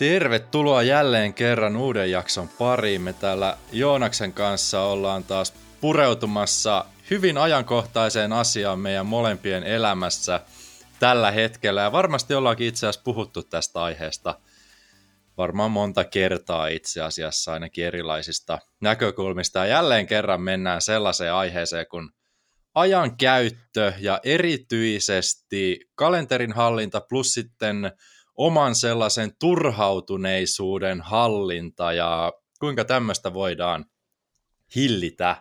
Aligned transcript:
Tervetuloa 0.00 0.82
jälleen 0.82 1.34
kerran 1.34 1.76
uuden 1.76 2.10
jakson 2.10 2.48
pariin. 2.48 3.02
Me 3.02 3.12
täällä 3.12 3.56
Joonaksen 3.72 4.32
kanssa 4.32 4.82
ollaan 4.82 5.24
taas 5.24 5.54
pureutumassa 5.80 6.84
hyvin 7.10 7.38
ajankohtaiseen 7.38 8.32
asiaan 8.32 8.78
meidän 8.78 9.06
molempien 9.06 9.62
elämässä 9.62 10.40
tällä 11.00 11.30
hetkellä. 11.30 11.80
Ja 11.80 11.92
varmasti 11.92 12.34
ollaankin 12.34 12.66
itse 12.66 12.86
asiassa 12.86 13.04
puhuttu 13.04 13.42
tästä 13.42 13.82
aiheesta 13.82 14.38
varmaan 15.36 15.70
monta 15.70 16.04
kertaa 16.04 16.68
itse 16.68 17.02
asiassa 17.02 17.52
ainakin 17.52 17.84
erilaisista 17.84 18.58
näkökulmista. 18.80 19.58
Ja 19.58 19.66
jälleen 19.66 20.06
kerran 20.06 20.40
mennään 20.40 20.82
sellaiseen 20.82 21.34
aiheeseen 21.34 21.86
kuin 21.90 22.08
ajan 22.74 23.16
käyttö 23.16 23.92
ja 23.98 24.20
erityisesti 24.24 25.80
kalenterin 25.94 26.52
hallinta 26.52 27.00
plus 27.00 27.34
sitten 27.34 27.92
oman 28.40 28.74
sellaisen 28.74 29.32
turhautuneisuuden 29.40 31.00
hallinta 31.00 31.92
ja 31.92 32.32
kuinka 32.60 32.84
tämmöistä 32.84 33.34
voidaan 33.34 33.84
hillitä. 34.76 35.36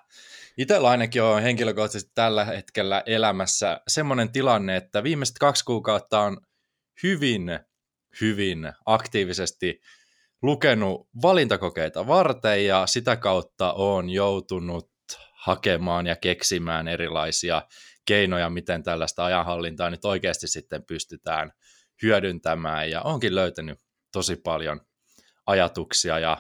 Itsellä 0.58 0.90
ainakin 0.90 1.24
on 1.24 1.42
henkilökohtaisesti 1.42 2.12
tällä 2.16 2.46
hetkellä 2.46 3.04
elämässä 3.06 3.82
semmoinen 3.88 4.32
tilanne, 4.32 4.76
että 4.76 5.04
viimeiset 5.04 5.38
kaksi 5.40 5.66
kuukautta 5.66 6.20
on 6.20 6.38
hyvin, 7.04 7.60
hyvin 8.22 8.74
aktiivisesti 8.86 9.82
lukenut 10.42 11.08
valintakokeita 11.22 12.08
varten 12.08 12.66
ja 12.66 12.88
sitä 12.88 13.16
kautta 13.16 13.74
on 13.74 14.10
joutunut 14.10 14.90
hakemaan 15.34 16.08
ja 16.08 16.16
keksimään 16.16 16.88
erilaisia 16.88 17.62
keinoja, 18.06 18.50
miten 18.50 18.84
tällaista 18.84 19.26
ajanhallintaa 19.26 19.90
nyt 19.90 20.06
oikeasti 20.06 20.48
sitten 20.48 20.84
pystytään 20.86 21.52
hyödyntämään 22.04 22.92
ja 22.92 23.02
onkin 23.02 23.36
löytänyt 23.36 23.80
tosi 24.12 24.36
paljon 24.36 24.82
ajatuksia 25.46 26.20
ja 26.20 26.38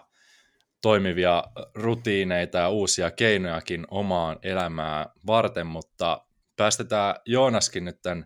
toimivia 0.81 1.43
rutiineita 1.75 2.57
ja 2.57 2.69
uusia 2.69 3.11
keinojakin 3.11 3.88
omaan 3.91 4.39
elämään 4.43 5.05
varten, 5.27 5.67
mutta 5.67 6.25
päästetään 6.55 7.16
Joonaskin 7.25 7.85
nyt 7.85 8.01
tämän 8.01 8.25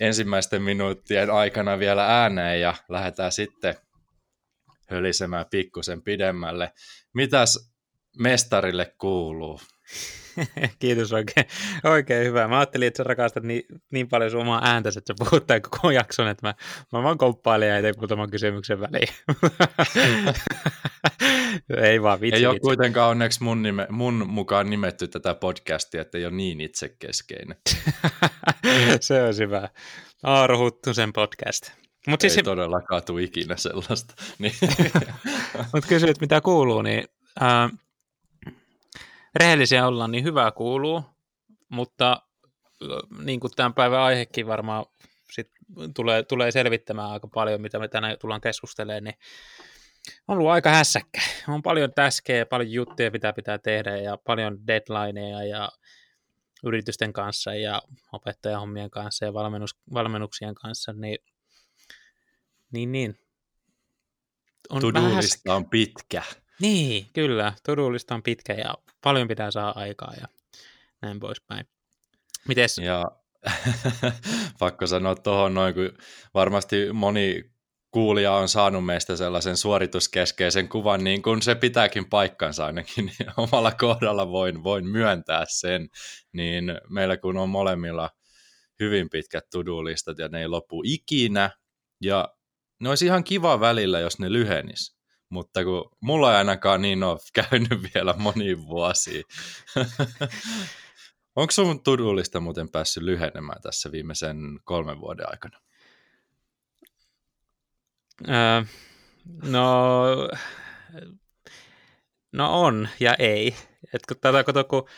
ensimmäisten 0.00 0.62
minuuttien 0.62 1.30
aikana 1.30 1.78
vielä 1.78 2.06
ääneen 2.22 2.60
ja 2.60 2.74
lähdetään 2.88 3.32
sitten 3.32 3.74
hölisemään 4.90 5.46
pikkusen 5.50 6.02
pidemmälle. 6.02 6.72
Mitäs 7.14 7.73
mestarille 8.18 8.94
kuuluu? 8.98 9.60
Kiitos 10.78 11.12
oikein, 11.12 11.46
oikein 11.84 12.26
hyvä. 12.26 12.48
Mä 12.48 12.58
ajattelin, 12.58 12.88
että 12.88 12.96
sä 12.96 13.04
rakastat 13.04 13.42
niin, 13.42 13.62
niin 13.92 14.08
paljon 14.08 14.30
sun 14.30 14.40
omaa 14.40 14.60
ääntäsi, 14.64 14.98
että 14.98 15.14
sä 15.18 15.24
puhut 15.24 15.46
tämän 15.46 15.62
koko 15.62 15.90
jakson, 15.90 16.28
että 16.28 16.46
mä, 16.46 16.54
mä 16.92 17.02
vaan 17.02 17.18
komppailen 17.18 17.68
ja 17.76 17.82
tein 17.82 17.94
muutaman 17.98 18.30
kysymyksen 18.30 18.80
väliin. 18.80 19.08
ei 21.90 22.02
vaan 22.02 22.20
vitsi. 22.20 22.40
Ei 22.40 22.46
ole 22.46 22.60
kuitenkaan 22.60 23.10
onneksi 23.10 23.42
mun, 23.42 23.62
nime, 23.62 23.86
mun 23.90 24.24
mukaan 24.28 24.70
nimetty 24.70 25.08
tätä 25.08 25.34
podcastia, 25.34 26.00
että 26.02 26.18
ei 26.18 26.26
ole 26.26 26.34
niin 26.34 26.60
itsekeskeinen. 26.60 27.56
se 29.00 29.22
on 29.22 29.36
hyvä. 29.36 29.68
Aaro 30.22 30.58
Huttusen 30.58 31.12
podcast. 31.12 31.70
Mut 32.06 32.24
ei 32.24 32.30
siis, 32.30 32.44
todellakaan 32.44 33.02
tule 33.02 33.22
ikinä 33.22 33.56
sellaista. 33.56 34.14
Niin. 34.38 34.52
Mutta 35.72 35.88
kysyit, 35.88 36.20
mitä 36.20 36.40
kuuluu, 36.40 36.82
niin 36.82 37.04
äh, 37.42 37.70
rehellisiä 39.34 39.86
ollaan, 39.86 40.10
niin 40.10 40.24
hyvää 40.24 40.50
kuuluu, 40.50 41.02
mutta 41.68 42.22
niin 43.24 43.40
kuin 43.40 43.52
tämän 43.56 43.74
päivän 43.74 44.00
aihekin 44.00 44.46
varmaan 44.46 44.86
sit 45.32 45.50
tulee, 45.96 46.22
tulee 46.22 46.50
selvittämään 46.50 47.10
aika 47.10 47.28
paljon, 47.28 47.60
mitä 47.60 47.78
me 47.78 47.88
tänään 47.88 48.16
tullaan 48.20 48.40
keskustelemaan, 48.40 49.04
niin 49.04 49.14
on 50.28 50.38
ollut 50.38 50.50
aika 50.50 50.70
hässäkkä. 50.70 51.20
On 51.48 51.62
paljon 51.62 51.92
täskejä, 51.94 52.46
paljon 52.46 52.72
juttuja, 52.72 53.10
mitä 53.10 53.32
pitää 53.32 53.58
tehdä 53.58 53.96
ja 53.96 54.16
paljon 54.16 54.66
deadlineja 54.66 55.44
ja 55.44 55.68
yritysten 56.64 57.12
kanssa 57.12 57.54
ja 57.54 57.82
opettajahommien 58.12 58.90
kanssa 58.90 59.24
ja 59.24 59.34
valmennus, 59.34 59.76
valmennuksien 59.94 60.54
kanssa, 60.54 60.92
niin, 60.92 61.18
niin, 62.72 62.92
niin. 62.92 63.18
On 64.70 64.82
on 65.48 65.70
pitkä. 65.70 66.22
Niin, 66.60 67.06
kyllä. 67.12 67.52
Todullista 67.62 68.14
on 68.14 68.22
pitkä 68.22 68.52
ja 68.52 68.74
paljon 69.02 69.28
pitää 69.28 69.50
saada 69.50 69.72
aikaa 69.76 70.14
ja 70.20 70.26
näin 71.02 71.20
poispäin. 71.20 71.66
Mites? 72.48 72.78
Ja 72.78 73.04
pakko 74.58 74.86
sanoa 74.86 75.14
tuohon 75.14 75.54
noin, 75.54 75.74
kun 75.74 75.92
varmasti 76.34 76.92
moni 76.92 77.54
kuulija 77.90 78.32
on 78.32 78.48
saanut 78.48 78.86
meistä 78.86 79.16
sellaisen 79.16 79.56
suorituskeskeisen 79.56 80.68
kuvan, 80.68 81.04
niin 81.04 81.22
kuin 81.22 81.42
se 81.42 81.54
pitääkin 81.54 82.08
paikkansa 82.08 82.66
ainakin, 82.66 83.06
niin 83.18 83.30
omalla 83.36 83.72
kohdalla 83.72 84.28
voin, 84.28 84.64
voin 84.64 84.86
myöntää 84.88 85.44
sen, 85.48 85.88
niin 86.32 86.64
meillä 86.90 87.16
kun 87.16 87.36
on 87.36 87.48
molemmilla 87.48 88.10
hyvin 88.80 89.10
pitkät 89.10 89.44
tudulistat 89.52 90.18
ja 90.18 90.28
ne 90.28 90.40
ei 90.40 90.48
lopu 90.48 90.82
ikinä, 90.84 91.50
ja 92.00 92.28
ne 92.80 92.88
olisi 92.88 93.06
ihan 93.06 93.24
kiva 93.24 93.60
välillä, 93.60 94.00
jos 94.00 94.18
ne 94.18 94.32
lyhenis 94.32 94.94
mutta 95.34 95.64
kun 95.64 95.90
mulla 96.00 96.32
ei 96.32 96.38
ainakaan 96.38 96.82
niin 96.82 97.02
ole 97.02 97.18
käynyt 97.50 97.94
vielä 97.94 98.14
moniin 98.18 98.66
vuosiin. 98.66 99.24
Onko 101.36 101.50
sun 101.50 101.82
tudullista 101.82 102.40
muuten 102.40 102.68
päässyt 102.68 103.02
lyhenemään 103.02 103.62
tässä 103.62 103.92
viimeisen 103.92 104.60
kolmen 104.64 105.00
vuoden 105.00 105.26
aikana? 105.30 105.60
Öö, 108.28 108.62
no, 109.42 110.04
no 112.32 112.62
on 112.62 112.88
ja 113.00 113.14
ei. 113.14 113.56
Et 113.94 114.06
kun 114.06 114.16
tätä, 114.20 114.44
kun, 114.44 114.64
kun, 114.68 114.88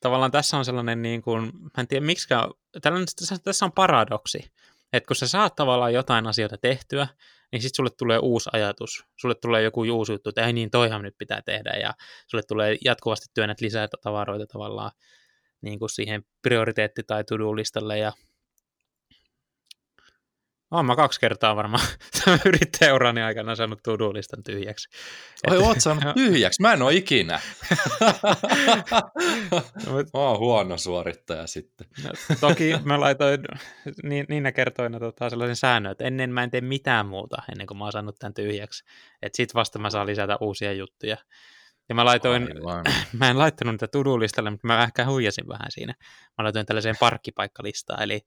tavallaan 0.00 0.30
tässä 0.30 0.56
on 0.56 0.64
sellainen, 0.64 1.02
niin 1.02 1.22
kuin, 1.22 1.42
mä 1.42 1.70
en 1.78 1.88
tiedä 1.88 2.06
miksi, 2.06 2.28
tässä 3.44 3.64
on 3.64 3.72
paradoksi, 3.72 4.52
että 4.92 5.06
kun 5.06 5.16
sä 5.16 5.28
saat 5.28 5.56
tavallaan 5.56 5.94
jotain 5.94 6.26
asioita 6.26 6.58
tehtyä, 6.58 7.08
niin 7.52 7.62
sitten 7.62 7.76
sulle 7.76 7.90
tulee 7.98 8.18
uusi 8.18 8.50
ajatus, 8.52 9.04
sulle 9.20 9.34
tulee 9.34 9.62
joku 9.62 9.80
uusi 9.80 10.12
juttu, 10.12 10.28
että 10.28 10.46
ei 10.46 10.52
niin, 10.52 10.70
toihan 10.70 11.02
nyt 11.02 11.14
pitää 11.18 11.42
tehdä, 11.42 11.70
ja 11.70 11.94
sulle 12.26 12.42
tulee 12.48 12.76
jatkuvasti 12.84 13.26
työnnät 13.34 13.60
lisää 13.60 13.88
tavaroita 14.02 14.46
tavallaan 14.46 14.90
niin 15.60 15.78
kuin 15.78 15.90
siihen 15.90 16.22
prioriteetti- 16.48 17.02
tai 17.06 17.24
to-do-listalle, 17.24 17.98
ja 17.98 18.12
olen 20.70 20.86
mä 20.86 20.96
kaksi 20.96 21.20
kertaa 21.20 21.56
varmaan 21.56 21.86
yrittäjäurani 22.46 23.22
aikana 23.22 23.54
saanut 23.54 23.82
to-do-listan 23.82 24.42
tyhjäksi. 24.42 24.88
Oi, 25.50 25.56
oot 25.56 25.80
saanut 25.80 26.04
tyhjäksi? 26.14 26.62
Mä 26.62 26.72
en 26.72 26.82
ole 26.82 26.94
ikinä. 26.94 27.40
mä 30.14 30.20
oon 30.20 30.38
huono 30.38 30.78
suorittaja 30.78 31.46
sitten. 31.46 31.86
No, 32.04 32.10
toki 32.40 32.74
mä 32.84 33.00
laitoin 33.00 33.40
niin, 34.02 34.26
niinä 34.28 34.52
kertoina 34.52 35.00
tota, 35.00 35.30
sellaisen 35.30 35.56
säännön, 35.56 35.92
että 35.92 36.04
ennen 36.04 36.30
mä 36.30 36.42
en 36.42 36.50
tee 36.50 36.60
mitään 36.60 37.06
muuta 37.06 37.36
ennen 37.52 37.66
kuin 37.66 37.78
mä 37.78 37.84
oon 37.84 37.92
saanut 37.92 38.16
tämän 38.18 38.34
tyhjäksi. 38.34 38.84
Että 39.22 39.36
sit 39.36 39.54
vasta 39.54 39.78
mä 39.78 39.90
saan 39.90 40.06
lisätä 40.06 40.36
uusia 40.40 40.72
juttuja. 40.72 41.16
Ja 41.88 41.94
mä 41.94 42.04
laitoin, 42.04 42.48
Aivan. 42.56 42.84
mä 43.18 43.30
en 43.30 43.38
laittanut 43.38 43.72
niitä 43.72 43.88
to-do-listalle, 43.88 44.50
mutta 44.50 44.66
mä 44.66 44.82
ehkä 44.82 45.06
huijasin 45.06 45.48
vähän 45.48 45.70
siinä. 45.70 45.94
Mä 46.38 46.44
laitoin 46.44 46.66
tällaiseen 46.66 46.96
parkkipaikkalistaan, 47.00 48.02
eli 48.02 48.20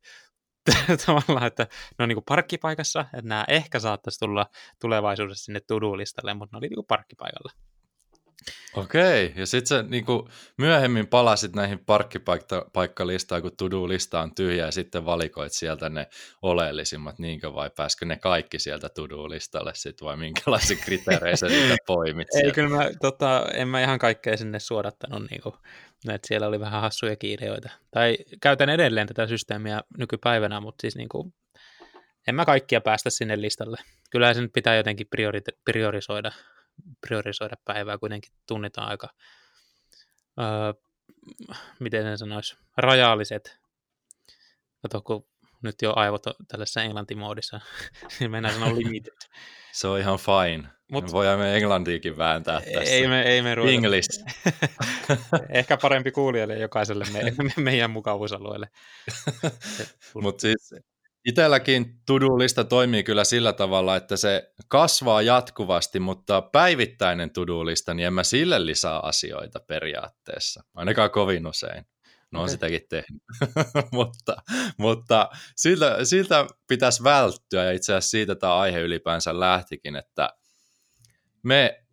tavallaan, 1.06 1.48
että 1.48 1.68
ne 2.00 2.04
on 2.04 2.10
niin 2.10 2.16
kuin 2.16 2.26
parkkipaikassa, 2.28 3.00
että 3.00 3.30
nämä 3.30 3.46
ehkä 3.48 3.80
saattaisi 3.80 4.20
tulla 4.20 4.46
tulevaisuudessa 4.82 5.46
sinne 5.46 5.60
to-do-listalle, 5.60 6.34
mutta 6.34 6.56
ne 6.56 6.58
oli 6.58 6.68
niin 6.68 6.76
kuin 6.76 6.88
parkkipaikalla. 6.88 7.52
Okei, 8.74 9.34
ja 9.36 9.46
sitten 9.46 9.68
sä 9.68 9.84
niin 9.84 10.06
kuin 10.06 10.30
myöhemmin 10.58 11.08
palasit 11.08 11.56
näihin 11.56 11.80
parkkipaikkalistaan, 11.86 13.42
kun 13.42 13.52
to-do-lista 13.58 14.20
on 14.22 14.36
tyhjä, 14.36 14.66
ja 14.66 14.72
sitten 14.72 15.06
valikoit 15.06 15.54
sieltä 15.54 15.90
ne 15.90 16.08
oleellisimmat, 16.42 17.20
niinkö 17.20 17.54
vai 17.54 17.70
pääskö 17.76 18.06
ne 18.06 18.18
kaikki 18.18 18.60
sieltä 18.60 18.90
to-do-listalle 18.90 19.72
sitten, 19.76 20.06
vai 20.06 20.18
minkälaisia 20.18 20.78
kriteerejä 20.86 21.36
niitä 21.50 21.76
poimit 21.88 22.28
Ei, 22.36 22.42
sieltä? 22.42 22.56
kyllä 22.56 22.70
mä, 22.70 22.90
tota, 23.02 23.46
en 23.54 23.68
mä 23.68 23.82
ihan 23.82 24.00
kaikkea 24.00 24.38
sinne 24.38 24.60
suodattanut, 24.60 25.30
niin 25.30 25.42
kuin, 25.42 25.56
että 26.10 26.28
siellä 26.28 26.48
oli 26.48 26.60
vähän 26.60 26.82
hassuja 26.82 27.16
ideoita. 27.24 27.70
Tai 27.92 28.18
käytän 28.42 28.70
edelleen 28.70 29.08
tätä 29.08 29.28
systeemiä 29.28 29.82
nykypäivänä, 29.98 30.60
mutta 30.60 30.82
siis 30.82 30.96
niin 30.96 31.10
kuin, 31.10 31.34
en 32.28 32.36
mä 32.36 32.46
kaikkia 32.46 32.82
päästä 32.82 33.10
sinne 33.10 33.42
listalle. 33.42 33.78
Kyllä 34.12 34.34
se 34.34 34.42
nyt 34.42 34.54
pitää 34.54 34.76
jotenkin 34.76 35.08
priori- 35.08 35.58
priorisoida 35.66 36.32
priorisoida 37.08 37.56
päivää, 37.66 37.98
kuitenkin 37.98 38.34
tunnitaan 38.48 38.90
aika, 38.90 39.10
öö, 40.40 40.74
miten 41.80 42.04
sen 42.04 42.18
sanoisi, 42.18 42.58
rajalliset. 42.78 43.60
Kato, 44.82 45.02
kun 45.02 45.28
nyt 45.64 45.82
jo 45.82 45.94
aivot 45.96 46.26
on 46.26 46.34
tällaisessa 46.48 46.84
englantimoodissa, 46.84 47.60
niin 48.20 48.32
mennään 48.32 48.54
sanoa 48.54 48.76
limited. 48.76 49.18
Se 49.72 49.88
on 49.88 50.00
ihan 50.00 50.20
fine. 50.20 50.70
Mut, 50.92 51.06
me 51.06 51.12
voidaan 51.12 51.40
me 51.40 51.58
englantiikin 51.58 52.18
vääntää 52.18 52.62
tässä. 52.62 52.94
Ei 52.94 53.08
me, 53.08 53.22
ei 53.22 53.42
me 53.42 53.56
ruveta. 53.56 53.74
English. 53.74 54.24
Ehkä 55.50 55.78
parempi 55.78 56.12
kuulijalle 56.12 56.58
jokaiselle 56.58 57.06
me, 57.14 57.34
me, 57.44 57.54
meidän 57.64 57.92
mukavuusalueelle. 57.92 58.70
Mutta 60.22 60.42
siis 60.42 60.76
itselläkin 61.26 62.02
to-do-lista 62.06 62.64
toimii 62.64 63.04
kyllä 63.04 63.24
sillä 63.24 63.54
tavalla, 63.54 63.96
että 63.96 64.18
se 64.18 64.54
kasvaa 64.68 65.22
jatkuvasti, 65.22 66.00
mutta 66.00 66.42
päivittäinen 66.42 67.32
to-do-lista, 67.32 67.94
niin 67.94 68.08
en 68.08 68.14
mä 68.14 68.24
sille 68.24 68.66
lisää 68.66 69.00
asioita 69.00 69.60
periaatteessa. 69.60 70.64
Ainakaan 70.76 71.12
kovin 71.12 71.48
usein. 71.48 71.86
No 72.32 72.40
on 72.40 72.44
okay. 72.44 72.52
sitäkin 72.52 72.82
tehnyt, 72.90 73.24
mutta, 73.92 74.36
mutta 74.78 75.30
siltä, 75.56 76.06
siltä 76.06 76.48
pitäisi 76.68 77.04
välttyä 77.04 77.64
ja 77.64 77.72
itse 77.72 77.94
asiassa 77.94 78.10
siitä 78.10 78.36
tämä 78.36 78.58
aihe 78.58 78.80
ylipäänsä 78.80 79.40
lähtikin, 79.40 79.96
että 79.96 80.30
me 81.44 81.84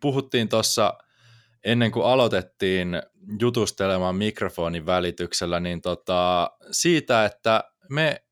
puhuttiin 0.00 0.48
tuossa 0.48 0.98
ennen 1.64 1.90
kuin 1.90 2.06
aloitettiin 2.06 3.02
jutustelemaan 3.40 4.16
mikrofonin 4.16 4.86
välityksellä, 4.86 5.60
niin 5.60 5.80
tota, 5.80 6.50
siitä, 6.70 7.24
että 7.24 7.64
me 7.90 8.22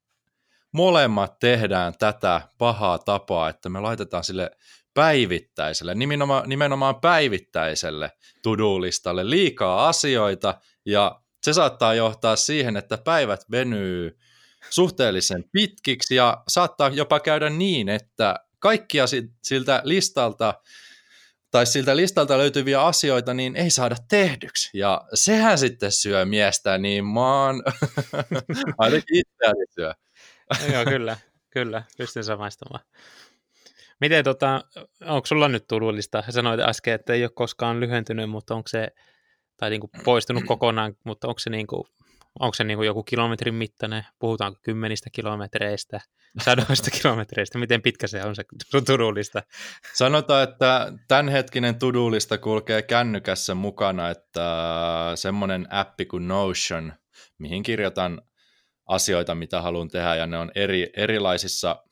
molemmat 0.73 1.39
tehdään 1.39 1.95
tätä 1.99 2.41
pahaa 2.59 2.99
tapaa, 2.99 3.49
että 3.49 3.69
me 3.69 3.81
laitetaan 3.81 4.25
sille 4.25 4.51
päivittäiselle, 4.95 5.95
nimenomaan, 5.95 6.49
nimenomaan 6.49 7.01
päivittäiselle 7.01 8.11
to-do-listalle 8.43 9.31
liikaa 9.31 9.89
asioita, 9.89 10.61
ja 10.87 11.21
se 11.43 11.53
saattaa 11.53 11.95
johtaa 11.95 12.37
siihen, 12.37 12.77
että 12.77 12.99
päivät 12.99 13.41
venyy 13.51 14.19
suhteellisen 14.71 15.45
pitkiksi, 15.53 16.15
ja 16.15 16.43
saattaa 16.49 16.89
jopa 16.89 17.21
käydä 17.21 17.51
niin, 17.51 17.89
että 17.89 18.37
kaikkia 18.59 19.05
siltä 19.43 19.81
listalta 19.85 20.55
tai 21.55 21.67
siltä 21.67 21.97
listalta 21.97 22.39
löytyviä 22.39 22.83
asioita, 22.83 23.35
niin 23.35 23.57
ei 23.57 23.71
saada 23.71 23.97
tehdyksi. 24.09 24.71
Ja 24.79 25.03
sehän 25.15 25.59
sitten 25.59 25.93
syö 25.93 26.25
miestä, 26.25 26.79
niin 26.79 27.05
maan 27.05 27.63
ainakin 28.79 29.19
itseäni 29.19 29.65
syö. 29.75 29.95
Joo, 30.73 30.85
kyllä, 30.85 31.17
kyllä, 31.51 31.83
pystyn 31.99 32.25
samaistumaan. 32.25 32.85
Miten, 34.01 34.25
tota, 34.25 34.65
onko 35.07 35.27
sulla 35.27 35.49
nyt 35.49 35.67
turullista? 35.69 36.23
Sanoit 36.31 36.61
äsken, 36.61 36.95
että 36.95 37.13
ei 37.13 37.25
ole 37.25 37.31
koskaan 37.35 37.81
lyhentynyt, 37.81 38.31
mutta 38.31 38.55
onko 38.55 38.69
se, 38.69 38.89
tai 39.57 39.71
niin 39.71 39.81
kuin 39.81 39.91
poistunut 40.05 40.45
kokonaan, 40.47 40.97
mutta 41.05 41.29
onko 41.29 41.39
se, 41.39 41.51
niin 41.51 41.67
kuin, 41.67 41.85
onko 42.41 42.55
se 42.55 42.65
niin 42.65 42.79
kuin 42.79 42.87
joku 42.87 43.03
kilometrin 43.03 43.55
mittainen? 43.55 44.07
Puhutaanko 44.19 44.61
kymmenistä 44.63 45.11
kilometreistä, 45.13 46.01
sadoista 46.43 46.91
kilometreistä? 47.03 47.59
Miten 47.59 47.83
pitkä 47.83 48.07
se 48.07 48.25
on 48.25 48.37
se 48.37 48.45
turullista? 48.87 49.43
Sanotaan, 49.95 50.43
että 50.43 50.93
tämänhetkinen 51.09 51.79
tudullista 51.79 52.39
kulkee 52.39 52.83
kännykässä 52.83 53.55
mukana, 53.55 54.11
että 54.11 55.13
semmoinen 55.15 55.67
appi 55.71 56.05
kuin 56.07 56.29
Notion, 56.29 56.93
mihin 57.39 57.63
kirjoitan 57.63 58.23
asioita, 58.87 59.35
mitä 59.35 59.63
haluan 59.63 59.89
tehdä, 59.89 60.15
ja 60.15 60.27
ne 60.27 60.39
on 60.39 60.51
eri, 60.55 60.91
erilaisissa 60.97 61.85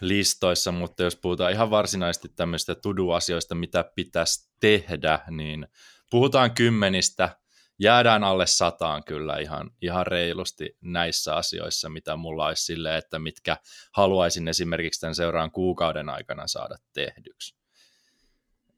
listoissa, 0.00 0.72
mutta 0.72 1.02
jos 1.02 1.16
puhutaan 1.16 1.52
ihan 1.52 1.70
varsinaisesti 1.70 2.28
tämmöistä 2.28 2.74
tudu-asioista, 2.74 3.54
mitä 3.54 3.84
pitäisi 3.94 4.50
tehdä, 4.60 5.18
niin 5.30 5.66
puhutaan 6.10 6.54
kymmenistä, 6.54 7.39
jäädään 7.80 8.24
alle 8.24 8.46
sataan 8.46 9.04
kyllä 9.04 9.38
ihan, 9.38 9.70
ihan 9.82 10.06
reilusti 10.06 10.76
näissä 10.80 11.36
asioissa, 11.36 11.88
mitä 11.88 12.16
mulla 12.16 12.46
olisi 12.46 12.64
silleen, 12.64 12.98
että 12.98 13.18
mitkä 13.18 13.56
haluaisin 13.92 14.48
esimerkiksi 14.48 15.00
tämän 15.00 15.14
seuraan 15.14 15.50
kuukauden 15.50 16.08
aikana 16.08 16.46
saada 16.46 16.76
tehdyksi. 16.92 17.54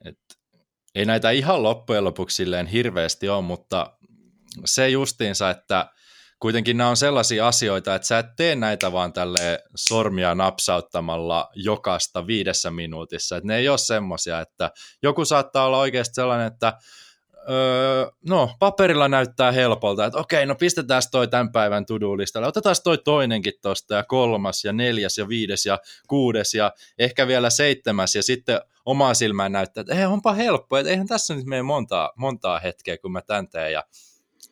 Et 0.04 0.18
ei 0.94 1.04
näitä 1.04 1.30
ihan 1.30 1.62
loppujen 1.62 2.04
lopuksi 2.04 2.36
silleen 2.36 2.66
hirveästi 2.66 3.28
ole, 3.28 3.42
mutta 3.42 3.96
se 4.64 4.88
justiinsa, 4.88 5.50
että 5.50 5.90
kuitenkin 6.38 6.76
nämä 6.76 6.90
on 6.90 6.96
sellaisia 6.96 7.48
asioita, 7.48 7.94
että 7.94 8.08
sä 8.08 8.18
et 8.18 8.26
tee 8.36 8.56
näitä 8.56 8.92
vaan 8.92 9.12
tälle 9.12 9.62
sormia 9.76 10.34
napsauttamalla 10.34 11.50
jokasta 11.54 12.26
viidessä 12.26 12.70
minuutissa. 12.70 13.36
Että 13.36 13.46
ne 13.46 13.56
ei 13.56 13.68
ole 13.68 13.78
semmoisia, 13.78 14.40
että 14.40 14.70
joku 15.02 15.24
saattaa 15.24 15.66
olla 15.66 15.78
oikeasti 15.78 16.14
sellainen, 16.14 16.46
että 16.46 16.72
öö, 17.50 18.10
no 18.28 18.56
paperilla 18.58 19.08
näyttää 19.08 19.52
helpolta, 19.52 20.04
että 20.04 20.18
okei, 20.18 20.46
no 20.46 20.54
pistetään 20.54 21.02
toi 21.10 21.28
tämän 21.28 21.52
päivän 21.52 21.86
to-do-listalle, 21.86 22.46
otetaan 22.46 22.76
toi 22.84 22.98
toinenkin 22.98 23.52
tosta 23.62 23.94
ja 23.94 24.04
kolmas 24.04 24.64
ja 24.64 24.72
neljäs 24.72 25.18
ja 25.18 25.28
viides 25.28 25.66
ja 25.66 25.78
kuudes 26.08 26.54
ja 26.54 26.72
ehkä 26.98 27.26
vielä 27.26 27.50
seitsemäs 27.50 28.14
ja 28.14 28.22
sitten 28.22 28.60
omaa 28.84 29.14
silmään 29.14 29.52
näyttää, 29.52 29.80
että 29.80 29.94
ei, 29.94 30.04
onpa 30.04 30.32
helppo, 30.32 30.76
että 30.76 30.90
eihän 30.90 31.06
tässä 31.06 31.34
nyt 31.34 31.46
mene 31.46 31.62
montaa, 31.62 32.12
montaa 32.16 32.58
hetkeä, 32.58 32.98
kun 32.98 33.12
mä 33.12 33.22
tän 33.22 33.48
teen. 33.48 33.72
Ja 33.72 33.84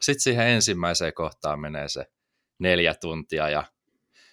sitten 0.01 0.21
siihen 0.21 0.47
ensimmäiseen 0.47 1.15
kohtaan 1.15 1.61
menee 1.61 1.89
se 1.89 2.07
neljä 2.59 2.95
tuntia 2.95 3.49
ja 3.49 3.65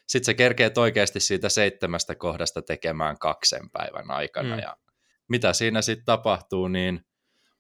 sitten 0.08 0.26
se 0.26 0.34
kerkee 0.34 0.72
oikeasti 0.78 1.20
siitä 1.20 1.50
seitsemästä 1.50 2.16
kohdasta 2.16 2.62
tekemään 2.62 3.20
kaksen 3.20 3.70
päivän 3.70 4.12
aikana. 4.12 4.56
Mm. 4.56 4.62
ja 4.62 4.78
mitä 5.28 5.54
siinä 5.54 5.82
sitten 5.82 6.06
tapahtuu, 6.06 6.68
niin 6.68 7.06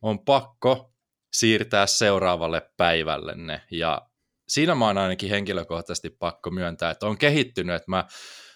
on 0.01 0.25
pakko 0.25 0.93
siirtää 1.33 1.85
seuraavalle 1.85 2.71
päivälle 2.77 3.35
ne 3.35 3.61
ja 3.71 4.01
siinä 4.47 4.75
mä 4.75 4.85
oon 4.85 4.97
ainakin 4.97 5.29
henkilökohtaisesti 5.29 6.09
pakko 6.09 6.51
myöntää, 6.51 6.91
että 6.91 7.07
on 7.07 7.17
kehittynyt, 7.17 7.75
että 7.75 7.91
mä 7.91 8.05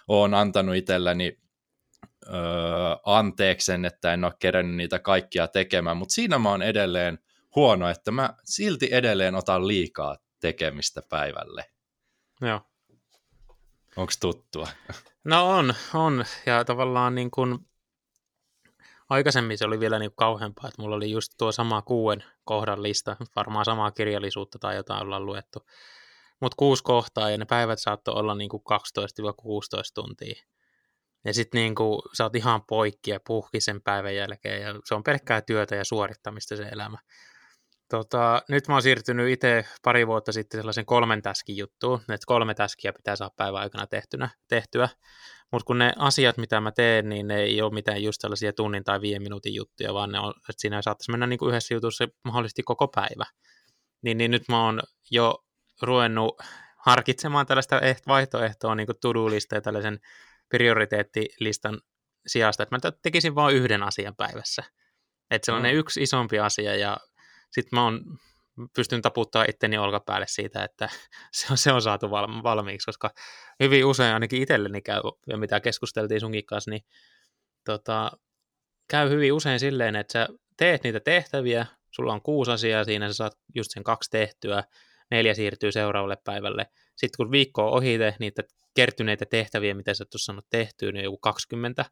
oon 0.07 0.33
antanut 0.33 0.75
itselleni 0.75 1.38
öö, 2.27 2.33
anteeksi 3.05 3.71
että 3.88 4.13
en 4.13 4.23
ole 4.23 4.33
kerännyt 4.39 4.75
niitä 4.75 4.99
kaikkia 4.99 5.47
tekemään, 5.47 5.97
mutta 5.97 6.13
siinä 6.13 6.39
mä 6.39 6.49
oon 6.49 6.61
edelleen– 6.61 7.19
huono, 7.55 7.89
että 7.89 8.11
mä 8.11 8.33
silti 8.43 8.89
edelleen 8.91 9.35
otan 9.35 9.67
liikaa 9.67 10.17
tekemistä 10.39 11.01
päivälle. 11.09 11.65
Joo. 12.41 12.61
Onko 13.95 14.13
tuttua? 14.21 14.67
No 15.23 15.49
on, 15.49 15.73
on. 15.93 16.25
Ja 16.45 16.65
tavallaan 16.65 17.15
niin 17.15 17.31
kuin, 17.31 17.59
aikaisemmin 19.11 19.57
se 19.57 19.65
oli 19.65 19.79
vielä 19.79 19.99
niin 19.99 20.11
kauheampaa, 20.15 20.67
että 20.67 20.81
mulla 20.81 20.95
oli 20.95 21.12
just 21.12 21.33
tuo 21.38 21.51
sama 21.51 21.81
kuuden 21.81 22.24
kohdan 22.43 22.83
lista, 22.83 23.17
varmaan 23.36 23.65
samaa 23.65 23.91
kirjallisuutta 23.91 24.59
tai 24.59 24.75
jotain 24.75 25.03
ollaan 25.03 25.25
luettu. 25.25 25.59
Mutta 26.39 26.55
kuusi 26.55 26.83
kohtaa 26.83 27.29
ja 27.29 27.38
ne 27.38 27.45
päivät 27.45 27.79
saattoi 27.79 28.13
olla 28.13 28.36
niin 28.36 28.50
kuin 28.50 28.63
12-16 28.63 28.63
tuntia. 29.93 30.36
Ja 31.25 31.33
sitten 31.33 31.59
niin 31.59 31.75
kuin, 31.75 32.01
sä 32.13 32.24
oot 32.24 32.36
ihan 32.36 32.62
poikki 32.67 33.12
ja 33.12 33.19
puhki 33.27 33.62
sen 33.62 33.81
päivän 33.81 34.15
jälkeen 34.15 34.62
ja 34.62 34.75
se 34.86 34.95
on 34.95 35.03
pelkkää 35.03 35.41
työtä 35.41 35.75
ja 35.75 35.83
suorittamista 35.83 36.55
se 36.55 36.63
elämä. 36.63 36.97
Tota, 37.89 38.41
nyt 38.50 38.67
mä 38.67 38.74
oon 38.74 38.81
siirtynyt 38.81 39.29
itse 39.29 39.65
pari 39.83 40.07
vuotta 40.07 40.31
sitten 40.31 40.59
sellaisen 40.59 40.86
kolmen 40.86 41.21
täskin 41.21 41.57
juttuun, 41.57 42.00
että 42.00 42.25
kolme 42.25 42.53
täskiä 42.53 42.93
pitää 42.93 43.15
saada 43.15 43.33
päivän 43.38 43.62
aikana 43.62 43.88
tehtynä, 43.88 44.29
tehtyä. 44.47 44.89
Mutta 45.51 45.65
kun 45.65 45.77
ne 45.77 45.93
asiat, 45.98 46.38
mitä 46.38 46.62
mä 46.62 46.72
teen, 46.72 47.10
niin 47.10 47.27
ne 47.27 47.39
ei 47.41 47.62
ole 47.62 47.74
mitään 47.74 48.03
just 48.03 48.22
sellaisia 48.22 48.53
tunnin 48.53 48.84
tai 48.84 49.01
viiden 49.01 49.22
minuutin 49.22 49.53
juttuja, 49.53 49.93
vaan 49.93 50.12
ne 50.12 50.20
on, 50.20 50.34
että 50.38 50.62
siinä 50.62 50.81
saattaisi 50.81 51.12
mennä 51.12 51.27
niin 51.27 51.39
kuin 51.39 51.50
yhdessä 51.50 51.74
jutussa 51.74 52.08
mahdollisesti 52.24 52.63
koko 52.63 52.88
päivä. 52.88 53.25
Niin, 54.01 54.17
niin 54.17 54.31
nyt 54.31 54.43
mä 54.50 54.65
oon 54.65 54.81
jo 55.12 55.46
ruvennut 55.81 56.41
harkitsemaan 56.86 57.46
tällaista 57.46 57.81
vaihtoehtoa 58.08 58.75
niin 58.75 58.88
to-do-lista 59.01 59.55
ja 59.55 59.62
tällaisen 59.62 60.00
prioriteettilistan 60.50 61.81
sijasta, 62.27 62.63
että 62.63 62.75
mä 62.75 62.91
tekisin 63.01 63.36
vain 63.36 63.55
yhden 63.55 63.84
asian 63.84 64.15
päivässä. 64.15 64.63
Että 65.31 65.46
sellainen 65.46 65.75
mm. 65.75 65.79
yksi 65.79 66.03
isompi 66.03 66.39
asia 66.39 66.75
ja 66.75 66.98
sitten 67.51 67.77
mä 67.77 67.84
oon 67.84 68.01
pystyn 68.75 69.01
taputtaa 69.01 69.46
itteni 69.50 69.77
olkapäälle 69.77 70.25
siitä, 70.30 70.63
että 70.63 70.89
se 71.38 71.48
on, 71.51 71.58
se 71.58 71.72
on 71.72 71.82
saatu 71.82 72.12
valmiiksi, 72.44 72.86
koska 72.86 73.10
hyvin 73.60 73.86
usein 73.86 74.13
ainakin 74.13 74.41
itselleni 74.41 74.82
käy, 74.82 75.01
ja 75.27 75.38
mitä 75.38 75.60
keskusteltiin 75.60 76.20
sunkin 76.20 76.46
kanssa, 76.46 76.72
niin 76.72 76.82
tota, 77.65 78.12
käy 78.89 79.10
hyvin 79.10 79.34
usein 79.34 79.60
silleen, 79.60 79.96
että 79.96 80.13
sä 80.13 80.27
teet 80.58 80.84
niitä 80.84 81.00
tehtäviä, 81.00 81.65
sulla 81.91 82.13
on 82.13 82.22
kuusi 82.22 82.51
asiaa 82.51 82.84
siinä, 82.84 83.08
sä 83.08 83.13
saat 83.13 83.34
just 83.56 83.72
sen 83.72 83.84
kaksi 83.84 84.10
tehtyä, 84.10 84.63
neljä 85.12 85.34
siirtyy 85.34 85.72
seuraavalle 85.72 86.18
päivälle. 86.25 86.65
Sitten 86.98 87.18
kun 87.18 87.32
viikko 87.32 87.68
on 87.68 87.74
ohi, 87.74 87.98
niitä 88.20 88.44
kertyneitä 88.75 89.25
tehtäviä, 89.25 89.74
mitä 89.74 89.94
sä 89.94 90.03
et 90.03 90.13
ole 90.13 90.20
saanut 90.20 90.46
tehtyä, 90.50 90.91
niin 90.91 91.03
joku 91.03 91.18
20, 91.18 91.86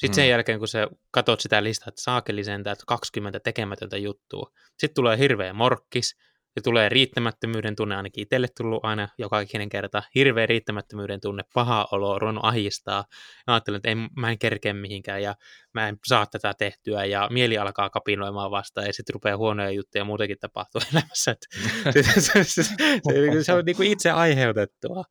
sitten 0.00 0.14
sen 0.14 0.24
mm. 0.24 0.30
jälkeen, 0.30 0.58
kun 0.58 0.68
sä 0.68 0.88
katsot 1.10 1.40
sitä 1.40 1.64
listaa, 1.64 1.88
että 1.88 2.02
saakeli 2.02 2.40
että 2.40 2.84
20 2.86 3.40
tekemätöntä 3.40 3.96
juttua, 3.96 4.50
sitten 4.78 4.94
tulee 4.94 5.18
hirveä 5.18 5.52
morkkis, 5.52 6.16
se 6.54 6.60
tulee 6.64 6.88
riittämättömyyden 6.88 7.76
tunne, 7.76 7.96
ainakin 7.96 8.22
itselle 8.22 8.48
tullut 8.56 8.84
aina 8.84 9.08
joka 9.18 9.40
ikinen 9.40 9.68
kerta, 9.68 10.02
hirveä 10.14 10.46
riittämättömyyden 10.46 11.20
tunne, 11.20 11.42
paha 11.54 11.88
olo, 11.92 12.18
ruvennut 12.18 12.44
ahistaa, 12.44 13.04
ja 13.46 13.54
ajattelen, 13.54 13.76
että 13.76 13.88
ei, 13.88 13.94
mä 14.16 14.30
en 14.30 14.38
kerkeä 14.38 14.74
mihinkään, 14.74 15.22
ja 15.22 15.34
mä 15.74 15.88
en 15.88 15.98
saa 16.06 16.26
tätä 16.26 16.54
tehtyä, 16.58 17.04
ja 17.04 17.28
mieli 17.32 17.58
alkaa 17.58 17.90
kapinoimaan 17.90 18.50
vastaan, 18.50 18.86
ja 18.86 18.92
sitten 18.92 19.14
rupeaa 19.14 19.36
huonoja 19.36 19.70
juttuja 19.70 20.04
muutenkin 20.04 20.38
tapahtuu 20.40 20.80
elämässä, 20.92 21.36
se, 21.92 22.02
se, 22.02 22.20
se, 22.20 22.44
se, 22.44 22.62
se, 22.62 23.42
se 23.42 23.52
on 23.52 23.64
niin 23.64 23.76
kuin 23.76 23.92
itse 23.92 24.10
aiheutettua, 24.10 25.04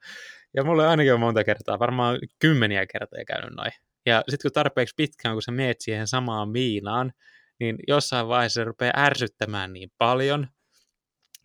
ja 0.53 0.63
mulle 0.63 0.87
ainakin 0.87 1.13
on 1.13 1.19
monta 1.19 1.43
kertaa, 1.43 1.79
varmaan 1.79 2.19
kymmeniä 2.39 2.85
kertaa 2.85 3.25
käynyt 3.27 3.55
noin. 3.55 3.71
Ja 4.05 4.23
sitten 4.29 4.49
kun 4.49 4.53
tarpeeksi 4.53 4.95
pitkään, 4.97 5.35
kun 5.35 5.41
sä 5.41 5.51
meet 5.51 5.81
siihen 5.81 6.07
samaan 6.07 6.53
viinaan, 6.53 7.13
niin 7.59 7.77
jossain 7.87 8.27
vaiheessa 8.27 8.61
se 8.61 8.63
rupeaa 8.63 8.93
ärsyttämään 8.97 9.73
niin 9.73 9.91
paljon, 9.97 10.47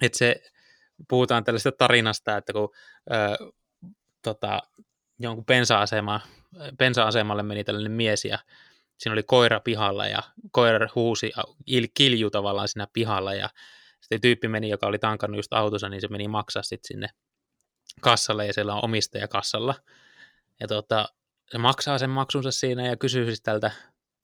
että 0.02 0.18
se, 0.18 0.42
puhutaan 1.08 1.44
tällaista 1.44 1.72
tarinasta, 1.72 2.36
että 2.36 2.52
kun 2.52 2.68
ö, 3.10 3.52
tota, 4.22 4.62
jonkun 5.18 5.44
bensa-asema, 5.44 6.20
bensa-asemalle 6.78 7.42
meni 7.42 7.64
tällainen 7.64 7.92
mies 7.92 8.24
ja 8.24 8.38
siinä 8.98 9.12
oli 9.12 9.22
koira 9.22 9.60
pihalla 9.60 10.06
ja 10.06 10.22
koira 10.50 10.88
huusi, 10.94 11.32
kilju 11.94 12.30
tavallaan 12.30 12.68
siinä 12.68 12.86
pihalla 12.92 13.34
ja 13.34 13.48
sitten 14.00 14.20
tyyppi 14.20 14.48
meni, 14.48 14.68
joka 14.68 14.86
oli 14.86 14.98
tankannut 14.98 15.38
just 15.38 15.52
autossa, 15.52 15.88
niin 15.88 16.00
se 16.00 16.08
meni 16.08 16.28
maksaa 16.28 16.62
sitten 16.62 16.88
sinne 16.88 17.08
kassalle 18.00 18.46
ja 18.46 18.52
siellä 18.52 18.74
on 18.74 18.84
omistaja 18.84 19.28
kassalla. 19.28 19.74
Ja 20.60 20.68
tota, 20.68 21.08
se 21.50 21.58
maksaa 21.58 21.98
sen 21.98 22.10
maksunsa 22.10 22.50
siinä 22.50 22.86
ja 22.86 22.96
kysyy 22.96 23.24
siis 23.24 23.42
tältä 23.42 23.70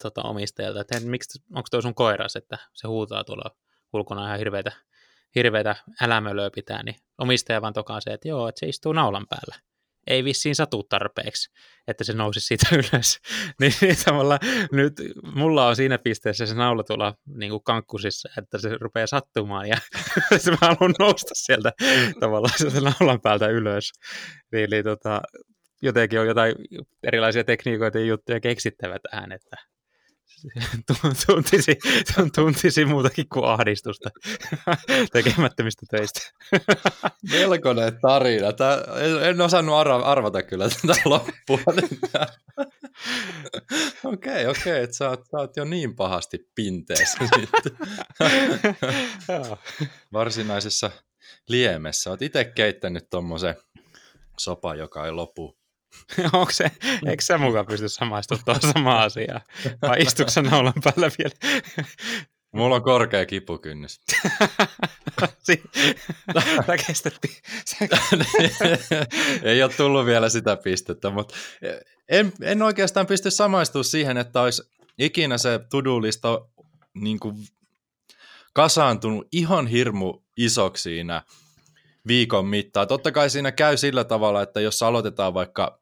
tota, 0.03 0.23
omistajalta, 0.23 0.81
että 0.81 1.01
miksi, 1.01 1.43
onko 1.55 1.67
tuo 1.71 1.83
sun 1.83 1.95
koiras, 1.95 2.37
että 2.37 2.59
se 2.75 2.89
huutaa 2.89 3.25
tuolla 3.25 3.57
ulkona 3.93 4.27
ihan 4.27 4.39
hirveitä, 4.39 4.73
hirveitä 5.35 5.77
älämölöä 6.01 6.51
pitää, 6.55 6.83
niin 6.83 6.97
omistaja 7.19 7.63
vaan 7.63 7.73
tokaa 7.73 8.01
se, 8.01 8.11
että 8.11 8.29
joo, 8.29 8.49
että 8.49 8.61
se 8.61 8.67
istuu 8.67 8.93
naulan 8.93 9.27
päällä. 9.31 9.57
Ei 10.07 10.25
vissiin 10.25 10.55
satu 10.55 10.83
tarpeeksi, 10.83 11.51
että 11.89 12.05
se 12.05 12.13
nousi 12.13 12.41
siitä 12.41 12.67
ylös. 12.77 13.21
niin, 13.61 13.73
niin 13.81 13.97
tavallaan 14.05 14.39
nyt 14.73 14.93
mulla 15.35 15.67
on 15.67 15.77
siinä 15.77 15.99
pisteessä 15.99 16.47
se 16.47 16.55
naula 16.55 16.83
tuolla 16.83 17.15
niin 17.27 17.51
kuin 17.51 17.65
kankkusissa, 17.65 18.29
että 18.39 18.59
se 18.59 18.77
rupeaa 18.81 19.07
sattumaan 19.07 19.69
ja 19.69 19.77
se 20.39 20.51
mä 20.51 20.57
haluan 20.61 20.95
nousta 20.99 21.35
sieltä 21.35 21.73
tavallaan 22.21 22.59
sieltä 22.59 22.81
naulan 22.81 23.21
päältä 23.21 23.47
ylös. 23.47 23.93
Niin, 24.53 24.65
eli 24.65 24.83
tota, 24.83 25.23
jotenkin 25.83 26.21
on 26.21 26.27
jotain 26.27 26.55
erilaisia 27.03 27.45
tekniikoita 27.45 27.99
ja 27.99 28.05
juttuja 28.05 28.41
keksittävä 28.41 28.97
tähän, 29.11 29.33
että 29.33 29.57
tuntisi, 31.27 31.79
tuntisi 32.35 32.85
muutakin 32.85 33.29
kuin 33.29 33.45
ahdistusta 33.45 34.11
tekemättömistä 35.13 35.87
töistä. 35.91 36.21
Melkoinen 37.31 38.01
tarina. 38.01 38.53
Tää, 38.53 38.79
en, 39.01 39.25
en 39.25 39.41
osannut 39.41 39.75
arvata 40.05 40.43
kyllä 40.43 40.69
tätä 40.69 41.01
loppua. 41.05 41.59
Okei, 44.05 44.47
okei, 44.47 44.83
että 44.83 44.97
sä, 44.97 45.11
sä 45.31 45.37
oot 45.37 45.57
jo 45.57 45.65
niin 45.65 45.97
pahasti 45.97 46.51
pinteessä 46.55 47.19
Varsinaisessa 50.13 50.91
liemessä. 51.49 52.11
Oot 52.11 52.23
itse 52.23 52.45
keittänyt 52.45 53.11
tuommoisen 53.11 53.55
sopa, 54.39 54.75
joka 54.75 55.07
ei 55.07 55.13
lopu 55.13 55.60
Onko 56.33 56.53
se, 56.53 56.71
eikö 57.07 57.23
sä 57.23 57.39
mukaan 57.39 57.67
pysty 57.67 57.89
samaistumaan 57.89 58.45
tuohon 58.45 58.63
samaan 58.73 59.05
asiaan? 59.05 59.41
Vai 59.83 60.01
istuuko 60.01 60.31
sä 60.31 60.43
naulan 60.43 60.73
päällä 60.85 61.11
vielä? 61.19 61.65
Mulla 62.53 62.77
on 62.77 62.83
korkea 62.83 63.27
kipukynnys. 63.27 64.01
Sä 66.67 66.77
kestettiin. 66.87 67.37
Ei 69.43 69.63
ole 69.63 69.73
tullut 69.77 70.07
vielä 70.07 70.29
sitä 70.29 70.57
pistettä, 70.57 71.11
mutta 71.11 71.35
en, 72.09 72.33
en 72.43 72.63
oikeastaan 72.63 73.07
pysty 73.07 73.31
samaistumaan 73.31 73.85
siihen, 73.85 74.17
että 74.17 74.41
olisi 74.41 74.63
ikinä 74.99 75.39
se 75.39 75.61
to-do-lista 75.71 76.41
niin 76.95 77.21
kuin 77.21 77.37
kasaantunut 78.53 79.29
ihan 79.33 79.67
hirmu 79.67 80.15
isoksi 80.37 80.83
siinä 80.83 81.23
viikon 82.07 82.47
mittaan. 82.47 82.89
Totta 82.89 83.13
kai 83.13 83.31
siinä 83.31 83.53
käy 83.53 83.77
sillä 83.77 84.05
tavalla, 84.05 84.43
että 84.43 84.61
jos 84.61 84.83
aloitetaan 84.83 85.35
vaikka 85.35 85.80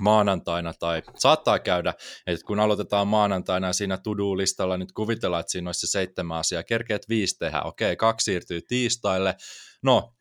maanantaina 0.00 0.72
tai 0.74 1.02
saattaa 1.18 1.58
käydä, 1.58 1.94
että 2.26 2.46
kun 2.46 2.60
aloitetaan 2.60 3.08
maanantaina 3.08 3.72
siinä 3.72 3.98
to-do-listalla, 3.98 4.76
nyt 4.76 4.92
kuvitellaan, 4.92 5.40
että 5.40 5.52
siinä 5.52 5.68
olisi 5.68 5.86
se 5.86 5.90
seitsemän 5.90 6.38
asiaa, 6.38 6.62
kerkeät 6.62 7.02
viisi 7.08 7.38
tehdä, 7.38 7.62
okei, 7.62 7.96
kaksi 7.96 8.24
siirtyy 8.24 8.60
tiistaille, 8.68 9.34
no, 9.82 10.14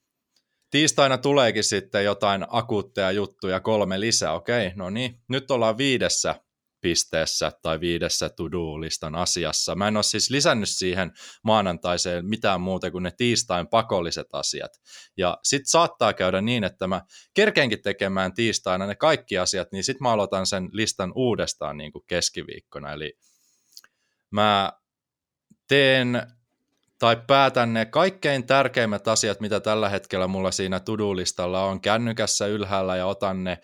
tiistaina 0.71 1.17
tuleekin 1.17 1.63
sitten 1.63 2.05
jotain 2.05 2.45
akuutteja 2.49 3.11
juttuja, 3.11 3.59
kolme 3.59 3.99
lisää, 3.99 4.33
okei, 4.33 4.71
no 4.75 4.89
niin, 4.89 5.21
nyt 5.29 5.51
ollaan 5.51 5.77
viidessä 5.77 6.35
pisteessä 6.81 7.51
tai 7.61 7.79
viidessä 7.79 8.29
to-do-listan 8.29 9.15
asiassa. 9.15 9.75
Mä 9.75 9.87
en 9.87 9.97
ole 9.97 10.03
siis 10.03 10.29
lisännyt 10.29 10.69
siihen 10.69 11.11
maanantaiseen 11.43 12.25
mitään 12.25 12.61
muuta 12.61 12.91
kuin 12.91 13.03
ne 13.03 13.11
tiistain 13.17 13.67
pakolliset 13.67 14.27
asiat. 14.33 14.71
Ja 15.17 15.37
sit 15.43 15.61
saattaa 15.65 16.13
käydä 16.13 16.41
niin, 16.41 16.63
että 16.63 16.87
mä 16.87 17.01
kerkeenkin 17.33 17.81
tekemään 17.81 18.33
tiistaina 18.33 18.85
ne 18.85 18.95
kaikki 18.95 19.37
asiat, 19.37 19.71
niin 19.71 19.83
sit 19.83 19.99
mä 19.99 20.11
aloitan 20.11 20.47
sen 20.47 20.69
listan 20.71 21.11
uudestaan 21.15 21.77
niin 21.77 21.91
kuin 21.91 22.03
keskiviikkona. 22.07 22.91
Eli 22.91 23.17
mä 24.31 24.73
teen 25.67 26.27
tai 26.99 27.21
päätän 27.27 27.73
ne 27.73 27.85
kaikkein 27.85 28.47
tärkeimmät 28.47 29.07
asiat, 29.07 29.39
mitä 29.39 29.59
tällä 29.59 29.89
hetkellä 29.89 30.27
mulla 30.27 30.51
siinä 30.51 30.79
to-do-listalla 30.79 31.65
on 31.65 31.81
kännykässä 31.81 32.47
ylhäällä 32.47 32.95
ja 32.95 33.05
otan 33.05 33.43
ne 33.43 33.57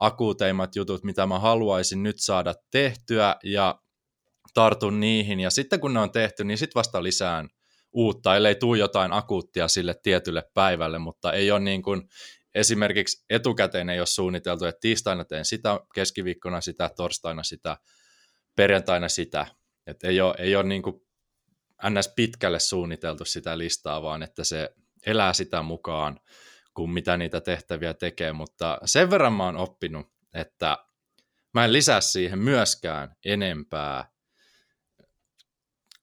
akuuteimmat 0.00 0.76
jutut, 0.76 1.04
mitä 1.04 1.26
mä 1.26 1.38
haluaisin 1.38 2.02
nyt 2.02 2.16
saada 2.18 2.54
tehtyä 2.70 3.36
ja 3.44 3.80
tartun 4.54 5.00
niihin. 5.00 5.40
Ja 5.40 5.50
sitten 5.50 5.80
kun 5.80 5.94
ne 5.94 6.00
on 6.00 6.12
tehty, 6.12 6.44
niin 6.44 6.58
sitten 6.58 6.74
vasta 6.74 7.02
lisään 7.02 7.48
uutta, 7.92 8.36
ellei 8.36 8.54
tule 8.54 8.78
jotain 8.78 9.12
akuuttia 9.12 9.68
sille 9.68 9.94
tietylle 10.02 10.42
päivälle, 10.54 10.98
mutta 10.98 11.32
ei 11.32 11.50
ole 11.50 11.60
niin 11.60 11.82
kuin, 11.82 12.02
esimerkiksi 12.54 13.24
etukäteen 13.30 13.90
ei 13.90 14.00
ole 14.00 14.06
suunniteltu, 14.06 14.64
että 14.64 14.80
tiistaina 14.80 15.24
teen 15.24 15.44
sitä, 15.44 15.80
keskiviikkona 15.94 16.60
sitä, 16.60 16.90
torstaina 16.96 17.42
sitä, 17.42 17.76
perjantaina 18.56 19.08
sitä. 19.08 19.46
Että 19.86 20.08
ei 20.08 20.20
ole, 20.20 20.34
ei 20.38 20.56
ole 20.56 20.64
niin 20.64 20.82
kuin 20.82 21.00
ns. 21.90 22.12
pitkälle 22.16 22.58
suunniteltu 22.58 23.24
sitä 23.24 23.58
listaa, 23.58 24.02
vaan 24.02 24.22
että 24.22 24.44
se 24.44 24.70
elää 25.06 25.32
sitä 25.32 25.62
mukaan 25.62 26.20
kuin 26.80 26.90
mitä 26.90 27.16
niitä 27.16 27.40
tehtäviä 27.40 27.94
tekee, 27.94 28.32
mutta 28.32 28.78
sen 28.84 29.10
verran 29.10 29.32
mä 29.32 29.44
oon 29.44 29.56
oppinut, 29.56 30.06
että 30.34 30.78
mä 31.54 31.64
en 31.64 31.72
lisää 31.72 32.00
siihen 32.00 32.38
myöskään 32.38 33.16
enempää 33.24 34.10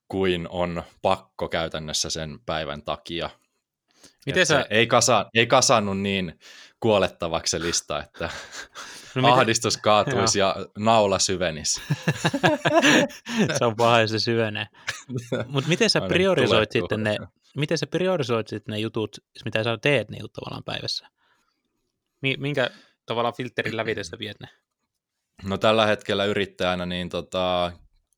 kuin 0.07 0.48
on 0.50 0.84
pakko 1.01 1.50
käytännössä 1.50 2.10
sen 2.10 2.39
päivän 2.46 2.84
takia. 2.84 3.29
Miten 4.25 4.46
sä... 4.46 4.65
ei, 4.69 4.88
kasa, 4.88 5.29
ei 5.34 5.48
kasannut 5.48 6.00
niin 6.00 6.39
kuolettavaksi 6.79 7.51
se 7.51 7.60
lista, 7.60 8.03
että 8.03 8.29
no 9.15 9.34
ahdistus 9.34 9.77
kaatuisi 9.77 10.39
ja 10.39 10.55
naula 10.77 11.19
syvenisi. 11.19 11.81
se 13.57 13.65
on 13.65 13.75
paha, 13.75 14.07
se 14.07 14.19
syvenee. 14.19 14.65
Mutta 15.48 15.69
miten 15.69 15.89
sä 15.89 16.01
priorisoit 16.01 16.72
sitten 16.72 17.03
ne, 17.03 17.17
miten 17.57 17.77
sä 17.77 17.88
priorisoit 17.88 18.48
sitten 18.48 18.74
ne 18.74 18.79
jutut, 18.79 19.17
mitä 19.46 19.63
sä 19.63 19.77
teet 19.81 20.10
niin 20.10 20.25
tavallaan 20.34 20.63
päivässä? 20.63 21.07
Minkä 22.38 22.69
tavallaan 23.05 23.36
filterin 23.38 23.77
lävitä 23.77 24.03
sä 24.03 24.19
viet 24.19 24.39
ne? 24.39 24.48
No 25.43 25.57
tällä 25.57 25.86
hetkellä 25.86 26.25
yrittäjänä 26.25 26.86
niin 26.86 27.10
tota, 27.10 27.72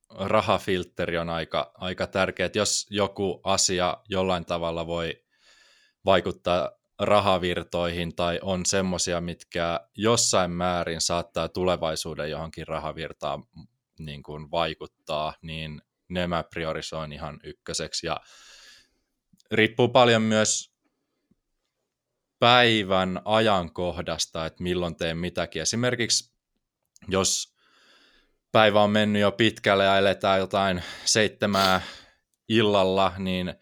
rahafilteri 0.09 1.17
on 1.17 1.29
aika, 1.29 1.71
aika 1.75 2.07
tärkeä, 2.07 2.45
että 2.45 2.59
jos 2.59 2.87
joku 2.89 3.41
asia 3.43 3.97
jollain 4.09 4.45
tavalla 4.45 4.87
voi 4.87 5.23
vaikuttaa 6.05 6.71
rahavirtoihin 6.99 8.15
tai 8.15 8.39
on 8.41 8.65
semmoisia, 8.65 9.21
mitkä 9.21 9.79
jossain 9.95 10.51
määrin 10.51 11.01
saattaa 11.01 11.49
tulevaisuuden 11.49 12.31
johonkin 12.31 12.67
rahavirtaan 12.67 13.43
niin 13.99 14.23
kuin 14.23 14.51
vaikuttaa, 14.51 15.33
niin 15.41 15.81
ne 16.09 16.27
mä 16.27 16.43
priorisoin 16.43 17.11
ihan 17.11 17.39
ykköseksi. 17.43 18.07
Ja 18.07 18.17
riippuu 19.51 19.87
paljon 19.87 20.21
myös 20.21 20.73
päivän 22.39 23.21
ajankohdasta, 23.25 24.45
että 24.45 24.63
milloin 24.63 24.95
teen 24.95 25.17
mitäkin. 25.17 25.61
Esimerkiksi 25.61 26.33
jos 27.07 27.55
päivä 28.51 28.81
on 28.81 28.91
mennyt 28.91 29.21
jo 29.21 29.31
pitkälle 29.31 29.85
ja 29.85 29.97
eletään 29.97 30.39
jotain 30.39 30.83
seitsemää 31.05 31.81
illalla, 32.49 33.13
niin 33.17 33.53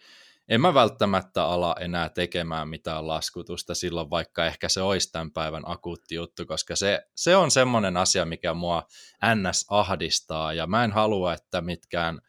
en 0.49 0.61
mä 0.61 0.73
välttämättä 0.73 1.45
ala 1.45 1.75
enää 1.79 2.09
tekemään 2.09 2.69
mitään 2.69 3.07
laskutusta 3.07 3.75
silloin, 3.75 4.09
vaikka 4.09 4.45
ehkä 4.45 4.69
se 4.69 4.81
olisi 4.81 5.11
tämän 5.11 5.31
päivän 5.31 5.63
akuutti 5.65 6.15
juttu, 6.15 6.45
koska 6.45 6.75
se, 6.75 7.01
se 7.15 7.35
on 7.35 7.51
semmoinen 7.51 7.97
asia, 7.97 8.25
mikä 8.25 8.53
mua 8.53 8.83
ns. 9.35 9.65
ahdistaa, 9.69 10.53
ja 10.53 10.67
mä 10.67 10.83
en 10.83 10.91
halua, 10.91 11.33
että 11.33 11.61
mitkään 11.61 12.21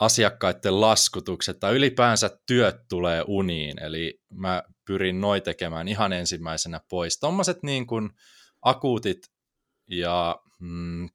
asiakkaiden 0.00 0.80
laskutukset 0.80 1.60
tai 1.60 1.74
ylipäänsä 1.74 2.30
työt 2.46 2.76
tulee 2.88 3.24
uniin, 3.26 3.82
eli 3.82 4.20
mä 4.30 4.62
pyrin 4.86 5.20
noi 5.20 5.40
tekemään 5.40 5.88
ihan 5.88 6.12
ensimmäisenä 6.12 6.80
pois. 6.90 7.20
Tuommoiset 7.20 7.62
niin 7.62 7.86
akuutit 8.62 9.18
ja 9.90 10.36
mm, 10.60 11.08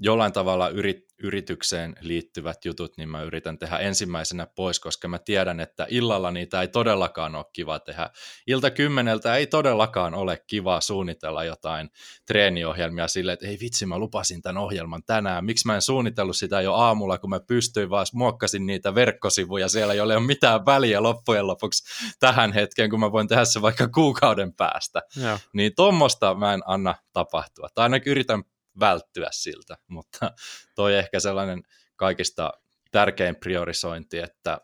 jollain 0.00 0.32
tavalla 0.32 0.68
yrit, 0.68 1.10
yritykseen 1.22 1.96
liittyvät 2.00 2.64
jutut, 2.64 2.96
niin 2.96 3.08
mä 3.08 3.22
yritän 3.22 3.58
tehdä 3.58 3.76
ensimmäisenä 3.76 4.46
pois, 4.56 4.80
koska 4.80 5.08
mä 5.08 5.18
tiedän, 5.18 5.60
että 5.60 5.86
illalla 5.88 6.30
niitä 6.30 6.60
ei 6.60 6.68
todellakaan 6.68 7.34
ole 7.34 7.44
kiva 7.52 7.78
tehdä. 7.78 8.10
Ilta 8.46 8.70
kymmeneltä 8.70 9.36
ei 9.36 9.46
todellakaan 9.46 10.14
ole 10.14 10.42
kiva 10.46 10.80
suunnitella 10.80 11.44
jotain 11.44 11.90
treeniohjelmia 12.26 13.08
sille, 13.08 13.32
että 13.32 13.46
ei 13.46 13.58
vitsi, 13.60 13.86
mä 13.86 13.98
lupasin 13.98 14.42
tämän 14.42 14.62
ohjelman 14.62 15.02
tänään. 15.06 15.44
Miksi 15.44 15.66
mä 15.66 15.74
en 15.74 15.82
suunnitellut 15.82 16.36
sitä 16.36 16.60
jo 16.60 16.74
aamulla, 16.74 17.18
kun 17.18 17.30
mä 17.30 17.40
pystyin, 17.40 17.90
vaan 17.90 18.06
muokkasin 18.14 18.66
niitä 18.66 18.94
verkkosivuja 18.94 19.68
siellä, 19.68 19.94
joilla 19.94 20.12
ei 20.12 20.18
ole 20.18 20.26
mitään 20.26 20.66
väliä 20.66 21.02
loppujen 21.02 21.46
lopuksi 21.46 21.84
tähän 22.20 22.52
hetkeen, 22.52 22.90
kun 22.90 23.00
mä 23.00 23.12
voin 23.12 23.28
tehdä 23.28 23.44
se 23.44 23.62
vaikka 23.62 23.88
kuukauden 23.88 24.54
päästä. 24.54 25.02
Joo. 25.16 25.38
Niin 25.52 25.72
tuommoista 25.76 26.34
mä 26.34 26.54
en 26.54 26.62
anna 26.66 26.94
tapahtua. 27.12 27.68
Tai 27.74 27.82
ainakin 27.82 28.10
yritän 28.10 28.44
välttyä 28.80 29.28
siltä, 29.30 29.76
mutta 29.88 30.32
toi 30.74 30.96
ehkä 30.96 31.20
sellainen 31.20 31.62
kaikista 31.96 32.52
tärkein 32.90 33.36
priorisointi, 33.36 34.18
että 34.18 34.58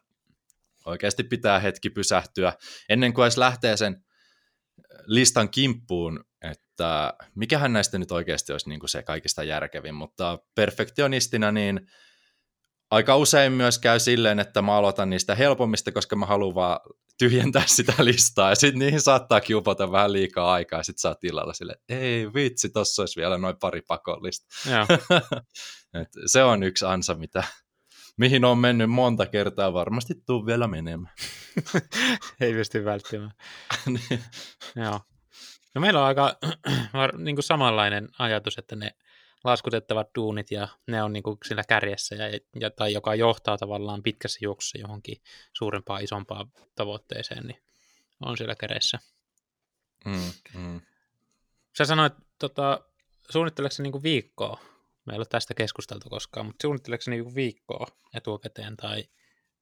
oikeasti 0.86 1.24
pitää 1.24 1.58
hetki 1.58 1.90
pysähtyä 1.90 2.52
ennen 2.88 3.14
kuin 3.14 3.24
edes 3.24 3.38
lähtee 3.38 3.76
sen 3.76 4.04
listan 5.06 5.50
kimppuun, 5.50 6.24
että 6.42 7.14
mikähän 7.34 7.72
näistä 7.72 7.98
nyt 7.98 8.10
oikeasti 8.10 8.52
olisi 8.52 8.68
niin 8.68 8.80
kuin 8.80 8.90
se 8.90 9.02
kaikista 9.02 9.42
järkevin, 9.42 9.94
mutta 9.94 10.38
perfektionistina 10.54 11.52
niin 11.52 11.80
aika 12.90 13.16
usein 13.16 13.52
myös 13.52 13.78
käy 13.78 13.98
silleen, 13.98 14.38
että 14.38 14.62
mä 14.62 14.76
aloitan 14.76 15.10
niistä 15.10 15.34
helpommista, 15.34 15.92
koska 15.92 16.16
mä 16.16 16.26
haluan 16.26 16.54
vaan 16.54 16.80
tyhjentää 17.18 17.62
sitä 17.66 17.92
listaa, 18.04 18.48
ja 18.50 18.54
sitten 18.54 18.78
niihin 18.78 19.00
saattaa 19.00 19.40
kiupata 19.40 19.92
vähän 19.92 20.12
liikaa 20.12 20.52
aikaa, 20.52 20.78
ja 20.78 20.82
sitten 20.82 21.00
saa 21.00 21.14
tilalla 21.14 21.52
sille, 21.52 21.76
ei 21.88 22.32
vitsi, 22.34 22.70
tossa 22.70 23.02
olisi 23.02 23.20
vielä 23.20 23.38
noin 23.38 23.56
pari 23.60 23.82
pakollista. 23.82 24.46
Et 26.00 26.08
se 26.26 26.44
on 26.44 26.62
yksi 26.62 26.84
ansa, 26.84 27.14
mitä, 27.14 27.44
mihin 28.16 28.44
on 28.44 28.58
mennyt 28.58 28.90
monta 28.90 29.26
kertaa, 29.26 29.72
varmasti 29.72 30.14
tuu 30.26 30.46
vielä 30.46 30.68
menemään. 30.68 31.14
ei 32.40 32.52
pysty 32.52 32.84
välttämään. 32.84 33.30
niin. 33.86 34.24
Joo. 34.76 35.00
No 35.74 35.80
meillä 35.80 36.00
on 36.00 36.06
aika 36.06 36.36
niin 37.24 37.36
kuin 37.36 37.44
samanlainen 37.44 38.08
ajatus, 38.18 38.58
että 38.58 38.76
ne 38.76 38.90
laskutettavat 39.44 40.08
duunit 40.14 40.50
ja 40.50 40.68
ne 40.86 41.02
on 41.02 41.12
niin 41.12 41.22
kuin 41.22 41.38
sillä 41.44 41.64
kärjessä 41.68 42.14
ja, 42.14 42.40
ja, 42.60 42.70
tai 42.70 42.92
joka 42.92 43.14
johtaa 43.14 43.58
tavallaan 43.58 44.02
pitkässä 44.02 44.38
juoksussa 44.42 44.78
johonkin 44.78 45.22
suurempaan, 45.52 46.04
isompaan 46.04 46.52
tavoitteeseen, 46.74 47.46
niin 47.46 47.62
on 48.24 48.36
siellä 48.36 48.54
kädessä. 48.54 48.98
Mm, 50.04 50.32
mm. 50.54 50.80
Sä 51.78 51.84
sanoit, 51.84 52.12
tota, 52.38 52.80
suunnitteleeko 53.30 53.74
niin 53.78 54.02
viikkoa? 54.02 54.60
Meillä 55.06 55.16
ei 55.16 55.18
ole 55.18 55.26
tästä 55.26 55.54
keskusteltu 55.54 56.08
koskaan, 56.08 56.46
mutta 56.46 56.62
suunnitteleeko 56.62 57.04
niin 57.06 57.34
viikkoa 57.34 57.86
etukäteen 58.14 58.76
tai 58.76 59.04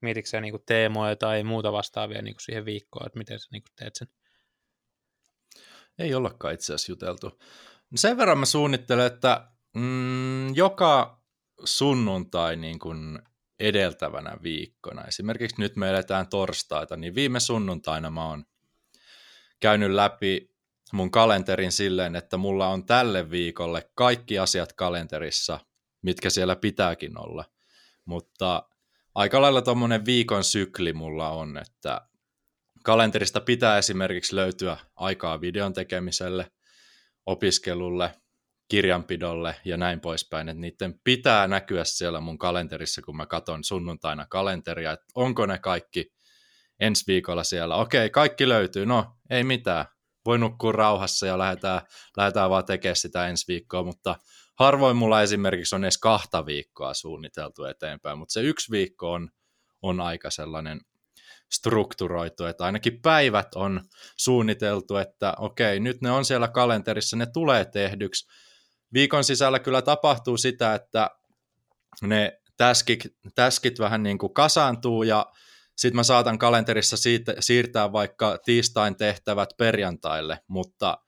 mietitkö 0.01 0.31
sä 0.31 0.41
niin 0.41 0.65
teemoja 0.67 1.17
tai 1.17 1.43
muuta 1.43 1.73
vastaavia 1.73 2.23
niin 2.23 2.35
siihen 2.41 2.65
viikkoon, 2.65 3.07
että 3.07 3.19
miten 3.19 3.39
sä 3.39 3.49
niin 3.53 3.63
teet 3.77 3.95
sen? 3.97 4.09
Ei 5.99 6.15
ollakaan 6.15 6.55
itse 6.55 6.75
asiassa 6.75 6.93
juteltu. 6.93 7.41
Sen 7.95 8.17
verran 8.17 8.39
mä 8.39 8.47
suunnittelen, 8.47 9.07
että 9.07 9.49
Mm, 9.75 10.55
joka 10.55 11.23
sunnuntai 11.65 12.57
niin 12.57 12.79
kuin 12.79 13.19
edeltävänä 13.61 14.37
viikkona. 14.43 15.05
Esimerkiksi 15.05 15.61
nyt 15.61 15.77
me 15.77 15.91
eletään 15.91 16.29
torstaita, 16.29 16.97
niin 16.97 17.15
viime 17.15 17.41
sunnuntaina 17.41 18.11
mä 18.11 18.29
oon 18.29 18.45
käynyt 19.61 19.91
läpi 19.91 20.55
mun 20.93 21.11
kalenterin 21.11 21.73
silleen, 21.73 22.17
että 22.17 22.37
mulla 22.37 22.69
on 22.69 22.87
tälle 22.87 23.31
viikolle 23.31 23.91
kaikki 23.95 24.39
asiat 24.39 24.73
kalenterissa, 24.73 25.61
mitkä 26.03 26.31
siellä 26.31 26.57
pitääkin 26.57 27.19
olla. 27.19 27.45
Mutta 28.05 28.69
aika 29.15 29.43
lailla 29.43 29.63
tuommoinen 29.63 30.05
viikon 30.05 30.45
sykli 30.45 30.93
mulla 30.93 31.31
on, 31.31 31.59
että 31.59 32.01
kalenterista 32.85 33.41
pitää 33.41 33.79
esimerkiksi 33.79 34.37
löytyä 34.37 34.77
aikaa 34.97 35.41
videon 35.41 35.73
tekemiselle, 35.73 36.51
opiskelulle– 37.27 38.15
kirjanpidolle 38.75 39.57
ja 39.65 39.77
näin 39.77 40.01
poispäin, 40.01 40.49
että 40.49 40.61
niiden 40.61 41.01
pitää 41.05 41.49
näkyä 41.49 41.85
siellä 41.85 42.21
mun 42.21 42.39
kalenterissa, 42.39 43.03
kun 43.03 43.17
mä 43.17 43.27
katson 43.27 43.65
sunnuntaina 43.65 44.27
kalenteria, 44.27 44.93
että 44.93 45.07
onko 45.15 45.47
ne 45.47 45.59
kaikki 45.59 46.13
ensi 46.81 47.05
viikolla 47.07 47.45
siellä. 47.45 47.77
Okei, 47.77 48.11
kaikki 48.11 48.49
löytyy, 48.49 48.87
no 48.87 49.17
ei 49.31 49.45
mitään, 49.45 49.85
voi 50.27 50.39
nukkua 50.39 50.73
rauhassa 50.73 51.27
ja 51.27 51.39
lähdetään, 51.39 51.81
lähdetään 52.17 52.51
vaan 52.51 52.65
tekemään 52.65 52.97
sitä 52.97 53.29
ensi 53.29 53.45
viikkoa, 53.49 53.83
mutta 53.83 54.17
harvoin 54.59 54.97
mulla 54.97 55.23
esimerkiksi 55.23 55.75
on 55.75 55.85
edes 55.85 55.99
kahta 55.99 56.47
viikkoa 56.47 56.95
suunniteltu 56.95 57.65
eteenpäin, 57.65 58.19
mutta 58.19 58.33
se 58.33 58.41
yksi 58.41 58.71
viikko 58.71 59.13
on, 59.13 59.31
on 59.83 60.01
aika 60.01 60.31
sellainen 60.31 60.81
strukturoitu, 61.53 62.45
että 62.45 62.65
ainakin 62.65 63.01
päivät 63.03 63.55
on 63.55 63.81
suunniteltu, 64.17 64.97
että 64.97 65.35
okei, 65.39 65.81
nyt 65.81 66.01
ne 66.01 66.11
on 66.11 66.25
siellä 66.25 66.49
kalenterissa, 66.49 67.17
ne 67.17 67.27
tulee 67.27 67.65
tehdyksi, 67.65 68.27
viikon 68.95 69.25
sisällä 69.25 69.59
kyllä 69.59 69.83
tapahtuu 69.83 70.37
sitä, 70.37 70.75
että 70.75 71.11
ne 72.03 72.41
täskit, 72.57 73.01
täskit 73.35 73.79
vähän 73.79 74.03
niin 74.03 74.19
kuin 74.19 74.35
kasaantuu 74.35 75.03
ja 75.03 75.27
sitten 75.77 75.97
mä 75.97 76.03
saatan 76.03 76.39
kalenterissa 76.39 76.97
siitä, 76.97 77.35
siirtää 77.41 77.93
vaikka 77.93 78.39
tiistain 78.45 78.97
tehtävät 78.97 79.49
perjantaille, 79.59 80.39
mutta 80.49 80.99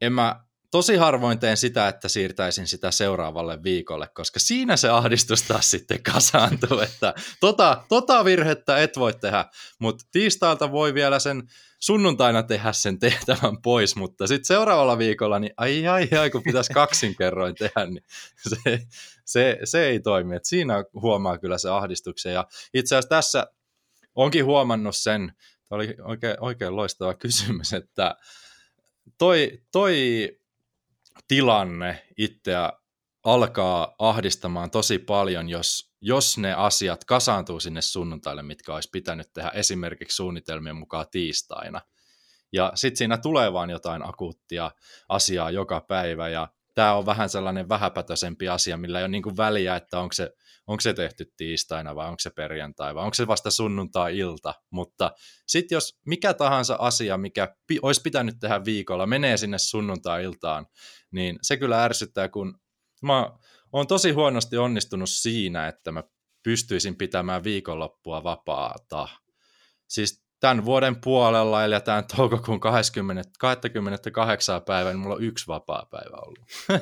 en 0.00 0.12
mä 0.12 0.44
tosi 0.70 0.96
harvoin 0.96 1.38
teen 1.38 1.56
sitä, 1.56 1.88
että 1.88 2.08
siirtäisin 2.08 2.66
sitä 2.66 2.90
seuraavalle 2.90 3.62
viikolle, 3.62 4.08
koska 4.14 4.40
siinä 4.40 4.76
se 4.76 4.88
ahdistus 4.88 5.42
taas 5.42 5.70
sitten 5.70 6.02
kasaantuu, 6.02 6.80
että 6.80 7.14
tota, 7.40 7.84
tota 7.88 8.24
virhettä 8.24 8.78
et 8.78 8.98
voi 8.98 9.14
tehdä, 9.14 9.44
mutta 9.78 10.04
tiistailta 10.12 10.72
voi 10.72 10.94
vielä 10.94 11.18
sen 11.18 11.42
sunnuntaina 11.80 12.42
tehdä 12.42 12.72
sen 12.72 12.98
tehtävän 12.98 13.62
pois, 13.62 13.96
mutta 13.96 14.26
sitten 14.26 14.46
seuraavalla 14.46 14.98
viikolla, 14.98 15.38
niin 15.38 15.52
ai 15.56 15.86
ai 15.86 16.08
ai, 16.18 16.30
kun 16.30 16.42
pitäisi 16.42 16.72
kaksin 16.72 17.16
kerroin 17.16 17.54
tehdä, 17.54 17.86
niin 17.86 18.04
se, 18.48 18.78
se, 19.24 19.58
se 19.64 19.86
ei 19.86 20.00
toimi. 20.00 20.36
Et 20.36 20.44
siinä 20.44 20.84
huomaa 20.94 21.38
kyllä 21.38 21.58
se 21.58 21.70
ahdistuksen. 21.70 22.32
Ja 22.32 22.46
itse 22.74 22.94
asiassa 22.94 23.08
tässä 23.08 23.46
onkin 24.14 24.44
huomannut 24.44 24.96
sen, 24.96 25.32
tämä 25.68 25.76
oli 25.76 25.94
oikein, 26.02 26.36
oikein 26.40 26.76
loistava 26.76 27.14
kysymys, 27.14 27.72
että 27.72 28.16
toi, 29.18 29.62
toi 29.72 30.28
tilanne 31.28 32.06
itseä 32.18 32.72
alkaa 33.24 33.94
ahdistamaan 33.98 34.70
tosi 34.70 34.98
paljon, 34.98 35.48
jos, 35.48 35.92
jos 36.00 36.38
ne 36.38 36.52
asiat 36.52 37.04
kasaantuu 37.04 37.60
sinne 37.60 37.80
sunnuntaille, 37.80 38.42
mitkä 38.42 38.74
olisi 38.74 38.88
pitänyt 38.92 39.32
tehdä 39.32 39.50
esimerkiksi 39.54 40.16
suunnitelmien 40.16 40.76
mukaan 40.76 41.06
tiistaina. 41.10 41.80
Ja 42.52 42.72
sitten 42.74 42.96
siinä 42.96 43.18
tulee 43.18 43.52
vaan 43.52 43.70
jotain 43.70 44.08
akuuttia 44.08 44.70
asiaa 45.08 45.50
joka 45.50 45.80
päivä, 45.80 46.28
ja 46.28 46.48
tämä 46.74 46.94
on 46.94 47.06
vähän 47.06 47.28
sellainen 47.28 47.68
vähäpätöisempi 47.68 48.48
asia, 48.48 48.76
millä 48.76 48.98
ei 48.98 49.02
ole 49.02 49.08
niin 49.08 49.36
väliä, 49.36 49.76
että 49.76 50.00
onko 50.00 50.12
se, 50.12 50.30
onko 50.66 50.80
se 50.80 50.94
tehty 50.94 51.32
tiistaina 51.36 51.94
vai 51.94 52.06
onko 52.06 52.20
se 52.20 52.30
perjantai 52.30 52.94
vai 52.94 53.04
onko 53.04 53.14
se 53.14 53.26
vasta 53.26 53.50
sunnuntai-ilta. 53.50 54.54
Mutta 54.70 55.10
sitten 55.46 55.76
jos 55.76 55.98
mikä 56.06 56.34
tahansa 56.34 56.76
asia, 56.78 57.18
mikä 57.18 57.54
pi- 57.66 57.78
olisi 57.82 58.00
pitänyt 58.00 58.34
tehdä 58.40 58.64
viikolla, 58.64 59.06
menee 59.06 59.36
sinne 59.36 59.58
sunnuntai-iltaan, 59.58 60.66
niin 61.10 61.38
se 61.42 61.56
kyllä 61.56 61.84
ärsyttää, 61.84 62.28
kun 62.28 62.60
mä 63.02 63.30
oon 63.72 63.86
tosi 63.86 64.10
huonosti 64.10 64.56
onnistunut 64.56 65.10
siinä, 65.10 65.68
että 65.68 65.92
mä 65.92 66.02
pystyisin 66.42 66.96
pitämään 66.96 67.44
viikonloppua 67.44 68.24
vapaata. 68.24 69.08
Siis 69.88 70.24
tämän 70.40 70.64
vuoden 70.64 71.00
puolella, 71.00 71.64
eli 71.64 71.80
tämän 71.80 72.04
toukokuun 72.16 72.60
20, 72.60 73.30
28. 73.38 74.62
päivän, 74.62 74.92
niin 74.92 75.00
mulla 75.00 75.14
on 75.14 75.22
yksi 75.22 75.46
vapaa-päivä 75.46 76.16
ollut. 76.16 76.46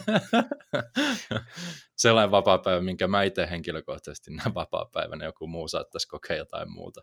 Sellainen 1.97 2.31
vapaa-päivä, 2.31 2.81
minkä 2.81 3.09
mä 3.09 3.23
itse 3.23 3.49
henkilökohtaisesti 3.51 4.31
näen 4.31 4.55
vapaa-päivänä, 4.55 5.25
joku 5.25 5.47
muu 5.47 5.69
saattaisi 5.69 6.09
kokea 6.09 6.37
jotain 6.37 6.73
muuta. 6.73 7.01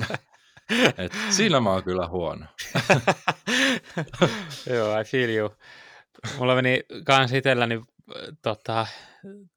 Et 0.98 1.12
siinä 1.30 1.60
mä 1.60 1.70
oon 1.70 1.84
kyllä 1.84 2.08
huono. 2.08 2.46
Joo, 4.74 5.00
I 5.00 5.04
feel 5.04 5.30
you. 5.30 5.50
Mulla 6.38 6.54
meni 6.54 6.80
kans 7.06 7.32
itselläni, 7.32 7.80
tota, 8.42 8.86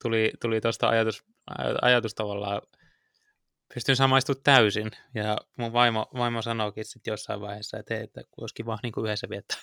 tuli, 0.01 0.31
tuli 0.41 0.61
tuosta 0.61 0.89
ajatus, 0.89 1.23
ajatus 1.81 2.15
tavallaan, 2.15 2.61
pystyn 3.73 3.95
samaistumaan 3.95 4.43
täysin. 4.43 4.91
Ja 5.15 5.37
mun 5.57 5.73
vaimo, 5.73 6.09
vaimo 6.13 6.41
sanoikin 6.41 6.85
sitten 6.85 7.11
jossain 7.11 7.41
vaiheessa, 7.41 7.77
että, 7.77 7.99
että 7.99 8.21
olisi 8.37 8.55
kiva 8.55 8.79
niin 8.83 8.93
kuin 8.93 9.05
yhdessä 9.05 9.29
viettää 9.29 9.57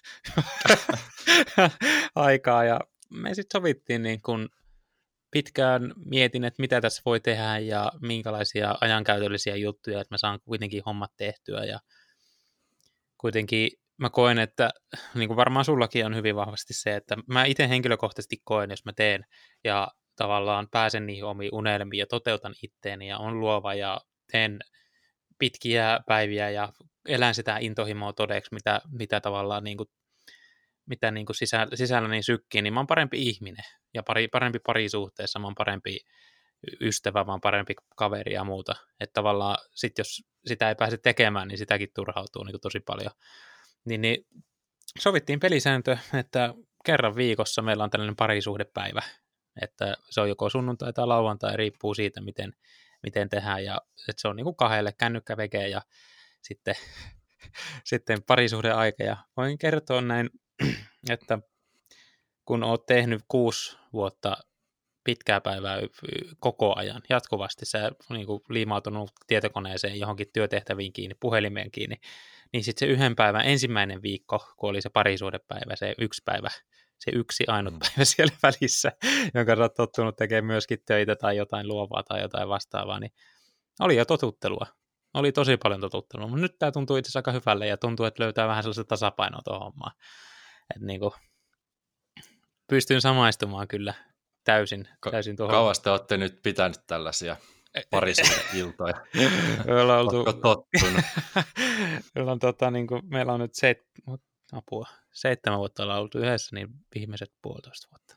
aikaa. 2.15 2.65
Ja 2.65 2.81
me 3.11 3.35
sitten 3.35 3.61
sovittiin 3.61 4.03
niin 4.03 4.23
kun 4.23 4.49
pitkään 5.31 5.95
mietin, 6.05 6.45
että 6.45 6.63
mitä 6.63 6.81
tässä 6.81 7.03
voi 7.05 7.21
tehdä 7.21 7.59
ja 7.59 7.93
minkälaisia 8.01 8.75
ajankäytöllisiä 8.81 9.57
juttuja, 9.57 10.01
että 10.01 10.15
mä 10.15 10.19
saan 10.19 10.41
kuitenkin 10.41 10.83
hommat 10.87 11.13
tehtyä 11.17 11.65
ja 11.65 11.81
kuitenkin 13.19 13.71
mä 14.01 14.11
koen, 14.11 14.39
että 14.39 14.71
niin 15.15 15.29
kuin 15.29 15.37
varmaan 15.37 15.65
sullakin 15.65 16.07
on 16.07 16.17
hyvin 16.17 16.37
vahvasti 16.37 16.75
se, 16.75 16.97
että 16.97 17.17
mä 17.27 17.45
itse 17.45 17.69
henkilökohtaisesti 17.69 18.37
koen, 18.45 18.71
jos 18.71 18.85
mä 18.85 18.93
teen 18.93 19.25
ja 19.65 19.89
tavallaan 20.17 20.69
pääsen 20.71 21.07
niihin 21.07 21.25
omiin 21.25 21.55
unelmiin 21.55 21.99
ja 21.99 22.07
toteutan 22.07 22.55
itteeni 22.63 23.09
ja 23.09 23.19
on 23.19 23.41
luova 23.41 23.75
ja 23.75 24.01
teen 24.33 24.59
pitkiä 25.39 26.01
päiviä 26.07 26.51
ja 26.51 26.73
elän 27.09 27.35
sitä 27.35 27.57
intohimoa 27.61 28.13
todeksi, 28.13 28.55
mitä, 28.55 28.81
mitä 28.91 29.21
tavallaan 29.21 29.65
niin 29.65 29.77
kuin, 29.77 29.89
mitä 30.87 31.11
niin 31.11 31.27
kuin 31.27 31.37
sisällä, 31.37 31.77
sisälläni 31.77 32.23
sykkii, 32.23 32.63
niin 32.63 32.75
mä 32.75 32.81
oon 32.81 32.87
parempi 32.87 33.29
ihminen 33.29 33.65
ja 33.95 34.03
pari, 34.03 34.29
parempi 34.29 34.59
parisuhteessa, 34.59 35.39
mä 35.39 35.47
oon 35.47 35.55
parempi 35.55 35.99
ystävä, 36.81 37.25
oon 37.29 37.41
parempi 37.41 37.75
kaveri 37.97 38.33
ja 38.33 38.45
muuta. 38.45 38.75
Että 39.01 39.15
tavallaan 39.15 39.59
sit 39.75 39.99
jos 39.99 40.23
sitä 40.47 40.69
ei 40.69 40.75
pääse 40.75 40.97
tekemään, 40.97 41.49
niin 41.49 41.59
sitäkin 41.59 41.89
turhautuu 41.95 42.45
niin 42.45 42.53
kuin 42.53 42.61
tosi 42.61 42.81
paljon. 42.81 43.11
Niin, 43.85 44.01
niin 44.01 44.27
sovittiin 44.99 45.41
pelisääntö, 45.41 45.99
että 46.15 46.55
kerran 46.85 47.17
viikossa 47.17 47.63
meillä 47.63 47.85
on 47.85 47.91
tällainen 47.91 48.17
parisuhdepäivä, 48.17 49.03
että 49.63 49.97
se 50.11 50.21
on 50.21 50.29
joko 50.29 50.51
sunnuntai 50.51 50.93
tai 50.93 51.07
lauantai, 51.07 51.57
riippuu 51.57 51.95
siitä, 51.95 52.21
miten, 52.21 52.53
miten 53.03 53.29
tehdään, 53.29 53.65
ja 53.65 53.81
että 54.09 54.21
se 54.21 54.29
on 54.29 54.37
niin 54.37 54.45
kuin 54.45 54.57
kahdelle 54.57 54.93
kännykkä 54.93 55.37
ja 55.71 55.83
sitten, 56.43 56.75
sitten 57.85 58.23
parisuhdeaika, 58.23 59.03
ja 59.03 59.17
voin 59.37 59.59
kertoa 59.59 60.01
näin, 60.01 60.31
että 61.11 61.39
kun 62.45 62.65
oot 62.65 62.87
tehnyt 62.87 63.23
kuusi 63.29 63.77
vuotta 63.93 64.37
pitkää 65.05 65.41
päivää 65.41 65.79
koko 66.41 66.75
ajan, 66.77 67.03
jatkuvasti, 67.09 67.67
sä 67.67 67.91
niin 68.11 68.27
kuin 68.27 68.41
liimautunut 68.49 69.11
tietokoneeseen 69.27 69.99
johonkin 69.99 70.31
työtehtäviin 70.33 70.93
kiinni, 70.93 71.15
puhelimeen 71.21 71.71
kiinni, 71.71 71.97
niin 72.53 72.65
sitten 72.65 72.89
se 72.89 72.93
yhden 72.93 73.17
päivän 73.17 73.47
ensimmäinen 73.47 74.03
viikko, 74.03 74.39
kun 74.57 74.71
oli 74.71 74.81
se 74.81 74.91
parisuudepäivä, 74.91 75.77
se 75.77 75.95
yksi 75.99 76.23
päivä, 76.25 76.49
se 76.99 77.11
yksi 77.15 77.45
ainut 77.47 77.75
mm. 77.75 77.79
päivä 77.79 78.05
siellä 78.15 78.37
välissä, 78.43 78.93
jonka 79.35 79.57
sä 79.57 79.63
oot 79.63 79.75
tottunut 79.75 80.17
tekemään 80.17 80.45
myöskin 80.45 80.79
töitä 80.87 81.17
tai 81.17 81.37
jotain 81.37 81.69
luovaa 81.69 82.03
tai 82.03 82.21
jotain 82.21 82.49
vastaavaa, 82.49 83.01
niin 83.01 83.13
oli 83.81 83.97
jo 83.97 84.05
totuttelua. 84.05 84.67
Oli 85.15 85.33
tosi 85.33 85.57
paljon 85.57 85.81
totuttelua, 85.81 86.27
mutta 86.27 86.43
nyt 86.43 86.59
tämä 86.59 86.73
tuntuu 86.73 86.97
itse 86.97 87.09
asiassa 87.09 87.19
aika 87.19 87.33
hyvälle 87.33 87.67
ja 87.67 87.77
tuntuu, 87.77 88.07
että 88.07 88.23
löytää 88.23 88.49
vähän 88.49 88.63
sellaista 88.63 88.85
tasapainoa 88.85 89.41
tuohon 89.45 89.63
hommaan. 89.63 89.93
Että 90.75 90.87
niin 90.87 91.01
kuin, 91.01 91.13
pystyn 92.71 93.01
samaistumaan 93.01 93.69
kyllä 93.69 93.95
täysin, 94.45 94.89
täysin 95.11 95.37
tuohon. 95.37 95.55
Kauas 95.55 95.81
te 95.81 95.91
olette 95.91 96.17
nyt 96.17 96.43
pitänyt 96.43 96.81
tällaisia 96.87 97.37
parisuuden 97.91 98.45
iltoja. 98.55 98.95
me 99.67 99.75
ollaan 99.83 100.01
oltu... 100.01 100.25
tottunut? 100.25 101.05
meillä, 102.15 102.33
on, 102.33 102.39
tota, 102.39 102.71
niin 102.71 102.87
kuin, 102.87 103.03
meillä 103.05 103.33
on 103.33 103.41
nyt 103.41 103.55
seit... 103.55 103.79
apua. 104.53 104.89
seitsemän 105.13 105.59
vuotta 105.59 105.83
ollaan 105.83 106.01
oltu 106.01 106.19
yhdessä, 106.19 106.57
niin 106.57 106.69
viimeiset 106.95 107.33
puolitoista 107.43 107.89
vuotta. 107.91 108.17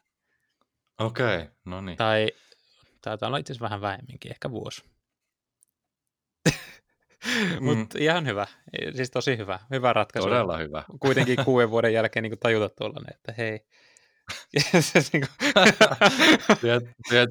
Okei, 1.00 1.38
okay, 1.38 1.48
no 1.66 1.82
niin. 1.82 1.98
Tai 1.98 2.32
taitaa 3.02 3.28
olla 3.28 3.38
itse 3.38 3.54
asiassa 3.54 3.64
vähän 3.64 3.82
vähemminkin, 3.82 4.32
ehkä 4.32 4.52
vuosi. 4.52 4.84
mm. 7.60 7.64
Mutta 7.64 8.00
ihan 8.00 8.26
hyvä, 8.26 8.48
siis 8.96 9.12
tosi 9.12 9.38
hyvä, 9.38 9.60
hyvä 9.72 9.94
ratkaisu. 9.94 10.30
Todella 10.30 10.58
hyvä. 10.58 10.84
Kuitenkin 11.00 11.46
kuuden 11.46 11.72
vuoden 11.72 11.94
jälkeen 11.94 12.24
niin 12.24 12.40
tajuta 12.40 12.70
tuollainen, 12.70 13.14
että 13.16 13.34
hei, 13.38 13.66
siihen 15.00 15.28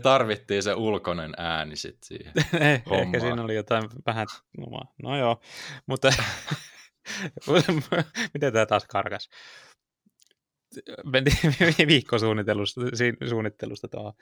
tarvittiin 0.02 0.62
se 0.62 0.74
ulkoinen 0.74 1.34
ääni 1.36 1.76
sitten 1.76 2.06
siihen 2.06 2.32
eh, 2.62 2.82
Ehkä 2.90 3.20
siinä 3.20 3.42
oli 3.42 3.54
jotain 3.54 3.84
vähän, 4.06 4.26
no 5.02 5.18
joo, 5.18 5.40
mutta 5.86 6.12
miten 8.34 8.52
tämä 8.52 8.66
taas 8.66 8.84
karkas? 8.88 9.30
Mentiin 11.04 11.88
viikko 11.88 12.18
suunnittelusta, 12.18 12.80
suunnittelusta 13.28 13.88
tuohon. 13.88 14.12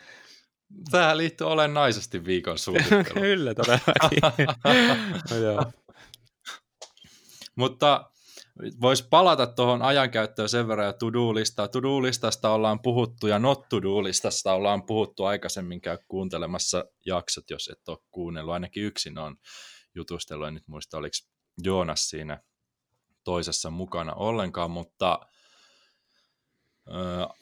Tämä 0.91 1.17
liittyy 1.17 1.47
olennaisesti 1.47 2.25
viikon 2.25 2.59
suunnitteluun. 2.59 3.05
Kyllä, 3.13 3.55
todellakin. 3.55 4.47
no, 5.31 5.37
joo. 5.37 5.73
Mutta 7.57 8.10
Voisi 8.81 9.09
palata 9.11 9.47
tuohon 9.47 9.83
ajankäyttöön 9.83 10.49
sen 10.49 10.69
verran 10.69 10.87
ja 10.87 10.93
to-do-listaa. 10.93 11.69
To-do-listasta 11.69 12.51
ollaan 12.51 12.81
puhuttu 12.83 13.27
ja 13.27 13.39
not 13.39 13.69
to-do-listasta 13.69 14.53
ollaan 14.53 14.83
puhuttu 14.83 15.25
aikaisemmin. 15.25 15.81
Käy 15.81 15.99
kuuntelemassa 16.09 16.85
jaksot, 17.07 17.51
jos 17.51 17.69
et 17.69 17.89
ole 17.89 17.99
kuunnellut. 18.11 18.55
Ainakin 18.55 18.85
yksin 18.85 19.19
on 19.19 19.37
jutustellut. 19.95 20.49
En 20.49 20.55
nyt 20.55 20.69
muista, 20.69 20.99
oliko 20.99 21.15
Joonas 21.63 22.11
siinä 22.11 22.43
toisessa 23.25 23.71
mukana 23.71 24.15
ollenkaan, 24.15 24.71
mutta 24.71 25.21
ö, 26.89 26.93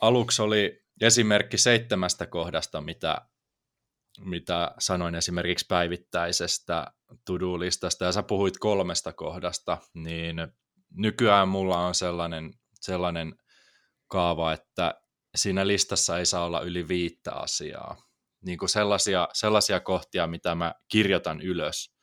aluksi 0.01 0.43
oli 0.43 0.85
esimerkki 1.01 1.59
seitsemästä 1.59 2.27
kohdasta, 2.27 2.81
mitä, 2.81 3.29
mitä 4.21 4.75
sanoin 4.79 5.15
esimerkiksi 5.15 5.67
päivittäisestä 5.69 6.87
to-do-listasta, 7.25 8.05
ja 8.05 8.13
sä 8.13 8.23
puhuit 8.23 8.59
kolmesta 8.59 9.13
kohdasta, 9.13 9.79
niin 9.95 10.37
nykyään 10.95 11.49
mulla 11.49 11.87
on 11.87 11.95
sellainen, 11.95 12.55
sellainen 12.75 13.35
kaava, 14.09 14.53
että 14.53 15.01
siinä 15.37 15.67
listassa 15.67 16.19
ei 16.19 16.27
saa 16.27 16.45
olla 16.45 16.61
yli 16.61 16.89
viittä 16.89 17.33
asiaa. 17.33 17.97
Niin 18.41 18.59
kuin 18.59 18.69
sellaisia, 18.69 19.29
sellaisia 19.33 19.81
kohtia, 19.81 20.27
mitä 20.27 20.55
mä 20.55 20.75
kirjoitan 20.89 21.41
ylös. 21.41 21.99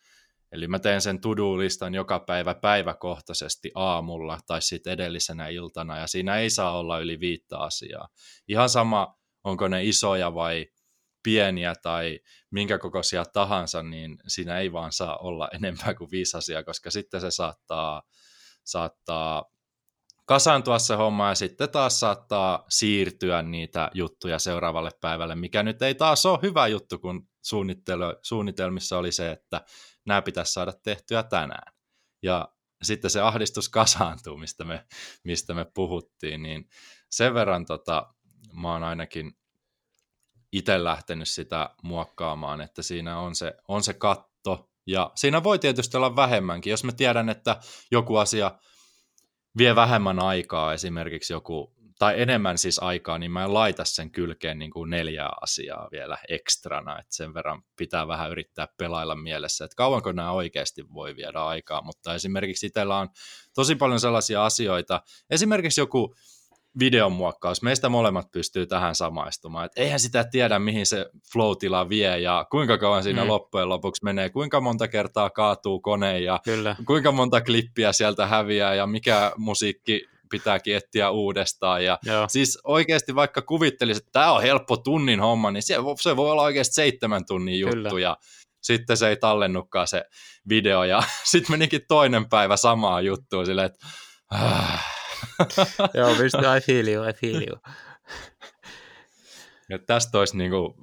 Eli 0.51 0.67
mä 0.67 0.79
teen 0.79 1.01
sen 1.01 1.21
to-do-listan 1.21 1.95
joka 1.95 2.19
päivä 2.19 2.55
päiväkohtaisesti 2.55 3.71
aamulla 3.75 4.39
tai 4.47 4.61
sitten 4.61 4.93
edellisenä 4.93 5.47
iltana, 5.47 5.97
ja 5.97 6.07
siinä 6.07 6.37
ei 6.37 6.49
saa 6.49 6.79
olla 6.79 6.99
yli 6.99 7.19
viittä 7.19 7.57
asiaa. 7.57 8.07
Ihan 8.47 8.69
sama, 8.69 9.15
onko 9.43 9.67
ne 9.67 9.83
isoja 9.83 10.33
vai 10.33 10.65
pieniä 11.23 11.73
tai 11.81 12.19
minkä 12.51 12.77
kokoisia 12.77 13.25
tahansa, 13.25 13.83
niin 13.83 14.17
siinä 14.27 14.59
ei 14.59 14.71
vaan 14.71 14.91
saa 14.91 15.17
olla 15.17 15.49
enempää 15.57 15.93
kuin 15.93 16.11
viisi 16.11 16.37
asiaa, 16.37 16.63
koska 16.63 16.91
sitten 16.91 17.21
se 17.21 17.31
saattaa 17.31 18.03
saattaa 18.65 19.45
kasaantua 20.25 20.79
se 20.79 20.95
homma 20.95 21.29
ja 21.29 21.35
sitten 21.35 21.69
taas 21.69 21.99
saattaa 21.99 22.65
siirtyä 22.69 23.41
niitä 23.41 23.91
juttuja 23.93 24.39
seuraavalle 24.39 24.91
päivälle, 25.01 25.35
mikä 25.35 25.63
nyt 25.63 25.81
ei 25.81 25.95
taas 25.95 26.25
ole 26.25 26.39
hyvä 26.41 26.67
juttu, 26.67 26.99
kun 26.99 27.27
suunnitelmissa 28.23 28.97
oli 28.97 29.11
se, 29.11 29.31
että 29.31 29.61
nämä 30.05 30.21
pitäisi 30.21 30.53
saada 30.53 30.73
tehtyä 30.83 31.23
tänään. 31.23 31.73
Ja 32.23 32.49
sitten 32.83 33.11
se 33.11 33.21
ahdistus 33.21 33.69
kasaantuu, 33.69 34.37
mistä 34.37 34.63
me, 34.63 34.85
mistä 35.23 35.53
me 35.53 35.65
puhuttiin, 35.65 36.43
niin 36.43 36.69
sen 37.09 37.33
verran 37.33 37.65
tota, 37.65 38.13
mä 38.53 38.71
oon 38.71 38.83
ainakin 38.83 39.37
itse 40.51 40.83
lähtenyt 40.83 41.29
sitä 41.29 41.69
muokkaamaan, 41.83 42.61
että 42.61 42.81
siinä 42.81 43.19
on 43.19 43.35
se, 43.35 43.53
on 43.67 43.83
se 43.83 43.93
katto, 43.93 44.71
ja 44.87 45.11
siinä 45.15 45.43
voi 45.43 45.59
tietysti 45.59 45.97
olla 45.97 46.15
vähemmänkin, 46.15 46.71
jos 46.71 46.83
mä 46.83 46.91
tiedän, 46.91 47.29
että 47.29 47.59
joku 47.91 48.15
asia 48.15 48.51
vie 49.57 49.75
vähemmän 49.75 50.19
aikaa, 50.19 50.73
esimerkiksi 50.73 51.33
joku, 51.33 51.75
tai 51.99 52.21
enemmän 52.21 52.57
siis 52.57 52.79
aikaa, 52.79 53.17
niin 53.17 53.31
mä 53.31 53.43
en 53.43 53.53
laita 53.53 53.85
sen 53.85 54.11
kylkeen 54.11 54.59
niin 54.59 54.71
kuin 54.71 54.89
neljää 54.89 55.29
asiaa 55.41 55.87
vielä 55.91 56.17
ekstrana, 56.29 56.99
että 56.99 57.15
sen 57.15 57.33
verran 57.33 57.61
pitää 57.75 58.07
vähän 58.07 58.31
yrittää 58.31 58.67
pelailla 58.77 59.15
mielessä, 59.15 59.65
että 59.65 59.75
kauanko 59.75 60.11
nämä 60.11 60.31
oikeasti 60.31 60.93
voi 60.93 61.15
viedä 61.15 61.39
aikaa, 61.39 61.81
mutta 61.81 62.15
esimerkiksi 62.15 62.65
itsellä 62.65 62.97
on 62.97 63.09
tosi 63.53 63.75
paljon 63.75 63.99
sellaisia 63.99 64.45
asioita, 64.45 65.01
esimerkiksi 65.29 65.81
joku 65.81 66.15
videon 66.79 67.11
muokkaus. 67.11 67.61
Meistä 67.61 67.89
molemmat 67.89 68.31
pystyy 68.31 68.65
tähän 68.65 68.95
samaistumaan. 68.95 69.65
Et 69.65 69.71
eihän 69.75 69.99
sitä 69.99 70.23
tiedä, 70.31 70.59
mihin 70.59 70.85
se 70.85 71.05
flow-tila 71.33 71.89
vie 71.89 72.19
ja 72.19 72.45
kuinka 72.51 72.77
kauan 72.77 73.03
siinä 73.03 73.21
mm. 73.23 73.27
loppujen 73.27 73.69
lopuksi 73.69 74.03
menee, 74.03 74.29
kuinka 74.29 74.61
monta 74.61 74.87
kertaa 74.87 75.29
kaatuu 75.29 75.79
kone 75.79 76.19
ja 76.19 76.39
Kyllä. 76.43 76.75
kuinka 76.85 77.11
monta 77.11 77.41
klippiä 77.41 77.93
sieltä 77.93 78.27
häviää 78.27 78.73
ja 78.73 78.87
mikä 78.87 79.31
musiikki 79.37 80.05
pitääkin 80.29 80.75
etsiä 80.75 81.09
uudestaan. 81.09 81.85
Ja 81.85 81.99
Joo. 82.05 82.25
siis 82.29 82.59
oikeasti 82.63 83.15
vaikka 83.15 83.41
kuvittelisi, 83.41 83.97
että 83.97 84.11
tämä 84.11 84.31
on 84.31 84.41
helppo 84.41 84.77
tunnin 84.77 85.19
homma, 85.19 85.51
niin 85.51 85.63
se, 85.63 85.75
se 86.01 86.15
voi 86.15 86.31
olla 86.31 86.41
oikeasti 86.41 86.73
seitsemän 86.73 87.25
tunnin 87.27 87.59
juttu 87.59 87.75
Kyllä. 87.75 87.99
ja 87.99 88.17
sitten 88.61 88.97
se 88.97 89.07
ei 89.09 89.17
tallennutkaan 89.17 89.87
se 89.87 90.03
video 90.49 90.83
ja 90.83 91.03
sitten 91.31 91.53
menikin 91.53 91.81
toinen 91.87 92.29
päivä 92.29 92.57
samaa 92.57 93.01
juttua 93.01 93.45
silleen, 93.45 93.65
että 93.65 93.87
äh, 94.33 94.94
Joo, 95.97 96.15
pysty, 96.15 96.37
I 96.57 96.61
feel 96.61 96.87
you, 96.87 97.09
I 97.09 97.13
feel 97.13 97.41
you. 97.47 97.57
Ja 99.69 99.79
tästä 99.79 100.19
olisi 100.19 100.37
niin 100.37 100.51
kuin 100.51 100.73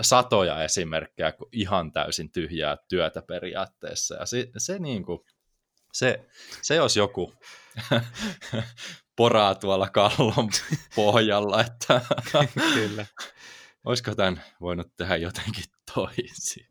satoja 0.00 0.64
esimerkkejä 0.64 1.32
ihan 1.52 1.92
täysin 1.92 2.32
tyhjää 2.32 2.76
työtä 2.88 3.22
periaatteessa. 3.22 4.14
Ja 4.14 4.26
se, 4.26 4.50
se, 4.56 4.78
niin 4.78 5.04
kuin, 5.04 5.20
se, 5.92 6.28
se 6.62 6.74
jos 6.74 6.96
joku 6.96 7.34
poraa 9.16 9.54
tuolla 9.54 9.88
kallon 9.88 10.50
pohjalla. 10.94 11.60
Että 11.60 12.00
Kyllä. 12.74 13.06
olisiko 13.84 14.14
tämän 14.14 14.44
voinut 14.60 14.96
tehdä 14.96 15.16
jotenkin 15.16 15.64
toisin? 15.94 16.66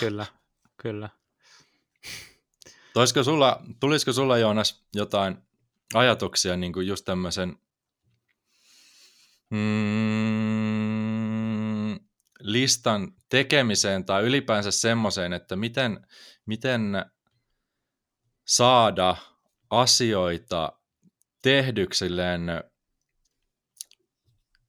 Kyllä, 0.00 0.26
kyllä. 0.76 1.08
Toisiko 2.92 3.22
sulla, 3.24 3.62
tulisiko 3.80 4.12
sulla 4.12 4.38
Joonas 4.38 4.84
jotain 4.94 5.38
ajatuksia 5.94 6.56
niin 6.56 6.72
kuin 6.72 6.86
just 6.86 7.04
tämmöisen 7.04 7.56
mm, 9.50 10.92
listan 12.40 13.12
tekemiseen 13.28 14.04
tai 14.04 14.22
ylipäänsä 14.22 14.70
semmoiseen, 14.70 15.32
että 15.32 15.56
miten, 15.56 16.06
miten 16.46 17.04
saada 18.44 19.16
asioita 19.70 20.72
tehdyksilleen 21.42 22.42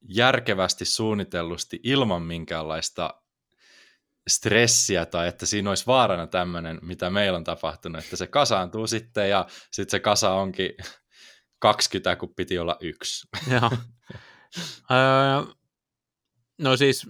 järkevästi 0.08 0.84
suunnitellusti 0.84 1.80
ilman 1.82 2.22
minkäänlaista 2.22 3.14
stressiä 4.28 5.06
tai 5.06 5.28
että 5.28 5.46
siinä 5.46 5.70
olisi 5.70 5.86
vaarana 5.86 6.26
tämmöinen, 6.26 6.78
mitä 6.82 7.10
meillä 7.10 7.36
on 7.36 7.44
tapahtunut, 7.44 8.04
että 8.04 8.16
se 8.16 8.26
kasaantuu 8.26 8.86
sitten 8.86 9.30
ja 9.30 9.46
sitten 9.70 9.90
se 9.90 10.00
kasa 10.00 10.30
onkin 10.34 10.70
20, 11.64 12.16
kun 12.16 12.34
piti 12.34 12.58
olla 12.58 12.76
yksi. 12.80 13.28
Joo. 13.52 13.70
öö, 14.90 15.54
no 16.58 16.76
siis 16.76 17.06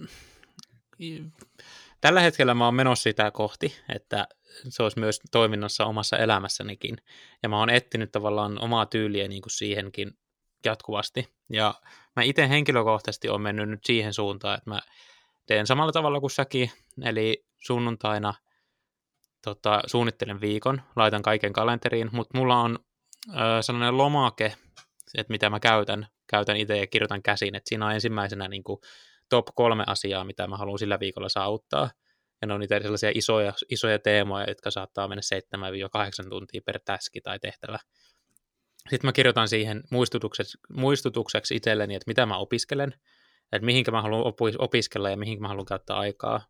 tällä 2.01 2.21
hetkellä 2.21 2.53
mä 2.53 2.65
oon 2.65 2.75
menossa 2.75 3.03
sitä 3.03 3.31
kohti, 3.31 3.75
että 3.95 4.27
se 4.69 4.83
olisi 4.83 4.99
myös 4.99 5.19
toiminnassa 5.31 5.85
omassa 5.85 6.17
elämässänikin. 6.17 6.97
Ja 7.43 7.49
mä 7.49 7.59
oon 7.59 7.69
etsinyt 7.69 8.11
tavallaan 8.11 8.63
omaa 8.63 8.85
tyyliä 8.85 9.27
niin 9.27 9.41
kuin 9.41 9.51
siihenkin 9.51 10.11
jatkuvasti. 10.65 11.27
Ja 11.49 11.73
mä 12.15 12.23
itse 12.23 12.49
henkilökohtaisesti 12.49 13.29
on 13.29 13.41
mennyt 13.41 13.69
nyt 13.69 13.85
siihen 13.85 14.13
suuntaan, 14.13 14.57
että 14.57 14.69
mä 14.69 14.81
teen 15.45 15.67
samalla 15.67 15.91
tavalla 15.91 16.19
kuin 16.19 16.31
säkin, 16.31 16.71
eli 17.03 17.45
sunnuntaina 17.57 18.33
tota, 19.41 19.81
suunnittelen 19.85 20.41
viikon, 20.41 20.81
laitan 20.95 21.21
kaiken 21.21 21.53
kalenteriin, 21.53 22.09
mutta 22.11 22.37
mulla 22.37 22.61
on 22.61 22.79
ö, 23.29 23.61
sellainen 23.61 23.97
lomake, 23.97 24.45
että 25.17 25.31
mitä 25.31 25.49
mä 25.49 25.59
käytän, 25.59 26.07
käytän 26.27 26.57
itse 26.57 26.77
ja 26.77 26.87
kirjoitan 26.87 27.23
käsin, 27.23 27.55
että 27.55 27.69
siinä 27.69 27.85
on 27.85 27.91
ensimmäisenä 27.91 28.47
niin 28.47 28.63
kuin, 28.63 28.79
top 29.29 29.45
kolme 29.55 29.83
asiaa, 29.87 30.23
mitä 30.23 30.47
mä 30.47 30.57
haluan 30.57 30.79
sillä 30.79 30.99
viikolla 30.99 31.29
saavuttaa, 31.29 31.89
ja 32.41 32.47
ne 32.47 32.53
on 32.53 32.59
niitä 32.59 32.79
sellaisia 32.79 33.11
isoja, 33.15 33.53
isoja 33.69 33.99
teemoja, 33.99 34.45
jotka 34.49 34.71
saattaa 34.71 35.07
mennä 35.07 35.21
7-8 36.25 36.29
tuntia 36.29 36.61
per 36.65 36.79
täski 36.85 37.21
tai 37.21 37.39
tehtävä. 37.39 37.79
Sitten 38.89 39.07
mä 39.07 39.11
kirjoitan 39.11 39.47
siihen 39.47 39.83
muistutukseksi, 39.91 40.57
muistutukseksi 40.69 41.55
itselleni, 41.55 41.95
että 41.95 42.09
mitä 42.09 42.25
mä 42.25 42.37
opiskelen, 42.37 42.93
että 43.51 43.65
mihinkä 43.65 43.91
mä 43.91 44.01
haluan 44.01 44.33
opiskella 44.59 45.09
ja 45.09 45.17
mihinkä 45.17 45.41
mä 45.41 45.47
haluan 45.47 45.65
käyttää 45.65 45.97
aikaa. 45.97 46.41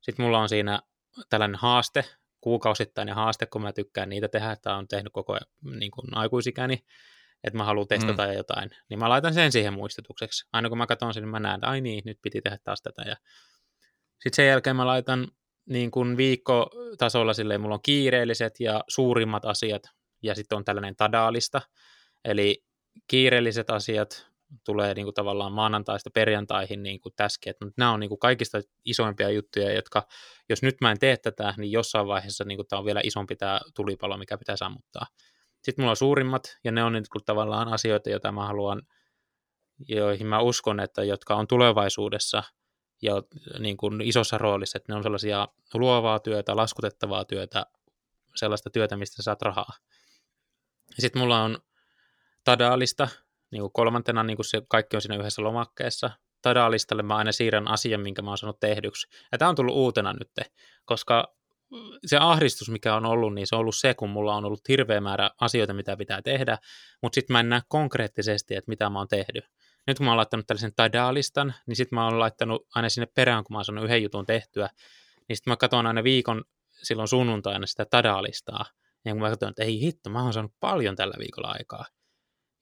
Sitten 0.00 0.24
mulla 0.24 0.38
on 0.38 0.48
siinä 0.48 0.82
tällainen 1.28 1.60
haaste, 1.60 2.04
kuukausittainen 2.40 3.14
haaste, 3.14 3.46
kun 3.46 3.62
mä 3.62 3.72
tykkään 3.72 4.08
niitä 4.08 4.28
tehdä, 4.28 4.52
että 4.52 4.76
on 4.76 4.88
tehnyt 4.88 5.12
koko 5.12 5.38
niin 5.62 5.90
kuin 5.90 6.16
aikuisikäni, 6.16 6.84
että 7.44 7.56
mä 7.56 7.64
haluan 7.64 7.88
testata 7.88 8.26
mm. 8.26 8.32
jotain, 8.32 8.70
niin 8.88 8.98
mä 8.98 9.08
laitan 9.08 9.34
sen 9.34 9.52
siihen 9.52 9.72
muistutukseksi. 9.72 10.48
Aina 10.52 10.68
kun 10.68 10.78
mä 10.78 10.86
katson 10.86 11.14
sen, 11.14 11.22
niin 11.22 11.30
mä 11.30 11.40
näen, 11.40 11.54
että 11.54 11.66
ai 11.66 11.80
niin, 11.80 12.02
nyt 12.06 12.18
piti 12.22 12.40
tehdä 12.42 12.58
taas 12.64 12.82
tätä. 12.82 13.02
Ja 13.02 13.16
sitten 14.20 14.36
sen 14.36 14.46
jälkeen 14.46 14.76
mä 14.76 14.86
laitan 14.86 15.28
niin 15.66 15.90
kuin 15.90 16.16
viikkotasolla 16.16 17.32
silleen, 17.32 17.60
mulla 17.60 17.74
on 17.74 17.82
kiireelliset 17.82 18.60
ja 18.60 18.84
suurimmat 18.88 19.44
asiat, 19.44 19.82
ja 20.22 20.34
sitten 20.34 20.56
on 20.56 20.64
tällainen 20.64 20.96
tadaalista, 20.96 21.60
eli 22.24 22.64
kiireelliset 23.06 23.70
asiat 23.70 24.29
tulee 24.64 24.94
niin 24.94 25.06
kuin 25.06 25.14
tavallaan 25.14 25.52
maanantaista 25.52 26.10
perjantaihin 26.14 26.82
niin 26.82 27.00
kuin 27.00 27.12
täskin, 27.16 27.50
että 27.50 27.66
nämä 27.76 27.92
on 27.92 28.00
niin 28.00 28.08
kuin 28.08 28.18
kaikista 28.18 28.60
isoimpia 28.84 29.30
juttuja, 29.30 29.72
jotka, 29.72 30.06
jos 30.48 30.62
nyt 30.62 30.76
mä 30.80 30.90
en 30.90 30.98
tee 30.98 31.16
tätä, 31.16 31.54
niin 31.56 31.72
jossain 31.72 32.06
vaiheessa 32.06 32.44
niin 32.44 32.58
kuin 32.58 32.68
tämä 32.68 32.78
on 32.78 32.84
vielä 32.86 33.00
isompi 33.04 33.36
tämä 33.36 33.60
tulipalo, 33.74 34.16
mikä 34.16 34.38
pitää 34.38 34.56
sammuttaa. 34.56 35.06
Sitten 35.62 35.82
mulla 35.82 35.90
on 35.90 35.96
suurimmat, 35.96 36.58
ja 36.64 36.72
ne 36.72 36.84
on 36.84 36.92
niin 36.92 37.04
kuin 37.12 37.24
tavallaan 37.24 37.68
asioita, 37.68 38.10
joita 38.10 38.32
mä 38.32 38.46
haluan, 38.46 38.82
joihin 39.88 40.26
mä 40.26 40.40
uskon, 40.40 40.80
että 40.80 41.04
jotka 41.04 41.34
on 41.34 41.46
tulevaisuudessa 41.46 42.42
ja 43.02 43.22
niin 43.58 43.76
kuin 43.76 44.00
isossa 44.00 44.38
roolissa, 44.38 44.78
että 44.78 44.92
ne 44.92 44.96
on 44.96 45.02
sellaisia 45.02 45.48
luovaa 45.74 46.18
työtä, 46.18 46.56
laskutettavaa 46.56 47.24
työtä, 47.24 47.66
sellaista 48.36 48.70
työtä, 48.70 48.96
mistä 48.96 49.22
saat 49.22 49.42
rahaa. 49.42 49.72
Sitten 50.98 51.22
mulla 51.22 51.42
on 51.42 51.58
tadaalista, 52.44 53.08
niin 53.50 53.60
kuin 53.60 53.72
kolmantena 53.72 54.22
niin 54.22 54.36
kuin 54.36 54.46
se 54.46 54.62
kaikki 54.68 54.96
on 54.96 55.02
siinä 55.02 55.16
yhdessä 55.16 55.42
lomakkeessa. 55.42 56.10
Tadalistalle 56.42 57.02
mä 57.02 57.16
aina 57.16 57.32
siirrän 57.32 57.68
asian, 57.68 58.00
minkä 58.00 58.22
mä 58.22 58.30
oon 58.30 58.38
saanut 58.38 58.60
tehdyksi. 58.60 59.08
Ja 59.32 59.38
tämä 59.38 59.48
on 59.48 59.54
tullut 59.54 59.74
uutena 59.74 60.12
nyt, 60.12 60.48
koska 60.84 61.34
se 62.06 62.16
ahdistus, 62.16 62.70
mikä 62.70 62.94
on 62.94 63.06
ollut, 63.06 63.34
niin 63.34 63.46
se 63.46 63.54
on 63.54 63.60
ollut 63.60 63.76
se, 63.76 63.94
kun 63.94 64.10
mulla 64.10 64.34
on 64.34 64.44
ollut 64.44 64.68
hirveä 64.68 65.00
määrä 65.00 65.30
asioita, 65.40 65.74
mitä 65.74 65.96
pitää 65.96 66.22
tehdä, 66.22 66.58
mutta 67.02 67.14
sitten 67.14 67.34
mä 67.34 67.40
en 67.40 67.48
näe 67.48 67.60
konkreettisesti, 67.68 68.54
että 68.54 68.68
mitä 68.68 68.90
mä 68.90 68.98
oon 68.98 69.08
tehnyt. 69.08 69.44
Nyt 69.86 69.96
kun 69.96 70.04
mä 70.04 70.10
oon 70.10 70.16
laittanut 70.16 70.46
tällaisen 70.46 70.72
tadalistan, 70.76 71.54
niin 71.66 71.76
sitten 71.76 71.96
mä 71.96 72.04
oon 72.04 72.18
laittanut 72.18 72.66
aina 72.74 72.88
sinne 72.88 73.06
perään, 73.14 73.44
kun 73.44 73.54
mä 73.54 73.58
oon 73.58 73.64
saanut 73.64 73.84
yhden 73.84 74.02
jutun 74.02 74.26
tehtyä, 74.26 74.70
niin 75.28 75.36
sitten 75.36 75.50
mä 75.50 75.56
katson 75.56 75.86
aina 75.86 76.04
viikon 76.04 76.44
silloin 76.82 77.08
sunnuntaina 77.08 77.66
sitä 77.66 77.84
tadalistaa, 77.84 78.64
ja 79.04 79.12
kun 79.12 79.22
mä 79.22 79.30
katson, 79.30 79.50
että 79.50 79.64
ei 79.64 79.80
hitto, 79.80 80.10
mä 80.10 80.22
oon 80.22 80.32
saanut 80.32 80.52
paljon 80.60 80.96
tällä 80.96 81.14
viikolla 81.18 81.48
aikaa. 81.48 81.84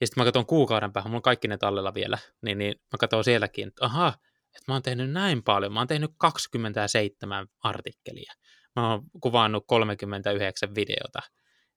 Ja 0.01 0.07
sitten 0.07 0.21
mä 0.21 0.25
katson 0.25 0.47
kuukauden 0.47 0.93
päähän, 0.93 1.11
mulla 1.11 1.19
on 1.19 1.23
kaikki 1.23 1.49
ne 1.49 1.59
tallella 1.59 1.95
vielä, 1.95 2.19
niin, 2.43 2.59
niin 2.59 2.75
mä 2.77 2.99
katson 2.99 3.25
sielläkin, 3.25 3.69
että 3.69 3.85
aha, 3.85 4.09
että 4.47 4.65
mä 4.69 4.75
oon 4.75 4.83
tehnyt 4.83 5.11
näin 5.11 5.43
paljon, 5.43 5.73
mä 5.73 5.81
oon 5.81 5.89
tehnyt 5.89 6.11
27 6.19 7.47
artikkelia, 7.63 8.33
mä 8.77 8.91
oon 8.91 9.03
kuvannut 9.21 9.65
39 9.67 10.75
videota 10.75 11.21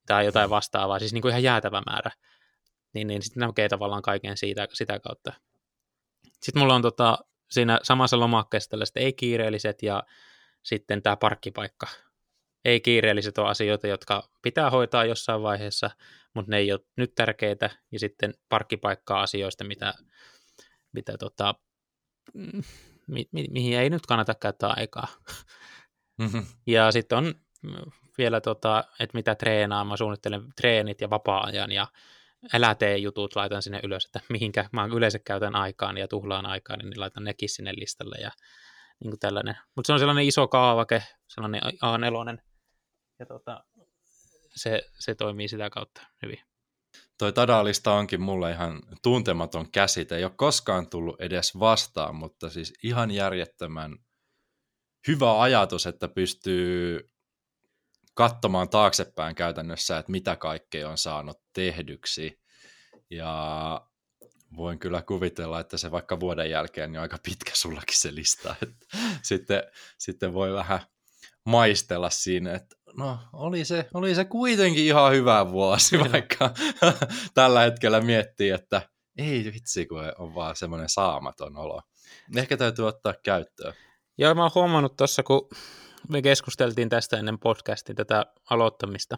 tai 0.08 0.26
jotain 0.26 0.50
vastaavaa, 0.50 1.00
siis 1.00 1.14
niin 1.14 1.22
kuin 1.22 1.30
ihan 1.30 1.44
jäätävä 1.44 1.82
määrä. 1.86 2.12
Niin, 2.94 3.08
niin 3.08 3.22
sitten 3.22 3.42
näkee 3.42 3.70
tavallaan 3.70 4.02
kaiken 4.02 4.38
siitä, 4.38 4.68
sitä 4.74 5.00
kautta. 5.00 5.34
Sitten 6.42 6.62
mulla 6.62 6.76
on 6.76 6.82
tota, 6.82 7.18
siinä 7.52 7.80
samassa 7.84 8.20
lomakkeessa 8.20 8.70
tällaiset 8.70 8.98
ei-kiireelliset 8.98 9.84
ja 9.84 10.04
sitten 10.64 11.02
tämä 11.02 11.18
parkkipaikka 11.18 11.88
ei-kiireelliset 12.66 13.38
on 13.38 13.48
asioita, 13.48 13.88
jotka 13.88 14.30
pitää 14.42 14.70
hoitaa 14.70 15.06
jossain 15.06 15.42
vaiheessa, 15.42 15.90
mutta 16.34 16.52
ne 16.52 16.58
ei 16.58 16.72
ole 16.72 16.80
nyt 16.98 17.16
tärkeitä, 17.16 17.70
ja 17.92 18.00
sitten 18.00 18.34
parkkipaikkaa 18.50 19.22
asioista, 19.22 19.64
mitä, 19.64 19.94
mitä 20.94 21.18
tota, 21.18 21.56
mi, 23.08 23.26
mi, 23.32 23.46
mihin 23.50 23.80
ei 23.80 23.90
nyt 23.90 24.06
kannata 24.06 24.36
käyttää 24.36 24.74
aikaa. 24.78 25.08
Mm-hmm. 26.18 26.46
Ja 26.68 26.92
sitten 26.92 27.18
on 27.18 27.36
vielä, 28.18 28.42
tota, 28.42 28.84
että 29.00 29.18
mitä 29.18 29.36
treenaa, 29.36 29.86
mä 29.86 29.98
suunnittelen 29.98 30.44
treenit 30.56 31.02
ja 31.02 31.10
vapaa-ajan, 31.10 31.72
ja 31.72 31.88
älä 32.54 32.76
tee 32.76 32.98
jutut, 32.98 33.36
laitan 33.36 33.62
sinne 33.62 33.80
ylös, 33.84 34.06
että 34.06 34.20
mihinkä 34.30 34.70
mä 34.72 34.90
yleensä 34.96 35.20
käytän 35.20 35.56
aikaan 35.56 35.98
ja 35.98 36.08
tuhlaan 36.08 36.46
aikaan, 36.46 36.80
niin 36.80 37.00
laitan 37.00 37.24
nekin 37.24 37.50
sinne 37.50 37.74
listalle 37.76 38.16
ja 38.22 38.32
niin 39.00 39.12
kuin 39.12 39.20
tällainen. 39.20 39.58
Mutta 39.76 39.88
se 39.88 39.94
on 39.94 40.00
sellainen 40.00 40.26
iso 40.26 40.48
kaavake, 40.48 41.04
sellainen 41.28 41.62
A4, 41.64 42.42
ja 43.22 43.26
tota, 43.26 43.64
se, 44.56 44.82
se 45.00 45.16
toimii 45.16 45.48
sitä 45.48 45.70
kautta 45.70 46.02
hyvin. 46.22 46.40
Toi 47.18 47.34
Tadalista 47.34 47.94
onkin 47.94 48.22
mulle 48.22 48.52
ihan 48.52 48.82
tuntematon 49.04 49.72
käsite. 49.72 50.16
Ei 50.16 50.24
ole 50.24 50.34
koskaan 50.36 50.90
tullut 50.90 51.22
edes 51.22 51.60
vastaan, 51.60 52.16
mutta 52.16 52.50
siis 52.50 52.74
ihan 52.84 53.12
järjettömän 53.12 53.98
hyvä 55.08 55.42
ajatus, 55.42 55.86
että 55.86 56.08
pystyy 56.08 57.10
katsomaan 58.14 58.70
taaksepäin 58.70 59.36
käytännössä, 59.36 59.98
että 59.98 60.12
mitä 60.12 60.36
kaikkea 60.36 60.90
on 60.90 60.98
saanut 60.98 61.42
tehdyksi. 61.54 62.42
Ja 63.10 63.82
voin 64.56 64.80
kyllä 64.80 65.02
kuvitella, 65.02 65.60
että 65.60 65.78
se 65.78 65.92
vaikka 65.92 66.20
vuoden 66.20 66.50
jälkeen 66.50 66.92
niin 66.92 67.00
aika 67.00 67.18
pitkä 67.24 67.52
sullakin 67.54 68.00
se 68.00 68.16
lista. 68.16 68.56
Että 68.62 68.86
sitten, 69.22 69.64
sitten 69.98 70.34
voi 70.34 70.54
vähän 70.54 70.80
maistella 71.46 72.10
siinä, 72.10 72.54
että 72.54 72.76
no 72.98 73.20
oli 73.34 73.66
se, 73.66 73.90
oli 73.94 74.16
se 74.16 74.26
kuitenkin 74.26 74.86
ihan 74.86 75.12
hyvä 75.12 75.52
vuosi, 75.52 76.00
vaikka 76.00 76.54
tällä 77.34 77.62
hetkellä 77.62 78.02
miettii, 78.02 78.50
että 78.50 78.82
ei 79.18 79.52
vitsi, 79.54 79.86
kun 79.86 80.00
on 80.18 80.36
vaan 80.36 80.56
semmoinen 80.56 80.90
saamaton 80.90 81.58
olo. 81.58 81.82
Ehkä 82.36 82.58
täytyy 82.58 82.88
ottaa 82.88 83.14
käyttöön. 83.24 83.74
Joo, 84.18 84.36
mä 84.36 84.42
oon 84.42 84.52
huomannut 84.56 84.98
tuossa, 84.98 85.24
kun 85.24 85.50
me 86.10 86.22
keskusteltiin 86.22 86.90
tästä 86.90 87.18
ennen 87.18 87.40
podcastin 87.40 87.96
tätä 87.96 88.26
aloittamista, 88.50 89.18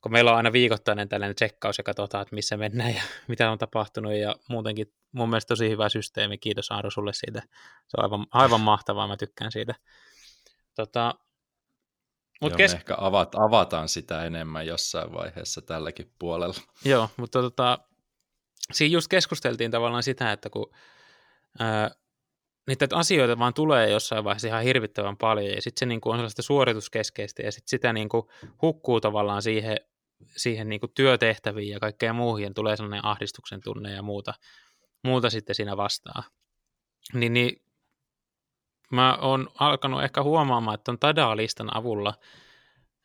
kun 0.00 0.12
meillä 0.12 0.30
on 0.30 0.36
aina 0.36 0.52
viikoittainen 0.52 1.08
tällainen 1.08 1.34
tsekkaus 1.34 1.78
ja 1.78 1.84
katsotaan, 1.84 2.22
että 2.22 2.34
missä 2.34 2.56
mennään 2.56 2.94
ja 2.94 3.02
mitä 3.28 3.50
on 3.50 3.58
tapahtunut 3.58 4.12
ja 4.12 4.36
muutenkin 4.48 4.92
mun 5.12 5.30
mielestä 5.30 5.48
tosi 5.48 5.70
hyvä 5.70 5.88
systeemi. 5.88 6.38
Kiitos 6.38 6.70
Aaro 6.70 6.90
sulle 6.90 7.12
siitä. 7.12 7.42
Se 7.88 7.96
on 7.98 8.04
aivan, 8.04 8.26
aivan 8.30 8.60
mahtavaa, 8.60 9.08
mä 9.08 9.16
tykkään 9.16 9.52
siitä. 9.52 9.74
Tota, 10.74 11.14
Mut 12.40 12.50
Joo, 12.50 12.56
kes... 12.56 12.74
ehkä 12.74 12.94
avat, 12.98 13.34
avataan 13.34 13.88
sitä 13.88 14.24
enemmän 14.24 14.66
jossain 14.66 15.12
vaiheessa 15.12 15.62
tälläkin 15.62 16.12
puolella. 16.18 16.54
Joo, 16.84 17.10
mutta 17.16 17.42
tota, 17.42 17.78
siinä 18.72 18.92
just 18.92 19.08
keskusteltiin 19.08 19.70
tavallaan 19.70 20.02
sitä, 20.02 20.32
että 20.32 20.50
kun 20.50 20.72
ää, 21.58 21.90
niitä 22.66 22.88
asioita 22.92 23.38
vaan 23.38 23.54
tulee 23.54 23.90
jossain 23.90 24.24
vaiheessa 24.24 24.48
ihan 24.48 24.62
hirvittävän 24.62 25.16
paljon, 25.16 25.54
ja 25.54 25.62
sitten 25.62 25.78
se 25.78 25.86
niin 25.86 26.00
kuin 26.00 26.12
on 26.12 26.18
sellaista 26.18 26.42
suorituskeskeistä, 26.42 27.42
ja 27.42 27.52
sitten 27.52 27.70
sitä 27.70 27.92
niin 27.92 28.08
kuin 28.08 28.22
hukkuu 28.62 29.00
tavallaan 29.00 29.42
siihen, 29.42 29.76
siihen 30.36 30.68
niin 30.68 30.80
kuin 30.80 30.92
työtehtäviin 30.94 31.68
ja 31.68 31.80
kaikkea 31.80 32.12
muuhun, 32.12 32.42
ja 32.42 32.50
tulee 32.54 32.76
sellainen 32.76 33.04
ahdistuksen 33.04 33.60
tunne 33.60 33.92
ja 33.92 34.02
muuta, 34.02 34.34
muuta 35.04 35.30
sitten 35.30 35.54
siinä 35.54 35.76
vastaan. 35.76 36.24
Niin, 37.12 37.32
niin 37.32 37.65
mä 38.92 39.18
oon 39.20 39.48
alkanut 39.58 40.02
ehkä 40.02 40.22
huomaamaan, 40.22 40.74
että 40.74 40.92
on 40.92 40.98
Tada-listan 40.98 41.76
avulla 41.76 42.14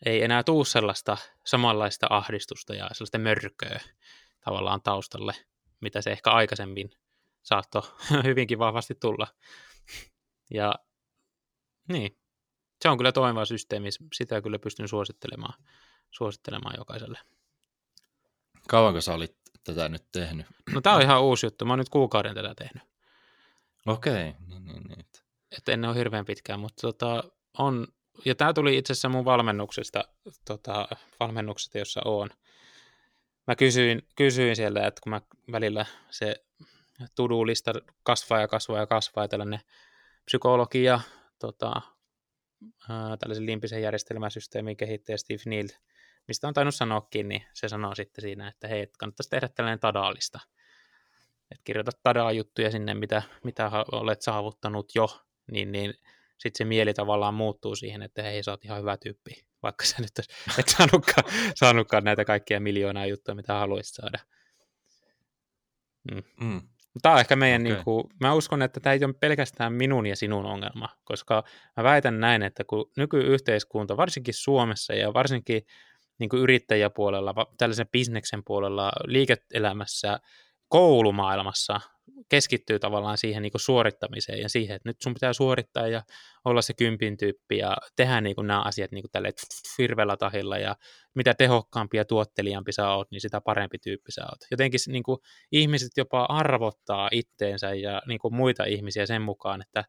ei 0.06 0.24
enää 0.24 0.44
tuu 0.44 0.65
sellaista 0.65 1.17
samanlaista 1.46 2.08
ahdistusta 2.10 2.76
ja 2.76 2.89
sellaista 2.91 3.17
mörköä 3.17 3.80
tavallaan 4.46 4.82
taustalle, 4.82 5.34
mitä 5.82 6.02
se 6.02 6.12
ehkä 6.12 6.32
aikaisemmin 6.32 6.89
saattoi 7.44 7.82
hyvinkin 8.24 8.60
vahvasti 8.60 8.96
tulla. 8.96 9.28
Ja 10.52 10.76
niin, 11.88 12.17
se 12.82 12.89
on 12.89 12.98
kyllä 12.98 13.12
toimiva 13.12 13.46
systeemi, 13.46 13.89
sitä 14.13 14.41
kyllä 14.41 14.60
pystyn 14.60 14.88
suosittelemaan, 14.88 15.63
suosittelemaan 16.12 16.76
jokaiselle. 16.78 17.20
Kauanko 18.67 19.02
sä 19.02 19.13
olit 19.13 19.38
tätä 19.63 19.89
nyt 19.89 20.04
tehnyt? 20.12 20.46
No 20.74 20.82
tää 20.82 20.96
on 20.96 21.02
ihan 21.02 21.24
uusi 21.24 21.46
juttu, 21.46 21.65
mä 21.65 21.72
oon 21.72 21.80
nyt 21.80 21.89
kuukauden 21.89 22.36
tätä 22.36 22.56
tehnyt. 22.56 22.84
Okei, 23.86 24.30
okay. 24.30 24.48
niin, 24.48 24.65
niin, 24.65 24.84
niin. 24.84 25.06
Että 25.58 25.72
en 25.72 25.86
ole 25.86 25.96
hirveän 25.96 26.26
pitkään, 26.26 26.60
mutta 26.60 26.82
tota, 26.82 27.24
on, 27.58 27.88
ja 28.26 28.36
tämä 28.36 28.54
tuli 28.54 28.78
itse 28.78 28.94
asiassa 28.94 29.10
mun 29.10 29.26
valmennuksesta, 29.26 30.04
tota, 30.46 30.88
valmennuksesta, 31.20 31.78
jossa 31.78 32.02
on. 32.06 32.30
Mä 33.48 33.56
kysyin, 33.56 34.08
kysyin 34.16 34.56
siellä, 34.56 34.88
että 34.88 35.02
kun 35.02 35.10
mä 35.10 35.22
välillä 35.52 35.86
se 36.10 36.36
to-do-lista 37.16 37.74
kasvaa 38.04 38.40
ja 38.40 38.48
kasvaa 38.48 38.80
ja 38.80 38.88
kasvaa, 38.88 39.24
ja 39.24 39.28
tällainen 39.28 39.60
psykologia, 40.26 41.00
tota, 41.40 41.82
ää, 42.90 43.18
tällaisen 43.18 43.46
limpisen 43.46 43.82
järjestelmäsysteemin 43.82 44.78
kehittäjä 44.78 45.18
Steve 45.18 45.42
Neal, 45.46 45.68
mistä 46.28 46.48
on 46.48 46.54
tainnut 46.54 46.76
sanoakin, 46.76 47.30
niin 47.30 47.44
se 47.54 47.70
sanoo 47.70 47.96
sitten 47.96 48.22
siinä, 48.22 48.48
että 48.48 48.68
hei, 48.68 48.82
että 48.82 48.98
kannattaisi 49.00 49.30
tehdä 49.30 49.48
tällainen 49.48 49.80
tadaalista. 49.80 50.40
Että 51.52 51.64
kirjoita 51.64 51.92
tadaa-juttuja 52.04 52.72
sinne, 52.72 52.94
mitä, 52.94 53.22
mitä 53.44 53.72
olet 53.92 54.22
saavuttanut 54.22 54.96
jo, 54.96 55.22
niin, 55.52 55.72
niin 55.72 55.94
sitten 56.38 56.58
se 56.58 56.66
mieli 56.66 56.94
tavallaan 56.94 57.34
muuttuu 57.34 57.76
siihen, 57.76 58.02
että 58.02 58.24
hei, 58.24 58.44
sä 58.44 58.52
oot 58.52 58.66
ihan 58.66 58.80
hyvä 58.80 58.98
tyyppi, 58.98 59.46
vaikka 59.64 59.86
sä 59.86 59.96
nyt 60.00 60.12
et 60.60 60.68
saanutkaan, 60.68 61.24
saanutkaan 61.56 62.04
näitä 62.04 62.26
kaikkia 62.26 62.60
miljoonaa 62.60 63.06
juttuja, 63.06 63.36
mitä 63.36 63.54
haluaisit 63.54 63.96
saada. 63.96 64.20
Mm. 66.12 66.24
Mm. 66.48 66.62
Tämä 67.02 67.16
on 67.16 67.20
ehkä 67.22 67.36
meidän, 67.36 67.62
okay. 67.62 67.74
niin 67.74 67.84
kuin, 67.84 68.04
mä 68.20 68.34
uskon, 68.34 68.62
että 68.62 68.80
tämä 68.80 68.94
ei 68.94 69.06
ole 69.06 69.14
pelkästään 69.14 69.74
minun 69.74 70.06
ja 70.06 70.16
sinun 70.16 70.46
ongelma, 70.46 70.90
koska 71.04 71.44
mä 71.78 71.84
väitän 71.84 72.20
näin, 72.20 72.44
että 72.44 72.64
kun 72.64 72.92
nykyyhteiskunta, 72.98 73.98
varsinkin 73.98 74.34
Suomessa 74.34 74.94
ja 74.94 75.14
varsinkin 75.14 75.62
niin 76.20 76.30
kuin 76.30 76.42
yrittäjäpuolella, 76.42 77.34
tällaisen 77.58 77.88
bisneksen 77.92 78.44
puolella, 78.44 78.92
liike-elämässä, 79.06 80.20
koulumaailmassa 80.72 81.80
keskittyy 82.30 82.80
tavallaan 82.80 83.18
siihen 83.18 83.42
niin 83.42 83.52
suorittamiseen 83.56 84.40
ja 84.40 84.50
siihen, 84.50 84.76
että 84.76 84.90
nyt 84.90 85.02
sun 85.02 85.14
pitää 85.14 85.34
suorittaa 85.34 85.88
ja 85.88 86.02
olla 86.46 86.62
se 86.62 86.74
kympin 86.74 87.18
tyyppi 87.18 87.58
ja 87.58 87.78
tehdä 87.96 88.22
niin 88.22 88.36
nämä 88.44 88.62
asiat 88.62 88.92
niin 88.92 89.04
tälle 89.12 89.32
firvellä 89.78 90.18
tahilla 90.18 90.58
ja 90.58 90.76
mitä 91.16 91.34
tehokkaampi 91.34 91.98
ja 91.98 92.06
tuottelijampi 92.06 92.72
sä 92.72 92.90
oot, 92.90 93.12
niin 93.12 93.22
sitä 93.22 93.42
parempi 93.42 93.78
tyyppi 93.78 94.12
sä 94.12 94.22
oot. 94.22 94.40
Jotenkin 94.52 94.80
niin 94.88 95.04
kuin 95.04 95.18
ihmiset 95.52 95.92
jopa 95.98 96.24
arvottaa 96.24 97.10
itteensä 97.12 97.74
ja 97.74 98.02
niin 98.08 98.20
kuin 98.20 98.36
muita 98.36 98.64
ihmisiä 98.66 99.06
sen 99.06 99.22
mukaan, 99.22 99.62
että 99.62 99.84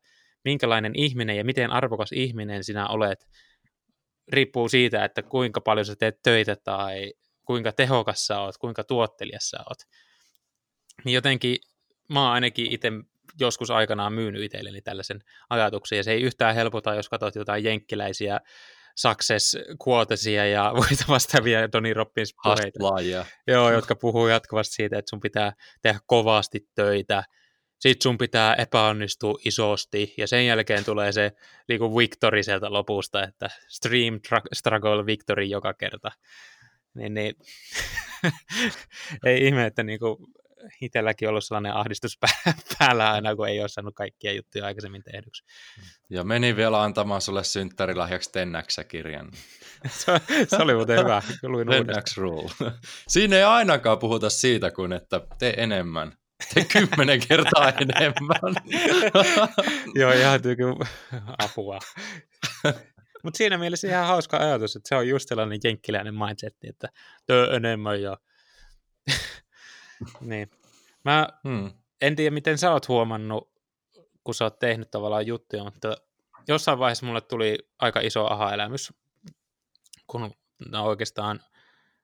minkälainen 0.45 0.93
ihminen 0.97 1.37
ja 1.37 1.45
miten 1.45 1.71
arvokas 1.71 2.13
ihminen 2.13 2.65
sinä 2.65 2.89
olet, 2.89 3.29
riippuu 4.33 4.69
siitä, 4.69 5.05
että 5.05 5.23
kuinka 5.23 5.61
paljon 5.61 5.87
sä 5.87 5.97
teet 5.97 6.23
töitä 6.23 6.57
tai 6.65 7.13
kuinka 7.45 7.73
tehokas 7.73 8.27
sä 8.27 8.41
oot, 8.41 8.59
kuinka 8.59 8.85
tuottelias 8.85 9.51
sä 9.51 9.59
oot. 9.69 9.79
Niin 11.05 11.15
jotenkin 11.15 11.57
mä 12.09 12.23
oon 12.23 12.33
ainakin 12.33 12.73
itse 12.73 12.93
joskus 13.41 13.71
aikanaan 13.71 14.13
myynyt 14.13 14.43
itselleni 14.43 14.83
tällaisen 14.83 15.21
ajatuksen, 15.51 15.97
ja 15.97 16.03
se 16.03 16.13
ei 16.13 16.23
yhtään 16.23 16.55
helpota, 16.55 16.95
jos 16.95 17.09
katsot 17.09 17.35
jotain 17.35 17.65
jenkkiläisiä 17.65 18.41
success 18.97 19.57
quotesia 19.89 20.47
ja 20.47 20.73
muita 20.77 21.05
vastaavia 21.09 21.69
Tony 21.69 21.95
Robbins 21.95 22.35
puheita. 22.43 22.79
Joo, 23.47 23.73
jotka 23.73 23.95
puhuu 23.95 24.29
jatkuvasti 24.29 24.75
siitä, 24.75 24.99
että 24.99 25.11
sun 25.11 25.21
pitää 25.21 25.53
tehdä 25.83 26.01
kovasti 26.07 26.69
töitä, 26.75 27.25
sit 27.79 28.03
sun 28.03 28.19
pitää 28.19 28.55
epäonnistua 28.55 29.39
isosti, 29.45 30.15
ja 30.19 30.27
sen 30.27 30.47
jälkeen 30.47 30.85
tulee 30.85 31.13
se 31.13 31.33
niin 31.69 31.79
kuin 31.79 31.97
victory 31.97 32.43
sieltä 32.43 32.73
lopusta, 32.73 33.23
että 33.23 33.51
stream 33.69 34.21
struggle 34.53 35.07
victory 35.07 35.45
joka 35.45 35.75
kerta. 35.75 36.11
Niin, 36.95 37.15
niin. 37.15 37.35
ei 39.27 39.47
ihme, 39.47 39.67
että 39.67 39.83
niin 39.83 39.99
kuin 39.99 40.17
itselläkin 40.81 41.29
ollut 41.29 41.45
sellainen 41.45 41.75
ahdistus 41.75 42.19
päällä 42.79 43.13
aina, 43.13 43.37
kun 43.37 43.49
ei 43.49 43.61
ole 43.61 43.69
saanut 43.69 43.95
kaikkia 43.95 44.33
juttuja 44.33 44.67
aikaisemmin 44.67 45.03
tehdyksi. 45.03 45.45
Ja 46.11 46.25
meni 46.25 46.57
vielä 46.57 46.83
antamaan 46.83 47.21
sulle 47.21 47.45
synttärilahjaksi 47.45 48.33
Tennäksä-kirjan. 48.33 49.31
se, 49.89 50.13
se 50.49 50.57
oli 50.57 50.75
muuten 50.75 50.99
hyvä. 50.99 51.23
Tennäks 51.71 52.17
Rule. 52.17 52.51
Siinä 53.09 53.37
ei 53.37 53.43
ainakaan 53.43 53.99
puhuta 53.99 54.31
siitä, 54.31 54.71
kun 54.71 54.93
että 54.93 55.21
tee 55.39 55.55
enemmän. 55.57 56.13
Tee 56.55 56.65
kymmenen 56.65 57.21
kertaa 57.29 57.69
enemmän. 57.69 58.55
Joo, 59.95 60.13
ihan 60.13 60.43
tyyky 60.43 60.65
apua. 61.39 61.79
Mutta 63.23 63.39
siinä 63.39 63.59
mielessä 63.59 63.89
ihan 63.89 64.07
hauska 64.07 64.37
ajatus, 64.37 64.77
että 64.77 64.89
se 64.89 64.95
on 64.95 65.09
just 65.09 65.29
sellainen 65.29 65.59
jenkkiläinen 65.65 66.15
mindset, 66.15 66.57
että 66.65 66.89
tee 67.27 67.45
enemmän 67.45 68.03
ja 68.03 68.17
niin. 70.21 70.51
Mä 71.05 71.29
hmm. 71.49 71.71
en 72.01 72.17
tiedä, 72.17 72.35
miten 72.35 72.59
sä 72.59 72.73
oot 72.73 72.89
huomannut, 72.89 73.53
kun 74.25 74.35
sä 74.35 74.45
oot 74.45 74.59
tehnyt 74.59 74.91
tavallaan 74.91 75.27
juttuja, 75.27 75.65
mutta 75.65 75.97
jossain 76.49 76.79
vaiheessa 76.79 77.07
mulle 77.07 77.21
tuli 77.21 77.59
aika 77.79 78.01
iso 78.01 78.27
aha-elämys, 78.27 78.93
kun 80.07 80.35
no 80.69 80.85
oikeastaan 80.85 81.41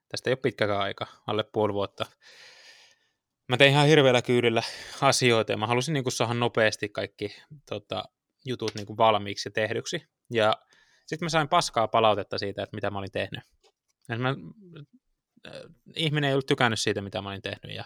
tästä 0.08 0.30
ei 0.30 0.32
ole 0.32 0.38
pitkäkään 0.42 0.80
aika, 0.80 1.06
alle 1.26 1.44
puoli 1.44 1.72
vuotta. 1.72 2.06
Mä 3.48 3.56
tein 3.56 3.70
ihan 3.70 3.86
hirveällä 3.86 4.22
kyydillä 4.22 4.62
asioita 5.00 5.52
ja 5.52 5.58
mä 5.58 5.66
halusin 5.66 5.92
niin 5.92 6.04
kuin 6.04 6.12
saada 6.12 6.34
nopeasti 6.34 6.88
kaikki 6.88 7.36
tota, 7.68 8.04
jutut 8.44 8.74
niin 8.74 8.86
kuin 8.86 8.96
valmiiksi 8.96 9.48
ja 9.48 9.52
tehdyksi. 9.52 10.02
Ja 10.30 10.54
sitten 11.06 11.26
mä 11.26 11.30
sain 11.30 11.48
paskaa 11.48 11.88
palautetta 11.88 12.38
siitä, 12.38 12.62
että 12.62 12.76
mitä 12.76 12.90
mä 12.90 12.98
olin 12.98 13.12
tehnyt. 13.12 13.40
Ja 14.08 14.18
mä 14.18 14.34
ihminen 15.96 16.28
ei 16.28 16.34
ollut 16.34 16.46
tykännyt 16.46 16.80
siitä, 16.80 17.02
mitä 17.02 17.22
mä 17.22 17.28
olin 17.28 17.42
tehnyt, 17.42 17.76
ja 17.76 17.84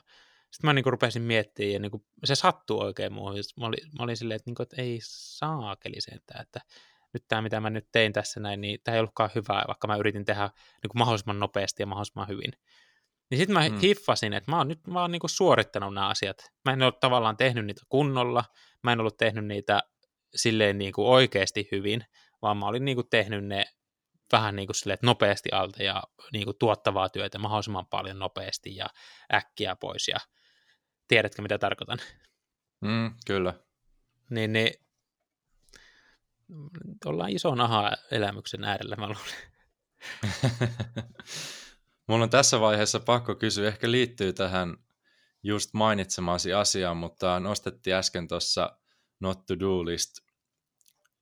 sitten 0.50 0.68
mä 0.68 0.72
niin 0.72 0.82
kuin 0.82 0.92
rupesin 0.92 1.22
miettimään, 1.22 1.72
ja 1.72 1.78
niin 1.78 1.90
kuin, 1.90 2.04
se 2.24 2.34
sattuu 2.34 2.80
oikein 2.80 3.12
muuhun. 3.12 3.34
Mä 3.60 3.66
olin, 3.66 3.78
mä 3.98 4.04
olin 4.04 4.16
silleen, 4.16 4.36
että, 4.36 4.48
niin 4.48 4.54
kuin, 4.54 4.64
että 4.64 4.82
ei 4.82 4.98
saakeli 5.02 6.00
sentään, 6.00 6.42
että 6.42 6.60
nyt 7.12 7.24
tämä, 7.28 7.42
mitä 7.42 7.60
mä 7.60 7.70
nyt 7.70 7.88
tein 7.92 8.12
tässä 8.12 8.40
näin, 8.40 8.60
niin 8.60 8.78
tämä 8.84 8.94
ei 8.94 8.98
ollutkaan 8.98 9.30
hyvää, 9.34 9.64
vaikka 9.68 9.86
mä 9.86 9.96
yritin 9.96 10.24
tehdä 10.24 10.50
niin 10.82 10.90
kuin 10.90 10.98
mahdollisimman 10.98 11.40
nopeasti 11.40 11.82
ja 11.82 11.86
mahdollisimman 11.86 12.28
hyvin. 12.28 12.52
Niin 13.30 13.38
sitten 13.38 13.54
mä 13.54 13.68
hmm. 13.68 13.78
hiffasin, 13.78 14.32
että 14.32 14.50
mä 14.50 14.58
oon 14.58 14.68
nyt 14.68 14.80
oon 14.94 15.12
niin 15.12 15.20
kuin 15.20 15.30
suorittanut 15.30 15.94
nämä 15.94 16.08
asiat. 16.08 16.52
Mä 16.64 16.72
en 16.72 16.82
ole 16.82 16.92
tavallaan 17.00 17.36
tehnyt 17.36 17.66
niitä 17.66 17.82
kunnolla, 17.88 18.44
mä 18.82 18.92
en 18.92 19.00
ollut 19.00 19.16
tehnyt 19.16 19.46
niitä 19.46 19.82
silleen 20.34 20.78
niin 20.78 20.92
kuin 20.92 21.08
oikeasti 21.08 21.68
hyvin, 21.72 22.04
vaan 22.42 22.56
mä 22.56 22.66
olin 22.66 22.84
niin 22.84 22.96
kuin 22.96 23.08
tehnyt 23.10 23.44
ne 23.44 23.64
vähän 24.32 24.56
niin 24.56 24.66
kuin 24.66 24.76
silleen, 24.76 24.94
että 24.94 25.06
nopeasti 25.06 25.48
alta 25.52 25.82
ja 25.82 26.02
niin 26.32 26.44
kuin 26.44 26.56
tuottavaa 26.58 27.08
työtä 27.08 27.38
mahdollisimman 27.38 27.86
paljon 27.86 28.18
nopeasti 28.18 28.76
ja 28.76 28.86
äkkiä 29.34 29.76
pois 29.76 30.08
ja 30.08 30.16
tiedätkö 31.08 31.42
mitä 31.42 31.58
tarkoitan? 31.58 31.98
Mm, 32.80 33.14
kyllä. 33.26 33.54
Niin, 34.30 34.52
niin 34.52 34.70
ollaan 37.04 37.30
ison 37.30 37.60
aha-elämyksen 37.60 38.64
äärellä, 38.64 38.96
mä 38.96 39.06
luulen. 39.06 39.52
Mulla 42.06 42.24
on 42.24 42.30
tässä 42.30 42.60
vaiheessa 42.60 43.00
pakko 43.00 43.35
kysyä, 43.35 43.68
ehkä 43.68 43.90
liittyy 43.90 44.33
tähän 44.33 44.76
just 45.42 45.74
mainitsemasi 45.74 46.52
asiaan, 46.52 46.96
mutta 46.96 47.40
nostettiin 47.40 47.96
äsken 47.96 48.28
tuossa 48.28 48.78
Not 49.20 49.46
to 49.46 49.58
Do 49.58 49.85
list 49.85 50.10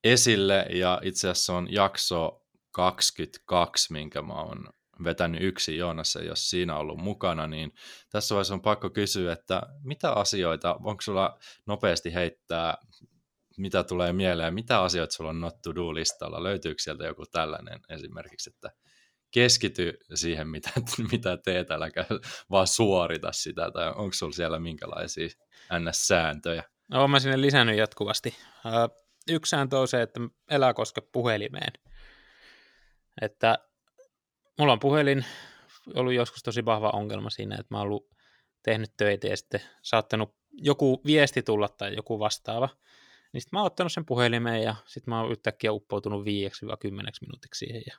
esille, 0.04 0.66
ja 0.70 1.00
itse 1.02 1.28
asiassa 1.28 1.56
on 1.56 1.72
jakso 1.72 2.39
22, 2.70 3.92
minkä 3.92 4.22
mä 4.22 4.34
oon 4.34 4.68
vetänyt 5.04 5.42
yksi 5.42 5.76
Joonassa, 5.76 6.22
jos 6.22 6.50
siinä 6.50 6.74
on 6.74 6.80
ollut 6.80 6.98
mukana, 6.98 7.46
niin 7.46 7.72
tässä 8.10 8.34
vaiheessa 8.34 8.54
on 8.54 8.62
pakko 8.62 8.90
kysyä, 8.90 9.32
että 9.32 9.62
mitä 9.82 10.12
asioita, 10.12 10.74
onko 10.74 11.02
sulla 11.02 11.38
nopeasti 11.66 12.14
heittää, 12.14 12.76
mitä 13.56 13.84
tulee 13.84 14.12
mieleen, 14.12 14.54
mitä 14.54 14.82
asioita 14.82 15.14
sulla 15.14 15.30
on 15.30 15.40
not 15.40 15.62
to 15.62 15.74
do 15.74 15.94
listalla, 15.94 16.42
löytyykö 16.42 16.82
sieltä 16.82 17.04
joku 17.04 17.26
tällainen 17.26 17.80
esimerkiksi, 17.88 18.50
että 18.50 18.70
keskity 19.30 19.98
siihen, 20.14 20.48
mitä, 20.48 20.70
mitä 21.12 21.36
teet, 21.36 21.70
äläkä 21.70 22.06
vaan 22.50 22.66
suorita 22.66 23.32
sitä, 23.32 23.70
tai 23.70 23.88
onko 23.88 24.12
sulla 24.12 24.32
siellä 24.32 24.58
minkälaisia 24.58 25.28
ns-sääntöjä? 25.78 26.62
No, 26.90 27.08
mä 27.08 27.20
sinne 27.20 27.40
lisännyt 27.40 27.76
jatkuvasti. 27.76 28.34
Yksi 29.28 29.50
sääntö 29.50 29.78
on 29.78 29.88
se, 29.88 30.02
että 30.02 30.20
elää 30.50 30.74
koske 30.74 31.00
puhelimeen. 31.12 31.72
Että 33.20 33.58
mulla 34.58 34.72
on 34.72 34.80
puhelin 34.80 35.24
ollut 35.94 36.12
joskus 36.12 36.42
tosi 36.42 36.64
vahva 36.64 36.90
ongelma 36.90 37.30
siinä, 37.30 37.54
että 37.54 37.74
mä 37.74 37.78
oon 37.78 37.86
ollut 37.86 38.10
tehnyt 38.62 38.92
töitä 38.96 39.26
ja 39.26 39.36
sitten 39.36 39.60
saattanut 39.82 40.36
joku 40.52 41.00
viesti 41.06 41.42
tulla 41.42 41.68
tai 41.68 41.96
joku 41.96 42.18
vastaava. 42.18 42.68
Niin 43.32 43.40
sitten 43.40 43.56
mä 43.56 43.60
oon 43.60 43.66
ottanut 43.66 43.92
sen 43.92 44.06
puhelimeen 44.06 44.62
ja 44.62 44.74
sitten 44.86 45.12
mä 45.12 45.20
oon 45.20 45.32
yhtäkkiä 45.32 45.72
uppoutunut 45.72 46.24
5-10 46.24 46.26
minuutiksi 47.20 47.58
siihen. 47.58 47.82
Ja 47.86 47.96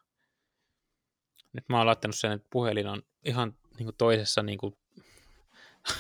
nyt 1.54 1.70
mä 1.70 1.78
oon 1.78 1.88
laittanut 1.88 2.16
sen, 2.16 2.32
että 2.32 2.48
puhelin 2.52 2.88
on 2.88 3.04
ihan 3.26 3.58
niin 3.78 3.86
kuin 3.86 3.98
toisessa 3.98 4.44
niin 4.44 4.58
kuin 4.58 4.78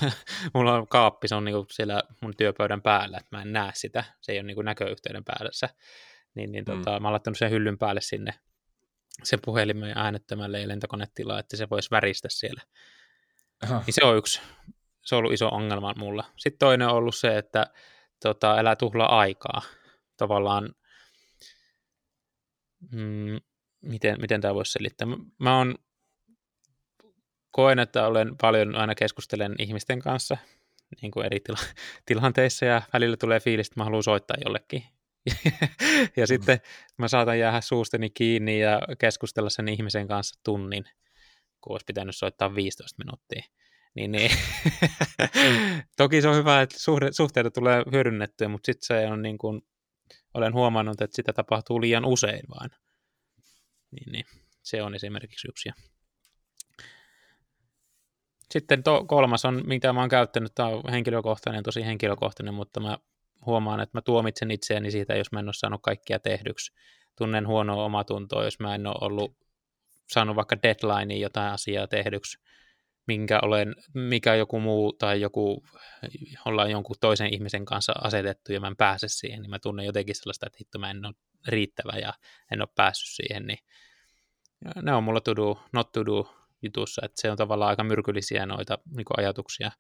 mulla 0.54 0.76
on 0.76 0.88
kaappi, 0.88 1.28
se 1.28 1.36
on 1.36 1.46
niin 1.46 1.56
kuin 1.56 1.66
siellä 1.72 2.04
mun 2.22 2.34
työpöydän 2.38 2.82
päällä, 2.82 3.18
että 3.18 3.38
mä 3.38 3.42
en 3.42 3.54
näe 3.54 3.72
sitä, 3.74 4.04
se 4.22 4.32
ei 4.32 4.38
ole 4.38 4.48
niin 4.48 4.56
kuin 4.56 4.66
näköyhteyden 4.66 5.24
päällä. 5.24 5.52
Niin, 6.36 6.52
niin 6.52 6.66
tota, 6.66 6.92
mm. 6.92 7.02
mä 7.02 7.08
oon 7.08 7.14
laittanut 7.14 7.38
sen 7.38 7.52
hyllyn 7.52 7.78
päälle 7.78 8.02
sinne 8.02 8.34
sen 9.24 9.40
puhelimen 9.46 9.98
äänettömälle 9.98 10.60
ja 10.60 10.68
lentokonetilaa, 10.68 11.40
että 11.40 11.58
se 11.58 11.70
voisi 11.70 11.92
väristä 11.92 12.28
siellä. 12.32 12.62
Aha. 13.64 13.84
Niin 13.86 13.94
se 13.94 14.06
on 14.06 14.18
yksi, 14.18 14.42
se 15.02 15.16
on 15.16 15.20
ollut 15.20 15.34
iso 15.34 15.48
ongelma 15.48 15.94
mulla. 15.98 16.24
Sitten 16.38 16.60
toinen 16.60 16.88
on 16.88 16.96
ollut 16.96 17.16
se, 17.16 17.38
että 17.38 17.66
tota, 18.22 18.56
älä 18.58 18.76
tuhlaa 18.76 19.20
aikaa. 19.20 19.62
Tavallaan, 20.18 20.76
mm, 22.92 23.40
miten, 23.82 24.22
miten 24.22 24.42
tämä 24.42 24.56
voisi 24.56 24.72
selittää? 24.72 25.08
Mä 25.40 25.58
oon, 25.58 25.76
koen, 27.52 27.80
että 27.80 28.08
olen 28.08 28.38
paljon 28.42 28.76
aina 28.76 28.96
keskustelen 28.96 29.56
ihmisten 29.60 30.00
kanssa 30.00 30.38
niin 31.02 31.12
kuin 31.12 31.26
eri 31.26 31.40
tila- 31.40 31.74
tilanteissa 32.06 32.66
ja 32.66 32.82
välillä 32.94 33.18
tulee 33.18 33.40
fiilis, 33.40 33.68
että 33.68 33.80
mä 33.80 33.84
haluan 33.84 34.04
soittaa 34.04 34.38
jollekin. 34.46 34.84
ja 36.18 36.24
mm. 36.24 36.28
sitten 36.28 36.60
mä 36.98 37.08
saatan 37.08 37.40
jäädä 37.40 37.62
suusteni 37.62 38.10
kiinni 38.10 38.60
ja 38.60 38.82
keskustella 39.00 39.50
sen 39.50 39.68
ihmisen 39.68 40.08
kanssa 40.08 40.40
tunnin, 40.44 40.84
kun 41.62 41.74
olisi 41.74 41.86
pitänyt 41.86 42.16
soittaa 42.16 42.56
15 42.56 43.04
minuuttia. 43.04 43.44
Niin, 43.96 44.12
niin. 44.12 44.32
Toki 45.98 46.22
se 46.22 46.28
on 46.28 46.36
hyvä, 46.36 46.62
että 46.62 46.80
suhde, 46.80 47.12
suhteita 47.12 47.52
tulee 47.52 47.84
hyödynnettyä, 47.92 48.48
mutta 48.48 48.66
sitten 48.66 48.88
se 48.88 49.08
on 49.08 49.22
niin 49.22 49.38
kuin, 49.38 49.62
olen 50.34 50.54
huomannut, 50.54 51.02
että 51.02 51.16
sitä 51.16 51.34
tapahtuu 51.34 51.82
liian 51.82 52.06
usein 52.06 52.44
vaan. 52.50 52.70
Niin, 53.92 54.12
niin. 54.12 54.26
Se 54.64 54.84
on 54.84 54.96
esimerkiksi 54.96 55.48
yksi. 55.48 55.70
Sitten 58.52 58.84
to, 58.84 59.06
kolmas 59.06 59.46
on, 59.46 59.62
mitä 59.66 59.94
mä 59.94 60.00
oon 60.00 60.10
käyttänyt, 60.10 60.56
tämä 60.56 60.70
on 60.70 60.92
henkilökohtainen, 60.92 61.64
tosi 61.64 61.86
henkilökohtainen, 61.86 62.54
mutta 62.54 62.80
mä 62.80 62.98
huomaan, 63.46 63.80
että 63.80 63.98
mä 63.98 64.02
tuomitsen 64.02 64.52
itseäni 64.52 64.92
siitä, 64.92 65.16
jos 65.16 65.32
mä 65.32 65.40
en 65.40 65.48
ole 65.48 65.54
saanut 65.54 65.82
kaikkia 65.84 66.20
tehdyksi. 66.20 66.74
Tunnen 67.18 67.48
huonoa 67.48 67.86
omatuntoa, 67.86 68.44
jos 68.44 68.60
mä 68.60 68.76
en 68.76 68.88
ole 68.88 68.96
ollut 69.02 69.38
saanut 70.10 70.36
vaikka 70.36 70.58
deadlineen 70.64 71.20
jotain 71.20 71.54
asiaa 71.54 71.88
tehdyksi 71.88 72.38
minkä 73.08 73.40
olen, 73.44 73.76
mikä 73.94 74.36
joku 74.36 74.60
muu 74.60 74.94
tai 74.94 75.22
joku, 75.22 75.64
ollaan 76.46 76.72
jonkun 76.72 76.96
toisen 77.02 77.34
ihmisen 77.34 77.66
kanssa 77.66 77.94
asetettu 78.02 78.54
ja 78.54 78.60
mä 78.60 78.68
en 78.68 78.76
pääse 78.76 79.08
siihen, 79.08 79.42
niin 79.42 79.50
mä 79.50 79.60
tunnen 79.60 79.86
jotenkin 79.86 80.16
sellaista, 80.16 80.48
että 80.48 80.58
hitto 80.60 80.80
mä 80.80 80.90
en 80.90 81.06
ole 81.06 81.14
riittävä 81.48 82.00
ja 82.00 82.14
en 82.52 82.62
ole 82.62 82.70
päässyt 82.76 83.16
siihen, 83.16 83.48
niin 83.48 83.60
ne 84.82 84.94
on 84.94 85.04
mulla 85.04 85.22
to 85.22 85.36
do, 85.36 85.60
not 85.74 85.92
to 85.92 86.06
do 86.06 86.36
jutussa, 86.62 87.02
että 87.06 87.22
se 87.22 87.32
on 87.32 87.38
tavallaan 87.38 87.70
aika 87.70 87.84
myrkyllisiä 87.84 88.46
noita 88.46 88.78
niin 88.96 89.06
ajatuksia. 89.18 89.72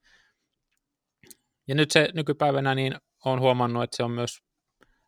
Ja 1.67 1.75
nyt 1.75 1.91
se 1.91 2.09
nykypäivänä 2.13 2.75
niin 2.75 2.95
on 3.25 3.39
huomannut, 3.39 3.83
että 3.83 3.97
se 3.97 4.03
on 4.03 4.11
myös 4.11 4.39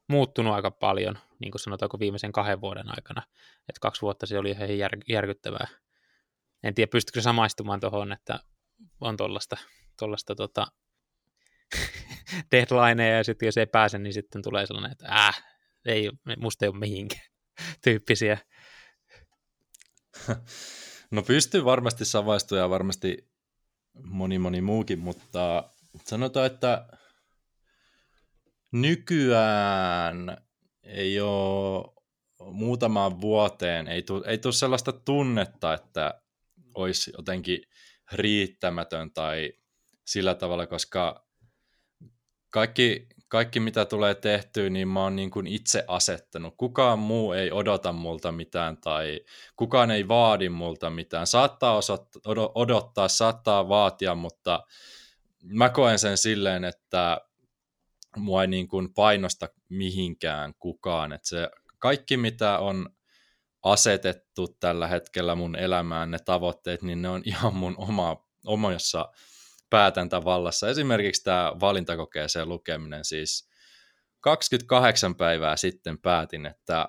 muuttunut 0.09 0.53
aika 0.53 0.71
paljon, 0.71 1.17
niin 1.39 1.51
kuin 1.51 1.61
sanotaanko 1.61 1.99
viimeisen 1.99 2.31
kahden 2.31 2.61
vuoden 2.61 2.89
aikana. 2.89 3.23
Että 3.69 3.79
kaksi 3.81 4.01
vuotta 4.01 4.25
se 4.25 4.37
oli 4.37 4.51
ihan 4.51 4.77
jär, 4.77 4.91
järkyttävää 5.09 5.67
en 6.63 6.75
tiedä 6.75 6.89
pystykö 6.89 7.21
samaistumaan 7.21 7.79
tuohon, 7.79 8.11
että 8.11 8.39
on 9.01 9.17
tuollaista 9.17 9.57
tollasta, 9.99 10.35
tota, 10.35 10.67
deadlineja 12.51 13.17
ja 13.17 13.23
sitten 13.23 13.45
jos 13.45 13.57
ei 13.57 13.65
pääse, 13.65 13.97
niin 13.97 14.13
sitten 14.13 14.41
tulee 14.41 14.65
sellainen, 14.65 14.91
että 14.91 15.07
äh, 15.07 15.43
ei, 15.85 16.11
musta 16.37 16.65
ei 16.65 16.69
ole 16.69 16.77
mihinkään 16.79 17.25
tyyppisiä. 17.83 18.37
No 21.11 21.23
pystyy 21.23 21.65
varmasti 21.65 22.05
samaistumaan 22.05 22.61
ja 22.63 22.69
varmasti 22.69 23.31
moni 24.03 24.39
moni 24.39 24.61
muukin, 24.61 24.99
mutta 24.99 25.69
sanotaan, 26.05 26.45
että 26.45 26.87
nykyään 28.73 30.37
ei 30.83 31.21
ole 31.21 31.93
muutamaan 32.51 33.21
vuoteen, 33.21 33.87
ei 33.87 34.01
tule, 34.01 34.23
ei 34.27 34.39
sellaista 34.51 34.91
tunnetta, 34.91 35.73
että 35.73 36.21
olisi 36.75 37.11
jotenkin 37.17 37.61
riittämätön 38.11 39.11
tai 39.13 39.53
sillä 40.05 40.35
tavalla, 40.35 40.67
koska 40.67 41.27
kaikki, 42.49 43.07
kaikki 43.27 43.59
mitä 43.59 43.85
tulee 43.85 44.15
tehtyä, 44.15 44.69
niin 44.69 44.87
mä 44.87 45.03
oon 45.03 45.15
niin 45.15 45.31
kuin 45.31 45.47
itse 45.47 45.83
asettanut. 45.87 46.53
Kukaan 46.57 46.99
muu 46.99 47.33
ei 47.33 47.51
odota 47.51 47.91
multa 47.91 48.31
mitään 48.31 48.77
tai 48.77 49.19
kukaan 49.55 49.91
ei 49.91 50.07
vaadi 50.07 50.49
multa 50.49 50.89
mitään. 50.89 51.27
Saattaa 51.27 51.79
odottaa, 52.55 53.07
saattaa 53.07 53.69
vaatia, 53.69 54.15
mutta 54.15 54.63
mä 55.43 55.69
koen 55.69 55.99
sen 55.99 56.17
silleen, 56.17 56.63
että 56.63 57.21
mua 58.17 58.41
ei 58.41 58.47
niin 58.47 58.67
kuin 58.67 58.93
painosta 58.93 59.49
mihinkään 59.69 60.53
kukaan. 60.59 61.13
Että 61.13 61.27
se 61.27 61.49
kaikki 61.79 62.17
mitä 62.17 62.59
on 62.59 62.89
asetettu 63.63 64.47
tällä 64.59 64.87
hetkellä 64.87 65.35
mun 65.35 65.55
elämään 65.55 66.11
ne 66.11 66.17
tavoitteet, 66.25 66.81
niin 66.81 67.01
ne 67.01 67.09
on 67.09 67.21
ihan 67.31 67.55
mun 67.55 67.75
oma, 67.77 68.25
omassa 68.45 69.11
päätäntävallassa. 69.69 70.69
Esimerkiksi 70.69 71.23
tämä 71.23 71.51
valintakokeeseen 71.59 72.49
lukeminen, 72.49 73.05
siis 73.05 73.49
28 74.19 75.15
päivää 75.15 75.57
sitten 75.57 75.97
päätin, 75.97 76.45
että 76.45 76.87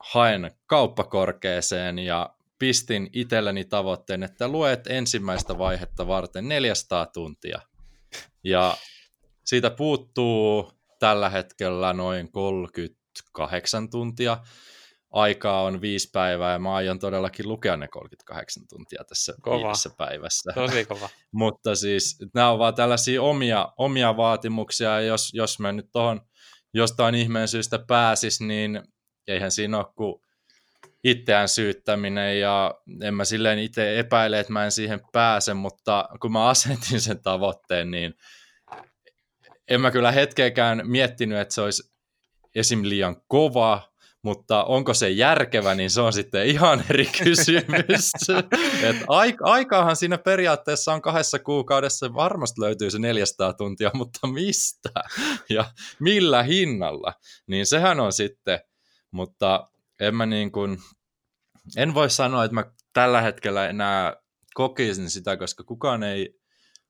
haen 0.00 0.50
kauppakorkeeseen 0.66 1.98
ja 1.98 2.34
pistin 2.58 3.10
itselleni 3.12 3.64
tavoitteen, 3.64 4.22
että 4.22 4.48
luet 4.48 4.86
ensimmäistä 4.86 5.58
vaihetta 5.58 6.06
varten 6.06 6.48
400 6.48 7.06
tuntia. 7.06 7.60
Ja 8.44 8.76
siitä 9.44 9.70
puuttuu 9.70 10.72
tällä 10.98 11.30
hetkellä 11.30 11.92
noin 11.92 12.32
38 12.32 13.90
tuntia 13.90 14.38
aikaa 15.12 15.62
on 15.62 15.80
viisi 15.80 16.10
päivää 16.12 16.52
ja 16.52 16.58
mä 16.58 16.74
aion 16.74 16.98
todellakin 16.98 17.48
lukea 17.48 17.76
ne 17.76 17.88
38 17.88 18.62
tuntia 18.68 19.04
tässä 19.08 19.34
kova. 19.42 19.56
viidessä 19.56 19.90
päivässä. 19.96 20.52
Tosi 20.54 20.84
kova. 20.84 21.08
Mutta 21.32 21.74
siis 21.74 22.18
nämä 22.34 22.50
ovat 22.50 22.58
vaan 22.58 22.74
tällaisia 22.74 23.22
omia, 23.22 23.72
omia 23.76 24.16
vaatimuksia 24.16 24.90
ja 24.90 25.00
jos, 25.00 25.30
jos 25.34 25.58
mä 25.58 25.72
nyt 25.72 25.86
tuohon 25.92 26.20
jostain 26.74 27.14
ihmeen 27.14 27.48
syystä 27.48 27.78
pääsis, 27.88 28.40
niin 28.40 28.82
eihän 29.28 29.50
siinä 29.50 29.78
ole 29.78 29.86
kuin 29.96 30.22
itseään 31.04 31.48
syyttäminen 31.48 32.40
ja 32.40 32.74
en 33.02 33.14
mä 33.14 33.24
silleen 33.24 33.58
itse 33.58 33.98
epäile, 33.98 34.40
että 34.40 34.52
mä 34.52 34.64
en 34.64 34.72
siihen 34.72 35.00
pääse, 35.12 35.54
mutta 35.54 36.08
kun 36.20 36.32
mä 36.32 36.48
asetin 36.48 37.00
sen 37.00 37.22
tavoitteen, 37.22 37.90
niin 37.90 38.14
en 39.68 39.80
mä 39.80 39.90
kyllä 39.90 40.12
hetkeäkään 40.12 40.82
miettinyt, 40.84 41.38
että 41.38 41.54
se 41.54 41.60
olisi 41.60 41.92
esim. 42.54 42.80
liian 42.82 43.16
kova 43.28 43.92
mutta 44.22 44.64
onko 44.64 44.94
se 44.94 45.10
järkevä, 45.10 45.74
niin 45.74 45.90
se 45.90 46.00
on 46.00 46.12
sitten 46.12 46.46
ihan 46.46 46.84
eri 46.90 47.06
kysymys. 47.24 48.12
Et 48.88 48.96
aikaahan 49.42 49.96
siinä 49.96 50.18
periaatteessa 50.18 50.92
on 50.92 51.02
kahdessa 51.02 51.38
kuukaudessa, 51.38 52.14
varmasti 52.14 52.60
löytyy 52.60 52.90
se 52.90 52.98
400 52.98 53.52
tuntia, 53.52 53.90
mutta 53.98 54.26
mistä 54.26 54.90
ja 55.48 55.64
millä 56.00 56.42
hinnalla, 56.42 57.14
niin 57.46 57.66
sehän 57.66 58.00
on 58.00 58.12
sitten, 58.12 58.60
mutta 59.10 59.68
en 60.00 60.14
mä 60.14 60.26
niin 60.26 60.52
kuin, 60.52 60.78
en 61.76 61.94
voi 61.94 62.10
sanoa, 62.10 62.44
että 62.44 62.54
mä 62.54 62.64
tällä 62.92 63.20
hetkellä 63.20 63.68
enää 63.68 64.16
kokisin 64.54 65.10
sitä, 65.10 65.36
koska 65.36 65.64
kukaan 65.64 66.02
ei 66.02 66.41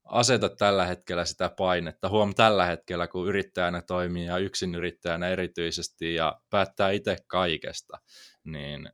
aseta 0.05 0.48
tällä 0.48 0.86
hetkellä 0.86 1.24
sitä 1.24 1.50
painetta. 1.57 2.09
Huom 2.09 2.34
tällä 2.34 2.66
hetkellä, 2.66 3.09
kun 3.09 3.28
yrittäjänä 3.28 3.82
toimii 3.82 4.26
ja 4.26 4.38
yksin 4.38 4.74
yrittäjänä 4.74 5.28
erityisesti 5.28 6.14
ja 6.14 6.40
päättää 6.50 6.90
itse 6.90 7.16
kaikesta, 7.26 7.98
niin 8.44 8.90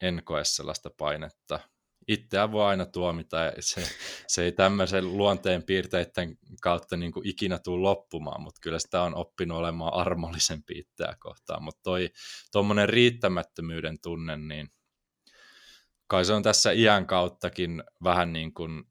en 0.00 0.22
koe 0.24 0.44
sellaista 0.44 0.90
painetta. 0.98 1.60
Itseä 2.08 2.52
voi 2.52 2.64
aina 2.64 2.86
tuomita 2.86 3.36
ja 3.36 3.52
se, 3.60 3.82
se 4.26 4.44
ei 4.44 4.52
tämmöisen 4.52 5.16
luonteen 5.16 5.62
piirteiden 5.62 6.38
kautta 6.62 6.96
niin 6.96 7.12
kuin 7.12 7.28
ikinä 7.28 7.58
tule 7.58 7.82
loppumaan, 7.82 8.42
mutta 8.42 8.60
kyllä 8.62 8.78
sitä 8.78 9.02
on 9.02 9.14
oppinut 9.14 9.58
olemaan 9.58 9.94
armollisempi 9.94 10.78
itseä 10.78 11.16
kohtaan. 11.20 11.62
Mutta 11.62 11.80
toi 11.82 12.10
tuommoinen 12.52 12.88
riittämättömyyden 12.88 13.98
tunne, 14.02 14.36
niin 14.36 14.68
kai 16.06 16.24
se 16.24 16.32
on 16.32 16.42
tässä 16.42 16.72
iän 16.72 17.06
kauttakin 17.06 17.82
vähän 18.04 18.32
niin 18.32 18.54
kuin 18.54 18.84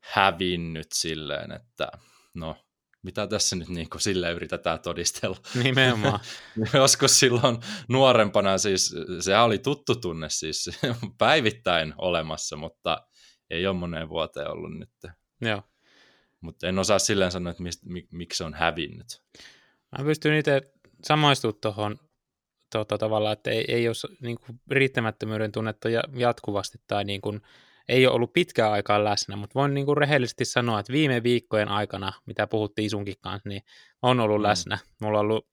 hävinnyt 0.00 0.86
silleen, 0.92 1.52
että 1.52 1.88
no 2.34 2.56
mitä 3.02 3.26
tässä 3.26 3.56
nyt 3.56 3.68
niin 3.68 3.90
kuin 3.90 4.00
sille 4.00 4.32
yritetään 4.32 4.80
todistella. 4.80 5.36
Nimenomaan. 5.64 6.20
Joskus 6.74 7.20
silloin 7.20 7.56
nuorempana 7.88 8.58
siis, 8.58 8.94
se 9.20 9.38
oli 9.38 9.58
tuttu 9.58 9.94
tunne 9.94 10.30
siis 10.30 10.70
päivittäin 11.18 11.94
olemassa, 11.98 12.56
mutta 12.56 13.06
ei 13.50 13.66
ole 13.66 13.76
moneen 13.76 14.08
vuoteen 14.08 14.50
ollut 14.50 14.78
nyt. 14.78 14.90
Joo. 15.40 15.62
Mutta 16.40 16.68
en 16.68 16.78
osaa 16.78 16.98
silleen 16.98 17.32
sanoa, 17.32 17.50
että 17.50 17.62
mist, 17.62 17.84
mik, 17.84 18.06
miksi 18.10 18.38
se 18.38 18.44
on 18.44 18.54
hävinnyt. 18.54 19.22
Mä 19.98 20.04
pystyn 20.04 20.34
itse 20.34 20.72
samaistumaan 21.04 21.60
tuohon 21.60 21.98
tavallaan, 22.98 23.32
että 23.32 23.50
ei, 23.50 23.64
ei 23.68 23.88
ole 23.88 24.16
niin 24.20 24.38
kuin, 24.40 24.60
riittämättömyyden 24.70 25.52
tunnetta 25.52 25.88
jatkuvasti 26.16 26.78
tai 26.86 27.04
niin 27.04 27.20
kuin, 27.20 27.42
ei 27.88 28.06
ole 28.06 28.14
ollut 28.14 28.32
pitkään 28.32 28.72
aikaa 28.72 29.04
läsnä, 29.04 29.36
mutta 29.36 29.54
voin 29.54 29.74
niin 29.74 29.86
kuin 29.86 29.96
rehellisesti 29.96 30.44
sanoa, 30.44 30.80
että 30.80 30.92
viime 30.92 31.22
viikkojen 31.22 31.68
aikana, 31.68 32.12
mitä 32.26 32.46
puhuttiin 32.46 32.86
Isunkin 32.86 33.14
kanssa, 33.20 33.48
niin 33.48 33.62
on 34.02 34.20
ollut 34.20 34.38
mm. 34.38 34.42
läsnä. 34.42 34.78
Mulla 35.00 35.18
on 35.18 35.24
ollut 35.24 35.48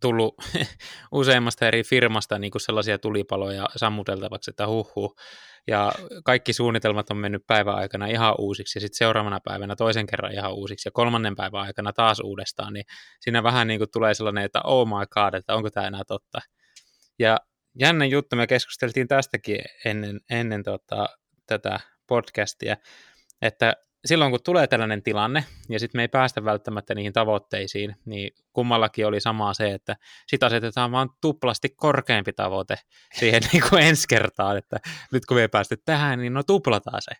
tullut 0.00 0.34
useammasta 1.12 1.66
eri 1.66 1.82
firmasta 1.84 2.38
niin 2.38 2.50
kuin 2.50 2.62
sellaisia 2.62 2.98
tulipaloja 2.98 3.68
sammuteltavaksi, 3.76 4.50
että 4.50 4.66
huhhuh. 4.66 5.16
Ja 5.66 5.92
kaikki 6.24 6.52
suunnitelmat 6.52 7.10
on 7.10 7.16
mennyt 7.16 7.46
päivän 7.46 7.74
aikana 7.74 8.06
ihan 8.06 8.34
uusiksi, 8.38 8.78
ja 8.78 8.80
sitten 8.80 8.98
seuraavana 8.98 9.40
päivänä 9.44 9.76
toisen 9.76 10.06
kerran 10.06 10.32
ihan 10.32 10.54
uusiksi, 10.54 10.88
ja 10.88 10.92
kolmannen 10.92 11.36
päivän 11.36 11.60
aikana 11.60 11.92
taas 11.92 12.20
uudestaan, 12.20 12.72
niin 12.72 12.84
siinä 13.20 13.42
vähän 13.42 13.66
niin 13.66 13.80
kuin 13.80 13.90
tulee 13.92 14.14
sellainen, 14.14 14.44
että 14.44 14.60
oh 14.64 14.86
my 14.86 15.06
god, 15.10 15.34
että 15.34 15.54
onko 15.54 15.70
tämä 15.70 15.86
enää 15.86 16.02
totta. 16.06 16.40
Ja 17.18 17.38
jännä 17.80 18.04
juttu, 18.04 18.36
me 18.36 18.46
keskusteltiin 18.46 19.08
tästäkin 19.08 19.58
ennen, 19.84 20.20
ennen 20.30 20.62
tota, 20.62 21.08
tätä 21.46 21.80
podcastia, 22.06 22.76
että 23.42 23.76
silloin 24.04 24.30
kun 24.30 24.40
tulee 24.44 24.66
tällainen 24.66 25.02
tilanne, 25.02 25.44
ja 25.68 25.80
sitten 25.80 25.98
me 25.98 26.02
ei 26.02 26.08
päästä 26.08 26.44
välttämättä 26.44 26.94
niihin 26.94 27.12
tavoitteisiin, 27.12 27.96
niin 28.04 28.30
kummallakin 28.52 29.06
oli 29.06 29.20
samaa 29.20 29.54
se, 29.54 29.72
että 29.72 29.96
sitä 30.26 30.46
asetetaan 30.46 30.92
vaan 30.92 31.10
tuplasti 31.20 31.68
korkeampi 31.68 32.32
tavoite 32.32 32.78
siihen 33.18 33.42
niin 33.52 33.62
kuin 33.70 33.82
ensi 33.82 34.08
kertaan, 34.08 34.56
että 34.56 34.76
nyt 35.12 35.26
kun 35.26 35.36
me 35.36 35.40
ei 35.40 35.48
päästy 35.48 35.76
tähän, 35.84 36.18
niin 36.18 36.34
no 36.34 36.42
tuplataan 36.42 37.02
se 37.02 37.12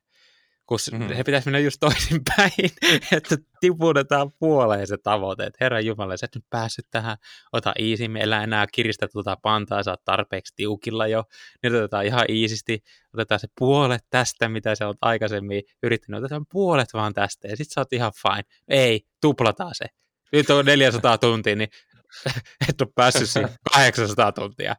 kun 0.73 1.01
mm-hmm. 1.01 1.15
he 1.15 1.25
pitäisi 1.25 1.47
mennä 1.47 1.59
just 1.59 1.81
toisinpäin, 1.81 2.53
että 3.17 3.37
tiputetaan 3.61 4.33
puoleen 4.39 4.87
se 4.87 4.97
tavoite, 4.97 5.45
että 5.45 5.59
Herra 5.61 5.81
Jumala, 5.81 6.17
sä 6.17 6.27
et 6.27 6.35
nyt 6.35 6.45
päässyt 6.51 6.87
tähän, 6.91 7.17
ota 7.53 7.75
me 8.09 8.21
elää 8.21 8.43
enää 8.43 8.67
kiristä 8.73 9.09
tuota 9.09 9.37
pantaa, 9.43 9.83
sä 9.83 9.91
oot 9.91 10.05
tarpeeksi 10.05 10.53
tiukilla 10.57 11.07
jo, 11.07 11.25
nyt 11.63 11.73
otetaan 11.73 12.07
ihan 12.07 12.25
iisisti, 12.29 12.83
otetaan 13.15 13.41
se 13.41 13.49
puolet 13.59 14.05
tästä, 14.11 14.49
mitä 14.49 14.75
sä 14.75 14.87
oot 14.87 14.97
aikaisemmin 15.01 15.63
yrittänyt, 15.83 16.19
otetaan 16.19 16.47
puolet 16.53 16.89
vaan 16.95 17.15
tästä, 17.15 17.49
ja 17.49 17.57
sit 17.57 17.71
sä 17.71 17.81
oot 17.81 17.93
ihan 17.93 18.13
fine. 18.23 18.45
Ei, 18.69 19.01
tuplataan 19.21 19.75
se. 19.75 19.87
Nyt 20.33 20.51
on 20.51 20.65
400 20.65 21.19
tuntia, 21.19 21.57
niin 21.57 21.69
et 22.69 22.81
ole 22.81 22.89
päässyt 22.95 23.31
siihen 23.31 23.51
800 23.73 24.33
tuntia. 24.33 24.77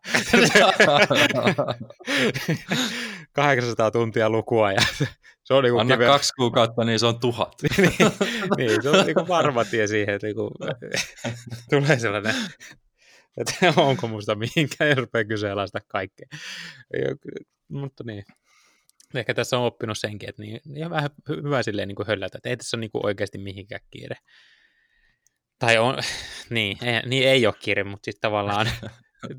800 3.34 3.92
tuntia 3.92 4.30
lukua 4.30 4.72
ja 4.72 4.82
se 5.44 5.54
on 5.54 5.64
niinku 5.64 5.80
Anna 5.80 5.96
kive... 5.96 6.06
kaksi 6.06 6.34
kuukautta, 6.34 6.84
niin 6.84 7.00
se 7.00 7.06
on 7.06 7.20
tuhat. 7.20 7.56
niin, 7.78 7.94
niin, 8.58 8.84
se 8.84 8.90
on 8.90 9.06
niinku 9.06 9.28
varma 9.28 9.66
tie 9.66 9.88
siihen, 9.88 10.16
että 10.16 10.28
niinku, 10.28 10.52
tulee 11.70 12.00
sellainen, 12.00 12.36
että 13.38 13.74
onko 13.78 14.08
musta 14.08 14.36
mihinkään, 14.36 14.90
ja 14.90 14.96
rupeaa 14.96 15.24
kyseenalaista 15.24 15.80
kaikkea. 15.88 16.28
Mutta 17.68 18.04
niin, 18.04 18.24
ehkä 19.16 19.34
tässä 19.34 19.58
on 19.58 19.66
oppinut 19.66 19.98
senkin, 19.98 20.30
että 20.30 20.42
niin, 20.42 20.60
ihan 20.76 20.92
vähän 20.92 21.10
hyvä 21.30 21.64
silleen 21.64 21.88
niin 21.88 22.08
höllätä, 22.08 22.38
että 22.38 22.50
ei 22.50 22.58
tässä 22.58 22.78
ole 22.78 22.82
niin 22.82 22.92
oikeasti 22.94 23.38
mihinkään 23.38 23.82
kiire. 23.92 24.16
Tai 25.60 25.78
on, 25.78 25.98
niin, 26.50 26.78
ei, 26.84 27.02
niin 27.06 27.28
ei 27.28 27.46
ole 27.48 27.56
kiire, 27.60 27.84
mutta 27.84 28.06
sitten 28.06 28.22
tavallaan 28.22 28.68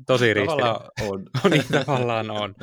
tosi 0.07 0.33
ristiriita. 0.33 0.63
Tavallaan 0.63 0.91
on. 1.01 1.25
no 1.43 1.49
niin, 1.49 1.85
tavallaan 1.85 2.31
on. 2.31 2.55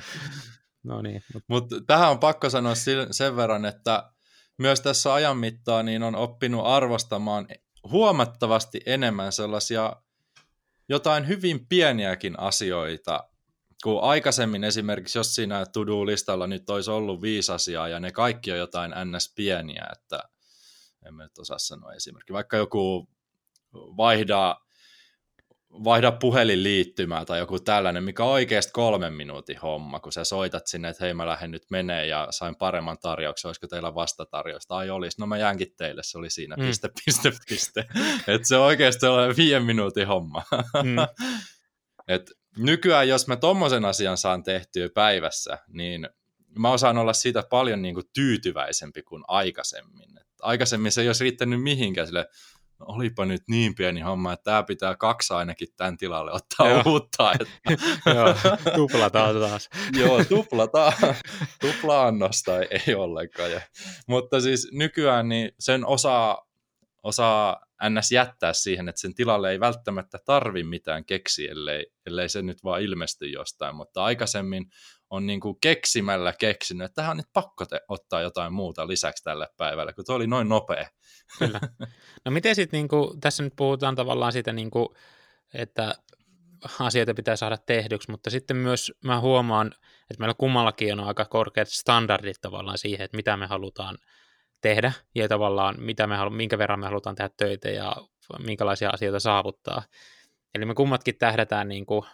No 0.82 1.02
niin. 1.02 1.22
Mutta 1.34 1.46
Mut 1.48 1.86
tähän 1.86 2.10
on 2.10 2.18
pakko 2.18 2.50
sanoa 2.50 2.74
sen 3.10 3.36
verran, 3.36 3.64
että 3.64 4.12
myös 4.58 4.80
tässä 4.80 5.14
ajan 5.14 5.36
mittaan 5.36 5.86
niin 5.86 6.02
on 6.02 6.14
oppinut 6.14 6.66
arvostamaan 6.66 7.46
huomattavasti 7.90 8.80
enemmän 8.86 9.32
sellaisia 9.32 9.96
jotain 10.88 11.28
hyvin 11.28 11.66
pieniäkin 11.68 12.40
asioita, 12.40 13.24
kun 13.82 14.02
aikaisemmin 14.02 14.64
esimerkiksi, 14.64 15.18
jos 15.18 15.34
siinä 15.34 15.66
to-do-listalla 15.66 16.46
nyt 16.46 16.70
olisi 16.70 16.90
ollut 16.90 17.22
viisi 17.22 17.52
asiaa 17.52 17.88
ja 17.88 18.00
ne 18.00 18.12
kaikki 18.12 18.52
on 18.52 18.58
jotain 18.58 18.92
ns. 19.04 19.32
pieniä, 19.36 19.86
että 19.92 20.22
en 21.06 21.14
mä 21.14 21.22
nyt 21.22 21.38
osaa 21.38 21.58
sanoa 21.58 21.92
esimerkki, 21.92 22.32
vaikka 22.32 22.56
joku 22.56 23.08
vaihdaa 23.74 24.66
vaihda 25.72 26.12
puhelinliittymää 26.12 27.24
tai 27.24 27.38
joku 27.38 27.58
tällainen, 27.58 28.04
mikä 28.04 28.24
on 28.24 28.30
oikeasti 28.30 28.72
kolmen 28.72 29.12
minuutin 29.12 29.58
homma, 29.58 30.00
kun 30.00 30.12
sä 30.12 30.24
soitat 30.24 30.66
sinne, 30.66 30.88
että 30.88 31.04
hei 31.04 31.14
mä 31.14 31.26
lähden 31.26 31.50
nyt 31.50 31.70
menee 31.70 32.06
ja 32.06 32.28
sain 32.30 32.56
paremman 32.56 32.98
tarjouksen, 32.98 33.48
olisiko 33.48 33.66
teillä 33.66 33.94
vastatarjousta? 33.94 34.76
Ai 34.76 34.90
olisi, 34.90 35.20
no 35.20 35.26
mä 35.26 35.38
jäänkin 35.38 35.74
teille, 35.76 36.02
se 36.02 36.18
oli 36.18 36.30
siinä, 36.30 36.56
mm. 36.56 36.66
piste, 36.66 36.88
piste, 37.04 37.32
piste. 37.48 37.80
että 38.34 38.48
se 38.48 38.56
on 38.56 38.64
oikeasti 38.64 39.06
on 39.06 39.36
viiden 39.36 39.64
minuutin 39.64 40.06
homma. 40.06 40.42
mm. 40.82 40.96
Et 42.08 42.30
nykyään, 42.56 43.08
jos 43.08 43.26
mä 43.26 43.36
tommosen 43.36 43.84
asian 43.84 44.16
saan 44.16 44.42
tehtyä 44.42 44.88
päivässä, 44.94 45.58
niin 45.68 46.08
mä 46.58 46.70
osaan 46.70 46.98
olla 46.98 47.12
siitä 47.12 47.42
paljon 47.50 47.82
niin 47.82 47.94
kuin 47.94 48.06
tyytyväisempi 48.12 49.02
kuin 49.02 49.24
aikaisemmin. 49.28 50.18
Et 50.20 50.26
aikaisemmin 50.40 50.92
se 50.92 51.00
ei 51.00 51.08
olisi 51.08 51.24
riittänyt 51.24 51.62
mihinkään 51.62 52.06
sille, 52.06 52.26
olipa 52.86 53.24
nyt 53.24 53.42
niin 53.48 53.74
pieni 53.74 54.00
homma, 54.00 54.32
että 54.32 54.44
tämä 54.44 54.62
pitää 54.62 54.96
kaksi 54.96 55.34
ainakin 55.34 55.68
tämän 55.76 55.96
tilalle 55.96 56.32
ottaa 56.32 56.68
Joo. 56.68 56.82
uutta. 56.86 57.32
Että... 57.32 57.84
Joo, 58.14 58.34
tuplataan 58.74 59.40
taas. 59.40 59.68
Joo, 60.00 60.24
tuplataan. 60.24 60.92
Tupla-annosta 61.60 62.58
ei, 62.60 62.68
ei 62.88 62.94
ollenkaan. 62.94 63.52
Ja, 63.52 63.60
mutta 64.08 64.40
siis 64.40 64.68
nykyään 64.72 65.28
niin 65.28 65.50
sen 65.58 65.86
osaa, 65.86 66.46
osaa 67.02 67.60
ns. 67.88 68.12
jättää 68.12 68.52
siihen, 68.52 68.88
että 68.88 69.00
sen 69.00 69.14
tilalle 69.14 69.50
ei 69.50 69.60
välttämättä 69.60 70.18
tarvi 70.24 70.64
mitään 70.64 71.04
keksiä, 71.04 71.50
ellei, 71.50 71.86
ellei 72.06 72.28
se 72.28 72.42
nyt 72.42 72.64
vaan 72.64 72.82
ilmesty 72.82 73.26
jostain, 73.26 73.76
mutta 73.76 74.04
aikaisemmin 74.04 74.66
on 75.12 75.26
niin 75.26 75.40
kuin 75.40 75.56
keksimällä 75.60 76.32
keksinyt, 76.38 76.84
että 76.84 76.94
tähän 76.94 77.10
on 77.10 77.16
nyt 77.16 77.32
pakko 77.32 77.66
te- 77.66 77.80
ottaa 77.88 78.20
jotain 78.20 78.52
muuta 78.52 78.88
lisäksi 78.88 79.24
tälle 79.24 79.48
päivälle, 79.56 79.92
kun 79.92 80.04
tuo 80.04 80.16
oli 80.16 80.26
noin 80.26 80.48
nopea. 80.48 80.88
Kyllä. 81.38 81.60
No 82.24 82.30
miten 82.30 82.54
sitten, 82.54 82.78
niin 82.78 83.20
tässä 83.20 83.42
nyt 83.42 83.52
puhutaan 83.56 83.94
tavallaan 83.94 84.32
siitä, 84.32 84.52
niin 84.52 84.70
kuin, 84.70 84.88
että 85.54 85.94
asioita 86.80 87.14
pitää 87.14 87.36
saada 87.36 87.56
tehdyksi, 87.56 88.10
mutta 88.10 88.30
sitten 88.30 88.56
myös 88.56 88.92
mä 89.04 89.20
huomaan, 89.20 89.66
että 90.10 90.18
meillä 90.18 90.34
kummallakin 90.38 91.00
on 91.00 91.06
aika 91.06 91.24
korkeat 91.24 91.68
standardit 91.68 92.36
tavallaan 92.40 92.78
siihen, 92.78 93.04
että 93.04 93.16
mitä 93.16 93.36
me 93.36 93.46
halutaan 93.46 93.98
tehdä 94.60 94.92
ja 95.14 95.28
tavallaan 95.28 95.74
mitä 95.78 96.06
me 96.06 96.16
halu- 96.16 96.30
minkä 96.30 96.58
verran 96.58 96.80
me 96.80 96.86
halutaan 96.86 97.16
tehdä 97.16 97.30
töitä 97.36 97.68
ja 97.68 97.96
minkälaisia 98.38 98.90
asioita 98.90 99.20
saavuttaa. 99.20 99.82
Eli 100.54 100.64
me 100.64 100.74
kummatkin 100.74 101.18
tähdätään 101.18 101.68
niin 101.68 101.86
kuin 101.86 102.06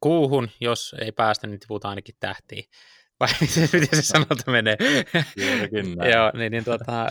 kuuhun, 0.00 0.50
jos 0.60 0.94
ei 1.00 1.12
päästä, 1.12 1.46
niin 1.46 1.60
tiputaan 1.60 1.90
ainakin 1.90 2.14
tähtiin. 2.20 2.64
Vai 3.20 3.28
miten 3.72 4.02
se 4.02 4.02
sanota 4.02 4.50
menee? 4.50 4.76
Joo, 6.12 6.32
niin, 6.34 6.52
niin, 6.52 6.64
tuota, 6.64 7.10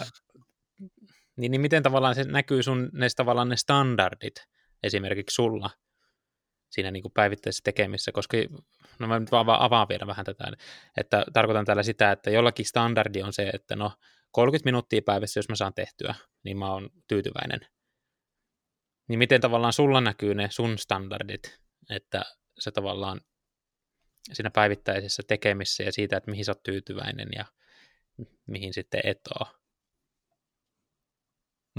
niin, 1.38 1.52
niin 1.52 1.62
miten 1.62 1.84
tavallaan 1.84 2.16
se 2.16 2.24
näkyy 2.24 2.64
sun 2.64 2.90
ne, 2.94 3.08
tavallaan 3.16 3.50
ne 3.50 3.58
standardit 3.58 4.36
esimerkiksi 4.84 5.36
sulla 5.36 5.70
siinä 6.70 6.92
niin 6.92 7.02
kuin 7.04 7.12
päivittäisessä 7.12 7.64
tekemissä, 7.64 8.12
koska 8.12 8.38
no 9.00 9.08
mä 9.08 9.20
nyt 9.20 9.32
vaan 9.32 9.50
avaan 9.50 9.88
vielä 9.90 10.08
vähän 10.08 10.26
tätä, 10.26 10.52
että 10.98 11.26
tarkoitan 11.34 11.66
tällä 11.66 11.84
sitä, 11.84 12.12
että 12.12 12.30
jollakin 12.30 12.66
standardi 12.66 13.22
on 13.22 13.34
se, 13.34 13.50
että 13.54 13.76
no 13.76 13.92
30 14.32 14.68
minuuttia 14.68 15.02
päivässä, 15.06 15.38
jos 15.38 15.50
mä 15.50 15.56
saan 15.56 15.74
tehtyä, 15.74 16.16
niin 16.44 16.58
mä 16.58 16.72
oon 16.72 16.90
tyytyväinen. 17.08 17.60
Niin 19.08 19.20
miten 19.20 19.42
tavallaan 19.42 19.74
sulla 19.74 20.02
näkyy 20.02 20.36
ne 20.36 20.48
sun 20.52 20.78
standardit, 20.78 21.60
että 21.90 22.22
se 22.60 22.72
tavallaan 22.72 23.22
siinä 24.34 24.50
päivittäisessä 24.50 25.24
tekemissä 25.28 25.84
ja 25.84 25.92
siitä, 25.92 26.18
että 26.18 26.32
mihin 26.32 26.46
sä 26.46 26.52
oot 26.52 26.64
tyytyväinen 26.64 27.30
ja 27.36 27.46
mihin 28.48 28.74
sitten 28.74 29.02
et 29.04 29.22
ole? 29.40 29.48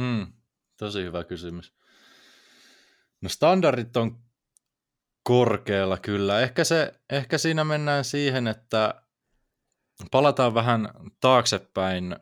Hmm, 0.00 0.32
tosi 0.76 1.02
hyvä 1.02 1.24
kysymys. 1.24 1.74
No 3.20 3.28
standardit 3.28 3.96
on 3.96 4.22
korkealla 5.22 5.98
kyllä. 5.98 6.40
Ehkä, 6.40 6.64
se, 6.64 7.00
ehkä 7.10 7.38
siinä 7.38 7.64
mennään 7.64 8.04
siihen, 8.04 8.46
että 8.46 9.02
palataan 10.10 10.54
vähän 10.54 10.88
taaksepäin 11.20 12.16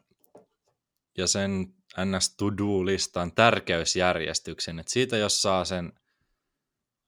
ja 1.18 1.26
sen 1.26 1.74
ns. 2.05 2.36
to-do-listan 2.36 3.32
tärkeysjärjestyksen. 3.32 4.78
Että 4.78 4.92
siitä, 4.92 5.16
jos 5.16 5.42
saa 5.42 5.64
sen 5.64 5.92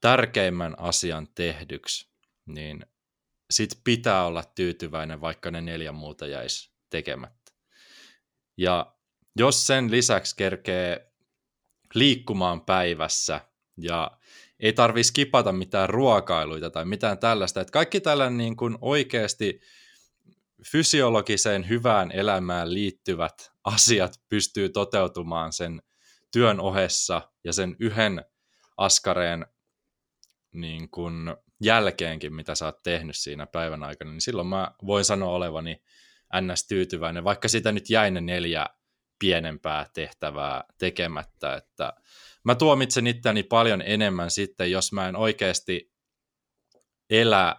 tärkeimmän 0.07 0.75
asian 0.79 1.29
tehdyksi, 1.35 2.11
niin 2.47 2.87
sit 3.51 3.81
pitää 3.85 4.27
olla 4.27 4.45
tyytyväinen, 4.55 5.21
vaikka 5.21 5.51
ne 5.51 5.61
neljä 5.61 5.93
muuta 5.93 6.27
jäisi 6.27 6.71
tekemättä. 6.91 7.53
Ja 8.57 8.95
jos 9.37 9.67
sen 9.67 9.91
lisäksi 9.91 10.37
kerkee 10.37 11.13
liikkumaan 11.95 12.61
päivässä 12.61 13.41
ja 13.77 14.19
ei 14.61 14.73
tarvitse 14.73 15.09
skipata 15.09 15.53
mitään 15.53 15.91
ruokailuita 15.91 16.71
tai 16.71 16.85
mitään 16.85 17.19
tällaista. 17.19 17.61
Että 17.61 17.73
kaikki 17.73 18.01
tällainen 18.01 18.39
niin 18.39 18.57
kuin 18.57 18.79
oikeasti 18.81 19.61
fysiologiseen 20.71 21.69
hyvään 21.69 22.13
elämään 22.13 22.75
liittyvät 22.75 23.53
asiat 23.65 24.21
pystyy 24.29 24.69
toteutumaan 24.69 25.53
sen 25.53 25.83
työn 26.33 26.61
ohessa 26.61 27.33
ja 27.45 27.53
sen 27.53 27.77
yhden 27.81 28.25
askareen 28.77 29.47
niin 30.57 30.91
kuin 30.91 31.37
jälkeenkin, 31.63 32.35
mitä 32.35 32.55
sä 32.55 32.65
oot 32.65 32.83
tehnyt 32.83 33.17
siinä 33.17 33.47
päivän 33.47 33.83
aikana, 33.83 34.11
niin 34.11 34.21
silloin 34.21 34.49
mä 34.49 34.71
voin 34.87 35.05
sanoa 35.05 35.31
olevani 35.31 35.83
ns. 36.41 36.67
tyytyväinen, 36.67 37.25
vaikka 37.25 37.49
sitä 37.49 37.73
nyt 37.73 37.91
jäi 37.91 38.11
ne 38.11 38.21
neljä 38.21 38.67
pienempää 39.19 39.87
tehtävää 39.95 40.65
tekemättä, 40.79 41.55
että 41.55 41.93
mä 42.45 42.55
tuomitsen 42.55 43.07
itteni 43.07 43.43
paljon 43.43 43.83
enemmän 43.83 44.31
sitten, 44.31 44.71
jos 44.71 44.93
mä 44.93 45.09
en 45.09 45.17
oikeasti 45.17 45.93
elä 47.11 47.57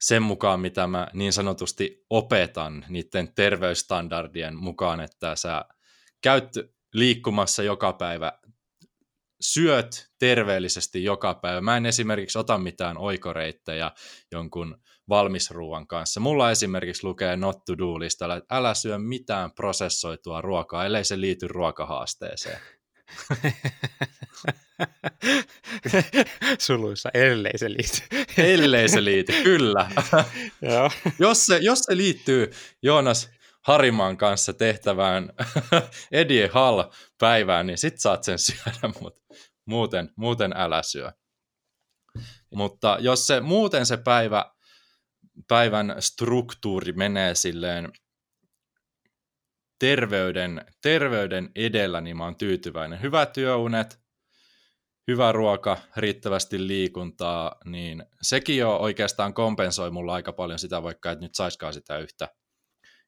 sen 0.00 0.22
mukaan, 0.22 0.60
mitä 0.60 0.86
mä 0.86 1.08
niin 1.12 1.32
sanotusti 1.32 2.04
opetan 2.10 2.84
niiden 2.88 3.34
terveysstandardien 3.34 4.56
mukaan, 4.56 5.00
että 5.00 5.36
sä 5.36 5.64
käyt 6.20 6.50
liikkumassa 6.94 7.62
joka 7.62 7.92
päivä, 7.92 8.32
syöt 9.40 10.06
terveellisesti 10.18 11.04
joka 11.04 11.34
päivä. 11.34 11.60
Mä 11.60 11.76
en 11.76 11.86
esimerkiksi 11.86 12.38
ota 12.38 12.58
mitään 12.58 12.98
oikoreittejä 12.98 13.90
jonkun 14.32 14.76
valmisruuan 15.08 15.86
kanssa. 15.86 16.20
Mulla 16.20 16.50
esimerkiksi 16.50 17.04
lukee 17.04 17.36
not 17.36 17.64
to 17.64 17.78
do 17.78 18.00
listalla, 18.00 18.36
että 18.36 18.56
älä 18.56 18.74
syö 18.74 18.98
mitään 18.98 19.52
prosessoitua 19.52 20.40
ruokaa, 20.40 20.86
ellei 20.86 21.04
se 21.04 21.20
liity 21.20 21.48
ruokahaasteeseen. 21.48 22.60
Suluissa, 26.58 27.10
ellei 27.14 27.58
se 27.58 27.70
liity. 27.70 27.98
ellei 28.38 28.88
se 28.88 29.04
liity, 29.04 29.32
kyllä. 29.42 29.90
jos, 31.18 31.46
se, 31.46 31.58
jos 31.58 31.78
se 31.78 31.96
liittyy 31.96 32.50
Joonas 32.82 33.30
Harimaan 33.66 34.16
kanssa 34.16 34.52
tehtävään 34.52 35.32
Eddie 36.12 36.46
Hall-päivään, 36.52 37.66
niin 37.66 37.78
sit 37.78 38.00
saat 38.00 38.24
sen 38.24 38.38
syödä, 38.38 38.92
mutta 39.00 39.20
muuten, 39.64 40.12
muuten 40.16 40.52
älä 40.56 40.82
syö. 40.82 41.12
Mutta 42.54 42.96
jos 43.00 43.26
se 43.26 43.40
muuten 43.40 43.86
se 43.86 43.96
päivä, 43.96 44.52
päivän 45.48 45.96
struktuuri 45.98 46.92
menee 46.92 47.34
silleen 47.34 47.92
terveyden, 49.78 50.64
terveyden 50.82 51.50
edellä, 51.54 52.00
niin 52.00 52.16
mä 52.16 52.24
oon 52.24 52.36
tyytyväinen. 52.36 53.02
Hyvät 53.02 53.32
työunet, 53.32 54.00
hyvä 55.08 55.32
ruoka, 55.32 55.78
riittävästi 55.96 56.66
liikuntaa, 56.66 57.56
niin 57.64 58.04
sekin 58.22 58.58
jo 58.58 58.76
oikeastaan 58.76 59.34
kompensoi 59.34 59.90
mulla 59.90 60.14
aika 60.14 60.32
paljon 60.32 60.58
sitä, 60.58 60.82
vaikka 60.82 61.10
et 61.10 61.20
nyt 61.20 61.34
saiskaan 61.34 61.74
sitä 61.74 61.98
yhtä, 61.98 62.28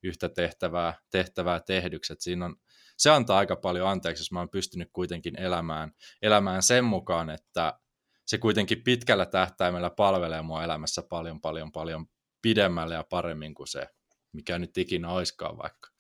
yhtä 0.03 0.29
tehtävää, 0.29 0.95
tehtävää 1.11 1.61
tehdyksi. 1.61 2.15
siinä 2.19 2.45
on, 2.45 2.57
se 2.99 3.11
antaa 3.11 3.39
aika 3.39 3.57
paljon 3.57 3.89
anteeksi, 3.89 4.21
jos 4.21 4.33
mä 4.33 4.39
oon 4.39 4.51
pystynyt 4.51 4.89
kuitenkin 4.93 5.41
elämään, 5.41 5.93
elämään 6.23 6.63
sen 6.63 6.85
mukaan, 6.85 7.31
että 7.31 7.79
se 8.27 8.39
kuitenkin 8.39 8.83
pitkällä 8.83 9.27
tähtäimellä 9.27 9.91
palvelee 9.91 10.43
mua 10.43 10.65
elämässä 10.65 11.03
paljon, 11.03 11.41
paljon, 11.41 11.73
paljon 11.73 12.07
pidemmälle 12.43 12.95
ja 12.95 13.05
paremmin 13.05 13.55
kuin 13.55 13.69
se, 13.69 13.87
mikä 14.33 14.59
nyt 14.59 14.79
ikinä 14.79 15.11
oiskaan 15.11 15.59
vaikka 15.59 15.91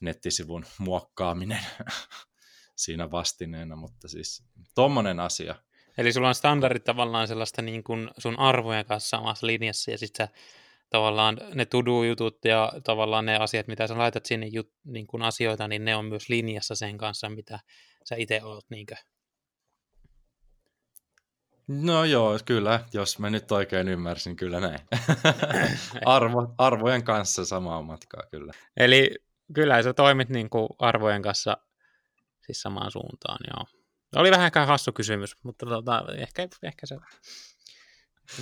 nettisivun 0.00 0.66
muokkaaminen 0.78 1.66
siinä 2.76 3.10
vastineena, 3.10 3.76
mutta 3.76 4.08
siis 4.08 4.44
tommonen 4.74 5.20
asia. 5.20 5.54
Eli 5.98 6.12
sulla 6.12 6.28
on 6.28 6.34
standardit 6.34 6.84
tavallaan 6.84 7.28
sellaista 7.28 7.62
niin 7.62 7.84
kuin 7.84 8.10
sun 8.18 8.38
arvojen 8.38 8.86
kanssa 8.86 9.08
samassa 9.08 9.46
linjassa 9.46 9.90
ja 9.90 9.98
sitten 9.98 10.28
tavallaan 10.90 11.38
ne 11.54 11.64
to-do-jutut 11.64 12.44
ja 12.44 12.72
tavallaan 12.84 13.26
ne 13.26 13.36
asiat, 13.36 13.66
mitä 13.66 13.86
sä 13.86 13.98
laitat 13.98 14.26
sinne 14.26 14.46
jut, 14.46 14.72
niin 14.84 15.06
kuin 15.06 15.22
asioita, 15.22 15.68
niin 15.68 15.84
ne 15.84 15.96
on 15.96 16.04
myös 16.04 16.28
linjassa 16.28 16.74
sen 16.74 16.98
kanssa, 16.98 17.28
mitä 17.28 17.58
sä 18.04 18.16
itse 18.18 18.40
oot 18.44 18.64
niinkö? 18.70 18.94
No 21.68 22.04
joo, 22.04 22.38
kyllä, 22.44 22.84
jos 22.92 23.18
mä 23.18 23.30
nyt 23.30 23.52
oikein 23.52 23.88
ymmärsin, 23.88 24.36
kyllä 24.36 24.60
näin. 24.60 24.78
Arvo, 26.04 26.54
arvojen 26.58 27.04
kanssa 27.04 27.44
samaa 27.44 27.82
matkaa, 27.82 28.22
kyllä. 28.30 28.52
Eli 28.76 29.10
kyllä 29.54 29.82
sä 29.82 29.92
toimit 29.94 30.28
niin 30.28 30.50
kuin 30.50 30.68
arvojen 30.78 31.22
kanssa 31.22 31.56
siis 32.46 32.60
samaan 32.60 32.90
suuntaan, 32.90 33.38
joo. 33.46 33.66
Oli 34.16 34.30
vähän 34.30 34.50
hassu 34.66 34.92
kysymys, 34.92 35.36
mutta 35.42 35.66
tota, 35.66 36.04
ehkä, 36.18 36.48
ehkä 36.62 36.86
se... 36.86 36.96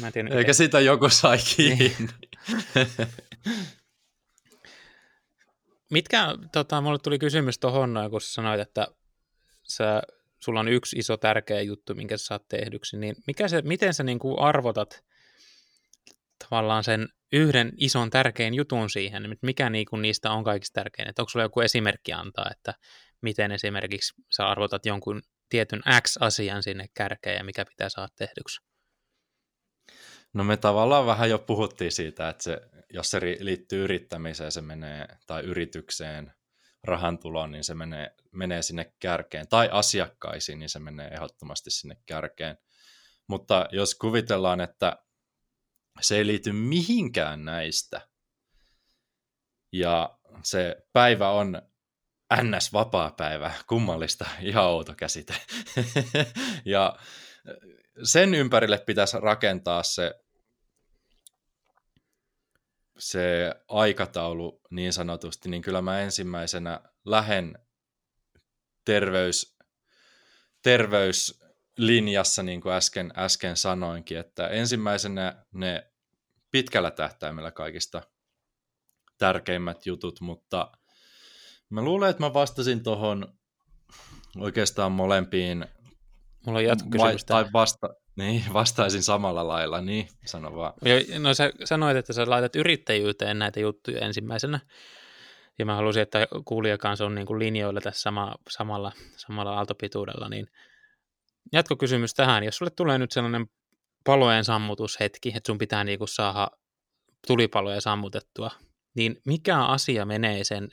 Mä 0.00 0.06
en 0.06 0.12
tiedä, 0.12 0.28
Eikä 0.28 0.38
miten... 0.38 0.54
sitä 0.54 0.80
joku 0.80 1.08
sai 1.08 1.38
kiinni. 1.56 1.96
Mitkä, 5.90 6.26
tota, 6.52 6.80
mulle 6.80 6.98
tuli 6.98 7.18
kysymys 7.18 7.58
tuohon, 7.58 7.94
kun 8.10 8.20
sä 8.20 8.32
sanoit, 8.32 8.60
että 8.60 8.86
sä, 9.62 10.02
sulla 10.40 10.60
on 10.60 10.68
yksi 10.68 10.98
iso 10.98 11.16
tärkeä 11.16 11.60
juttu, 11.60 11.94
minkä 11.94 12.16
sä 12.16 12.24
saat 12.24 12.48
tehdyksi, 12.48 12.96
niin 12.96 13.16
mikä 13.26 13.48
se, 13.48 13.62
miten 13.62 13.94
sä 13.94 14.02
niin 14.02 14.18
kuin 14.18 14.38
arvotat 14.38 15.04
tavallaan 16.38 16.84
sen 16.84 17.08
yhden 17.32 17.72
ison 17.76 18.10
tärkeän 18.10 18.54
jutun 18.54 18.90
siihen, 18.90 19.36
mikä 19.42 19.70
niinku 19.70 19.96
niistä 19.96 20.30
on 20.30 20.44
kaikista 20.44 20.80
tärkein, 20.80 21.08
että 21.08 21.22
onko 21.22 21.30
sulla 21.30 21.44
joku 21.44 21.60
esimerkki 21.60 22.12
antaa, 22.12 22.50
että 22.50 22.74
miten 23.20 23.52
esimerkiksi 23.52 24.14
sä 24.30 24.48
arvotat 24.48 24.86
jonkun 24.86 25.22
tietyn 25.48 25.82
X-asian 26.02 26.62
sinne 26.62 26.86
kärkeen 26.94 27.36
ja 27.36 27.44
mikä 27.44 27.64
pitää 27.64 27.88
saada 27.88 28.08
tehdyksi? 28.16 28.60
No 30.34 30.44
me 30.44 30.56
tavallaan 30.56 31.06
vähän 31.06 31.30
jo 31.30 31.38
puhuttiin 31.38 31.92
siitä, 31.92 32.28
että 32.28 32.42
se, 32.42 32.60
jos 32.90 33.10
se 33.10 33.20
liittyy 33.40 33.84
yrittämiseen 33.84 34.52
se 34.52 34.60
menee, 34.60 35.06
tai 35.26 35.42
yritykseen, 35.42 36.32
rahantuloon, 36.84 37.52
niin 37.52 37.64
se 37.64 37.74
menee, 37.74 38.14
menee 38.32 38.62
sinne 38.62 38.92
kärkeen, 39.00 39.48
tai 39.48 39.68
asiakkaisiin, 39.72 40.58
niin 40.58 40.68
se 40.68 40.78
menee 40.78 41.08
ehdottomasti 41.08 41.70
sinne 41.70 41.96
kärkeen. 42.06 42.58
Mutta 43.26 43.68
jos 43.72 43.94
kuvitellaan, 43.94 44.60
että 44.60 44.96
se 46.00 46.16
ei 46.16 46.26
liity 46.26 46.52
mihinkään 46.52 47.44
näistä. 47.44 48.08
Ja 49.72 50.18
se 50.42 50.76
päivä 50.92 51.30
on 51.30 51.62
ns. 52.42 52.72
vapaa-päivä, 52.72 53.52
kummallista, 53.68 54.26
ihan 54.40 54.64
outo 54.64 54.94
käsite. 54.94 55.34
ja 56.64 56.96
sen 58.02 58.34
ympärille 58.34 58.78
pitäisi 58.78 59.16
rakentaa 59.20 59.82
se, 59.82 60.14
se 62.98 63.54
aikataulu 63.68 64.60
niin 64.70 64.92
sanotusti, 64.92 65.48
niin 65.48 65.62
kyllä 65.62 65.82
mä 65.82 66.00
ensimmäisenä 66.00 66.80
lähden 67.04 67.58
terveys, 68.84 69.56
terveys 70.62 71.40
linjassa, 71.76 72.42
niin 72.42 72.60
kuin 72.60 72.72
äsken, 72.72 73.12
äsken 73.16 73.56
sanoinkin, 73.56 74.18
että 74.18 74.48
ensimmäisenä 74.48 75.44
ne 75.52 75.90
pitkällä 76.50 76.90
tähtäimellä 76.90 77.50
kaikista 77.50 78.02
tärkeimmät 79.18 79.86
jutut, 79.86 80.20
mutta 80.20 80.72
mä 81.70 81.82
luulen, 81.82 82.10
että 82.10 82.22
mä 82.22 82.34
vastasin 82.34 82.82
tuohon 82.82 83.38
oikeastaan 84.36 84.92
molempiin. 84.92 85.66
Mulla 86.46 86.58
on 86.58 86.64
jatkokysymys 86.64 87.24
Tai 87.24 87.46
vasta, 87.52 87.94
niin, 88.16 88.44
vastaisin 88.52 89.02
samalla 89.02 89.48
lailla, 89.48 89.80
niin 89.80 90.08
sano 90.26 90.56
vaan. 90.56 90.72
No 91.18 91.34
sä 91.34 91.52
sanoit, 91.64 91.96
että 91.96 92.12
sä 92.12 92.30
laitat 92.30 92.56
yrittäjyyteen 92.56 93.38
näitä 93.38 93.60
juttuja 93.60 94.00
ensimmäisenä, 94.00 94.60
ja 95.58 95.66
mä 95.66 95.74
halusin, 95.74 96.02
että 96.02 96.26
kuulija 96.44 96.78
kanssa 96.78 97.06
on 97.06 97.14
niin 97.14 97.26
kuin 97.26 97.38
linjoilla 97.38 97.80
tässä 97.80 98.00
sama, 98.00 98.34
samalla, 98.50 98.92
samalla 99.16 99.56
aaltopituudella, 99.56 100.28
niin 100.28 100.46
jatkokysymys 101.52 102.14
tähän. 102.14 102.44
Jos 102.44 102.56
sulle 102.56 102.70
tulee 102.70 102.98
nyt 102.98 103.12
sellainen 103.12 103.46
palojen 104.04 104.44
sammutushetki, 104.44 105.28
että 105.28 105.46
sun 105.46 105.58
pitää 105.58 105.84
niinku 105.84 106.06
saada 106.06 106.48
tulipaloja 107.26 107.80
sammutettua, 107.80 108.50
niin 108.94 109.20
mikä 109.26 109.64
asia 109.64 110.04
menee 110.04 110.44
sen 110.44 110.68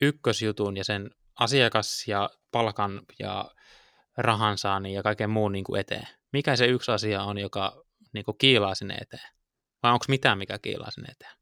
ykkösjutun 0.00 0.76
ja 0.76 0.84
sen 0.84 1.10
asiakas- 1.40 2.08
ja 2.08 2.30
palkan 2.50 3.00
ja 3.18 3.50
rahansaannin 4.16 4.92
ja 4.92 5.02
kaiken 5.02 5.30
muun 5.30 5.52
niin 5.52 5.64
kuin 5.64 5.80
eteen? 5.80 6.19
Mikä 6.32 6.56
se 6.56 6.66
yksi 6.66 6.92
asia 6.92 7.22
on, 7.22 7.38
joka 7.38 7.84
niin 8.12 8.24
kuin 8.24 8.38
kiilaa 8.38 8.74
sinne 8.74 8.94
eteen? 8.94 9.28
Vai 9.82 9.92
onko 9.92 10.04
mitään, 10.08 10.38
mikä 10.38 10.58
kiilaa 10.58 10.90
sinne 10.90 11.12
eteen? 11.12 11.40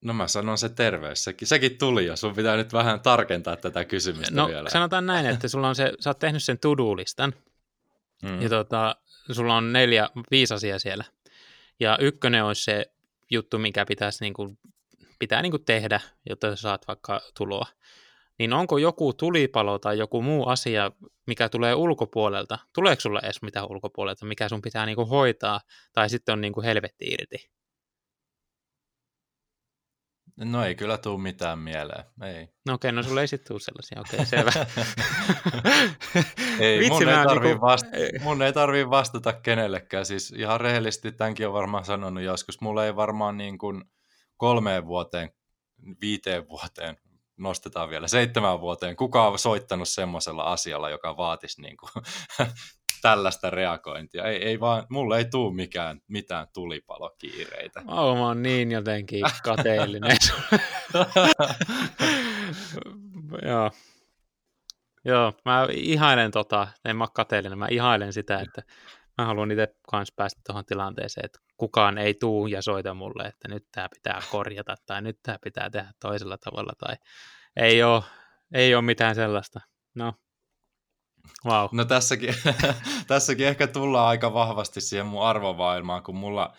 No 0.00 0.12
mä 0.12 0.28
sanon 0.28 0.58
se 0.58 0.68
terveys, 0.68 1.24
sekin, 1.24 1.48
sekin 1.48 1.78
tuli 1.78 2.06
jo. 2.06 2.16
Sun 2.16 2.34
pitää 2.34 2.56
nyt 2.56 2.72
vähän 2.72 3.00
tarkentaa 3.00 3.56
tätä 3.56 3.84
kysymystä 3.84 4.34
no, 4.34 4.48
vielä. 4.48 4.70
sanotaan 4.70 5.06
näin, 5.06 5.26
että 5.26 5.48
sulla 5.48 5.68
on 5.68 5.74
se, 5.74 5.92
sä 6.00 6.10
oot 6.10 6.18
tehnyt 6.18 6.42
sen 6.42 6.58
to-do-listan, 6.58 7.34
mm. 8.22 8.42
ja 8.42 8.48
tota, 8.48 8.96
sulla 9.32 9.56
on 9.56 9.72
neljä, 9.72 10.10
viisi 10.30 10.54
asiaa 10.54 10.78
siellä. 10.78 11.04
Ja 11.80 11.98
ykkönen 12.00 12.44
olisi 12.44 12.62
se 12.62 12.92
juttu, 13.30 13.58
mikä 13.58 13.86
pitäisi 13.86 14.24
niin 14.24 14.34
kuin, 14.34 14.58
pitää 15.18 15.42
niin 15.42 15.50
kuin 15.50 15.64
tehdä, 15.64 16.00
jotta 16.28 16.56
sä 16.56 16.62
saat 16.62 16.88
vaikka 16.88 17.20
tuloa. 17.36 17.66
Niin 18.38 18.52
onko 18.52 18.78
joku 18.78 19.12
tulipalo 19.12 19.78
tai 19.78 19.98
joku 19.98 20.22
muu 20.22 20.48
asia, 20.48 20.90
mikä 21.26 21.48
tulee 21.48 21.74
ulkopuolelta? 21.74 22.58
Tuleeko 22.74 23.00
sulle 23.00 23.20
edes 23.22 23.42
mitään 23.42 23.70
ulkopuolelta, 23.70 24.26
mikä 24.26 24.48
sun 24.48 24.62
pitää 24.62 24.86
niinku 24.86 25.06
hoitaa, 25.06 25.60
tai 25.92 26.10
sitten 26.10 26.32
on 26.32 26.40
niinku 26.40 26.62
helvetti 26.62 27.04
irti? 27.04 27.50
No 30.44 30.64
ei 30.64 30.74
kyllä 30.74 30.98
tule 30.98 31.20
mitään 31.20 31.58
mieleen, 31.58 32.04
ei. 32.22 32.48
No 32.66 32.74
okei, 32.74 32.92
no 32.92 33.02
sulle 33.02 33.20
ei 33.20 33.28
sitten 33.28 33.48
tule 33.48 33.60
sellaisia, 33.60 34.00
okei, 34.00 34.26
selvä. 34.26 34.50
ei, 36.60 36.78
Vitsi, 36.78 36.90
mun, 36.90 37.08
ei 37.08 37.24
tarvii 37.26 37.48
niinku... 37.48 37.66
vasta- 37.66 37.90
mun 38.22 38.42
ei 38.42 38.52
tarvii 38.52 38.90
vastata 38.90 39.32
kenellekään, 39.32 40.06
siis 40.06 40.30
ihan 40.30 40.60
rehellisesti 40.60 41.12
tämänkin 41.12 41.46
on 41.46 41.52
varmaan 41.52 41.84
sanonut 41.84 42.22
joskus, 42.22 42.60
mulla 42.60 42.86
ei 42.86 42.96
varmaan 42.96 43.36
niin 43.36 43.58
kuin 43.58 43.84
kolmeen 44.36 44.86
vuoteen, 44.86 45.30
viiteen 46.00 46.48
vuoteen, 46.48 46.96
nostetaan 47.38 47.90
vielä 47.90 48.08
seitsemän 48.08 48.60
vuoteen, 48.60 48.96
kuka 48.96 49.28
on 49.28 49.38
soittanut 49.38 49.88
semmoisella 49.88 50.42
asialla, 50.42 50.90
joka 50.90 51.16
vaatisi 51.16 51.62
niin 51.62 51.76
kuin 51.76 51.90
tällaista 53.02 53.50
reagointia. 53.50 54.24
Ei, 54.24 54.44
ei 54.44 54.60
vaan, 54.60 54.86
mulle 54.90 55.18
ei 55.18 55.24
tule 55.24 55.54
mikään, 55.54 56.00
mitään 56.08 56.46
tulipalokiireitä. 56.54 57.82
Oh, 57.86 58.16
mä 58.16 58.26
oon 58.26 58.42
niin 58.42 58.70
jotenkin 58.70 59.24
kateellinen. 59.44 60.16
Joo. 63.48 63.70
Joo, 65.04 65.32
mä 65.44 65.66
ihailen 65.72 66.30
tota, 66.30 66.68
en 66.84 66.96
mä 66.96 67.06
kateellinen, 67.12 67.58
mä 67.58 67.66
ihailen 67.70 68.12
sitä, 68.12 68.40
että 68.40 68.62
mä 69.18 69.26
haluan 69.26 69.50
itse 69.50 69.68
kanssa 69.90 70.14
päästä 70.16 70.40
tuohon 70.46 70.64
tilanteeseen, 70.64 71.24
että 71.24 71.38
kukaan 71.56 71.98
ei 71.98 72.14
tuu 72.14 72.46
ja 72.46 72.62
soita 72.62 72.94
mulle, 72.94 73.26
että 73.26 73.48
nyt 73.48 73.64
tämä 73.72 73.88
pitää 73.94 74.22
korjata 74.30 74.74
tai 74.86 75.02
nyt 75.02 75.18
tämä 75.22 75.38
pitää 75.44 75.70
tehdä 75.70 75.92
toisella 76.00 76.38
tavalla 76.38 76.72
tai 76.78 76.96
ei 77.56 77.82
ole, 77.82 78.02
ei 78.54 78.74
ole 78.74 78.82
mitään 78.82 79.14
sellaista. 79.14 79.60
No, 79.94 80.14
Wow. 81.46 81.68
No 81.72 81.84
tässäkin, 81.84 82.34
tässäkin 83.06 83.46
ehkä 83.46 83.66
tullaan 83.66 84.08
aika 84.08 84.34
vahvasti 84.34 84.80
siihen 84.80 85.06
mun 85.06 85.24
arvomaailmaan, 85.24 86.02
kun 86.02 86.16
mulla 86.16 86.56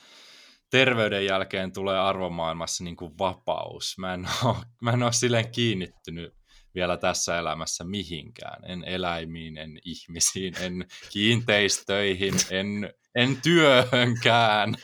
terveyden 0.69 1.25
jälkeen 1.25 1.73
tulee 1.73 1.99
arvomaailmassa 1.99 2.83
niin 2.83 2.95
kuin 2.95 3.17
vapaus. 3.17 3.95
Mä 3.97 4.13
en, 4.13 4.27
ole, 4.43 4.55
mä 4.81 4.91
en 4.91 5.03
ole 5.03 5.13
silleen 5.13 5.51
kiinnittynyt 5.51 6.38
vielä 6.75 6.97
tässä 6.97 7.39
elämässä 7.39 7.83
mihinkään. 7.83 8.71
En 8.71 8.83
eläimiin, 8.83 9.57
en 9.57 9.79
ihmisiin, 9.85 10.53
en 10.59 10.85
kiinteistöihin, 11.11 12.33
en, 12.49 12.93
en 13.15 13.41
työhönkään. 13.41 14.75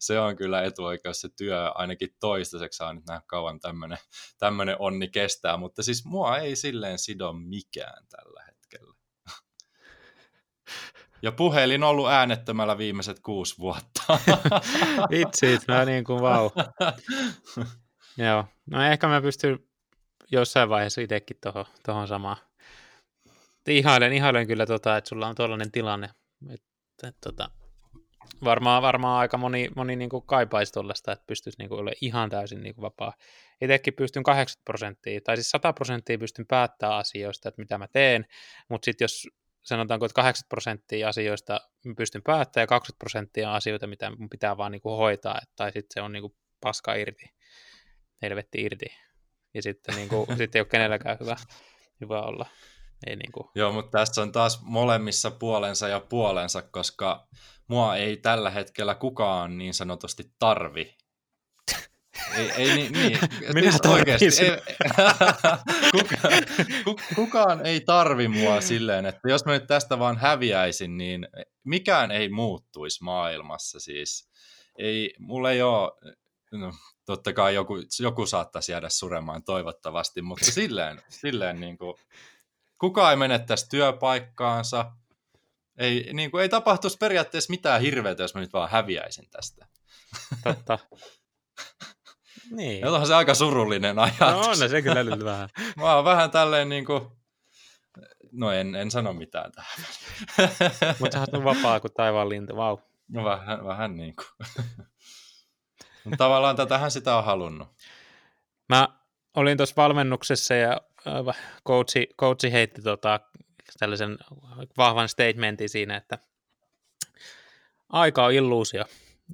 Se 0.00 0.20
on 0.20 0.36
kyllä 0.36 0.62
etuoikeus, 0.62 1.20
se 1.20 1.28
työ 1.36 1.70
ainakin 1.74 2.08
toistaiseksi 2.20 2.76
saa 2.76 2.92
nyt 2.92 3.06
nähdä 3.06 3.22
kauan 3.26 3.60
tämmöinen 4.38 4.76
onni 4.78 5.08
kestää, 5.08 5.56
mutta 5.56 5.82
siis 5.82 6.04
mua 6.04 6.38
ei 6.38 6.56
silleen 6.56 6.98
sido 6.98 7.32
mikään 7.32 8.06
tällä 8.08 8.44
hetkellä. 8.46 8.94
Ja 11.22 11.32
puhelin 11.32 11.82
on 11.82 11.88
ollut 11.90 12.08
äänettömällä 12.08 12.78
viimeiset 12.78 13.20
kuusi 13.20 13.58
vuotta. 13.58 14.02
Vitsit, 15.10 15.68
mä 15.68 15.84
niin 15.84 16.04
kuin 16.04 16.22
vau. 16.22 16.50
Joo, 18.18 18.44
no 18.66 18.82
ehkä 18.82 19.08
mä 19.08 19.20
pystyn 19.20 19.58
jossain 20.32 20.68
vaiheessa 20.68 21.00
itsekin 21.00 21.36
tuohon 21.42 21.64
tohon 21.86 22.08
samaan. 22.08 22.36
Ihailen, 23.68 24.12
ihailen 24.12 24.46
kyllä, 24.46 24.66
tota, 24.66 24.96
että 24.96 25.08
sulla 25.08 25.28
on 25.28 25.34
tuollainen 25.34 25.72
tilanne. 25.72 26.10
Että, 26.50 27.08
että, 27.08 27.20
tota, 27.24 27.50
varmaan, 28.44 28.82
varmaan 28.82 29.20
aika 29.20 29.36
moni, 29.36 29.68
moni 29.76 29.96
niin 29.96 30.10
kuin 30.10 30.26
kaipaisi 30.26 30.72
tuollaista, 30.72 31.12
että 31.12 31.24
pystyisi 31.26 31.58
niin 31.58 31.68
kuin 31.68 31.80
olemaan 31.80 31.98
ihan 32.00 32.30
täysin 32.30 32.62
niin 32.62 32.74
kuin 32.74 32.82
vapaa. 32.82 33.12
Itsekin 33.60 33.94
pystyn 33.94 34.22
80 34.22 34.64
prosenttia, 34.64 35.20
tai 35.20 35.36
siis 35.36 35.50
100 35.50 35.72
prosenttia 35.72 36.18
pystyn 36.18 36.46
päättämään 36.46 36.98
asioista, 36.98 37.48
että 37.48 37.62
mitä 37.62 37.78
mä 37.78 37.88
teen, 37.88 38.26
mutta 38.68 38.84
sitten 38.84 39.04
jos 39.04 39.28
sanotaanko, 39.62 40.06
että 40.06 40.14
80 40.14 40.48
prosenttia 40.48 41.08
asioista 41.08 41.60
pystyn 41.96 42.22
päättämään 42.22 42.62
ja 42.62 42.66
20 42.66 42.98
prosenttia 42.98 43.54
asioita, 43.54 43.86
mitä 43.86 44.10
mun 44.10 44.28
pitää 44.28 44.56
vaan 44.56 44.72
niin 44.72 44.82
kuin 44.82 44.96
hoitaa, 44.96 45.40
tai 45.56 45.72
sitten 45.72 45.94
se 45.94 46.00
on 46.00 46.12
niin 46.12 46.22
kuin 46.22 46.36
paska 46.60 46.94
irti, 46.94 47.30
helvetti 48.22 48.62
irti. 48.62 49.05
Ja 49.56 49.62
sitten 49.62 49.94
niin 49.96 50.08
kuin, 50.08 50.26
sitten 50.26 50.58
ei 50.58 50.60
ole 50.60 50.68
kenelläkään 50.68 51.16
hyvä, 51.20 51.36
hyvä 52.00 52.22
olla. 52.22 52.46
Ei 53.06 53.16
niin 53.16 53.32
kuin. 53.32 53.48
Joo, 53.54 53.72
mutta 53.72 53.98
tässä 53.98 54.22
on 54.22 54.32
taas 54.32 54.62
molemmissa 54.62 55.30
puolensa 55.30 55.88
ja 55.88 56.00
puolensa, 56.00 56.62
koska 56.62 57.28
mua 57.68 57.96
ei 57.96 58.16
tällä 58.16 58.50
hetkellä 58.50 58.94
kukaan 58.94 59.58
niin 59.58 59.74
sanotusti 59.74 60.32
tarvi 60.38 60.96
ei, 62.38 62.50
ei 62.50 62.74
niin, 62.74 62.92
niin. 62.92 63.18
Minä 63.54 63.70
siis 63.70 63.86
oikeasti, 63.86 64.44
ei, 64.44 64.50
kuka, 66.84 66.96
kukaan 67.14 67.66
ei 67.66 67.80
tarvi 67.80 68.28
mua 68.28 68.60
silleen, 68.60 69.06
että 69.06 69.28
jos 69.28 69.44
mä 69.44 69.52
nyt 69.52 69.66
tästä 69.66 69.98
vaan 69.98 70.16
häviäisin, 70.16 70.98
niin 70.98 71.28
mikään 71.64 72.10
ei 72.10 72.28
muuttuisi 72.28 73.04
maailmassa 73.04 73.80
siis. 73.80 74.30
Ei, 74.78 75.14
mulla 75.18 75.50
ei 75.50 75.62
ole, 75.62 75.92
no, 76.52 76.72
totta 77.06 77.32
kai 77.32 77.54
joku, 77.54 77.74
joku 78.00 78.26
saattaisi 78.26 78.72
jäädä 78.72 78.88
suremaan 78.88 79.42
toivottavasti, 79.42 80.22
mutta 80.22 80.44
silleen, 80.44 81.02
silleen 81.08 81.60
niin 81.60 81.78
kuin, 81.78 81.94
kukaan 82.78 83.10
ei 83.10 83.16
menettäisi 83.16 83.68
työpaikkaansa, 83.68 84.92
ei, 85.78 86.10
niin 86.12 86.30
kuin, 86.30 86.42
ei 86.42 86.48
tapahtuisi 86.48 86.98
periaatteessa 86.98 87.50
mitään 87.50 87.80
hirveätä, 87.80 88.22
jos 88.22 88.34
mä 88.34 88.40
nyt 88.40 88.52
vaan 88.52 88.70
häviäisin 88.70 89.30
tästä. 89.30 89.66
Totta. 90.44 90.78
Niin. 92.50 92.86
Onhan 92.86 93.06
se 93.06 93.14
aika 93.14 93.34
surullinen 93.34 93.98
ajatus. 93.98 94.20
No 94.20 94.40
on 94.40 94.56
se 94.56 94.82
kyllä 94.82 95.04
nyt 95.04 95.24
vähän. 95.24 95.48
Mä 95.76 95.94
oon 95.94 96.04
vähän 96.04 96.30
tälleen 96.30 96.68
niin 96.68 96.84
kuin, 96.84 97.02
no 98.32 98.52
en, 98.52 98.74
en 98.74 98.90
sano 98.90 99.12
mitään 99.12 99.52
tähän. 99.52 99.86
Mutta 101.00 101.18
sä 101.18 101.20
oot 101.32 101.44
vapaa 101.44 101.80
kuin 101.80 101.92
taivaan 101.92 102.28
lintu, 102.28 102.56
vau. 102.56 102.76
Wow. 102.76 102.86
No 103.08 103.24
vähän, 103.24 103.64
vähän 103.64 103.96
niin 103.96 104.14
kuin. 104.16 104.48
Mutta 106.06 106.24
tavallaan 106.24 106.56
tätähän 106.56 106.90
sitä 106.90 107.16
on 107.16 107.24
halunnut. 107.24 107.68
Mä 108.68 108.88
olin 109.36 109.56
tuossa 109.56 109.76
valmennuksessa 109.76 110.54
ja 110.54 110.80
äh, 111.06 111.36
coachi, 111.66 112.06
coachi 112.20 112.52
heitti 112.52 112.82
tota, 112.82 113.20
tällaisen 113.78 114.18
vahvan 114.76 115.08
statementin 115.08 115.68
siinä, 115.68 115.96
että 115.96 116.18
aika 117.88 118.24
on 118.24 118.32
illuusio, 118.32 118.84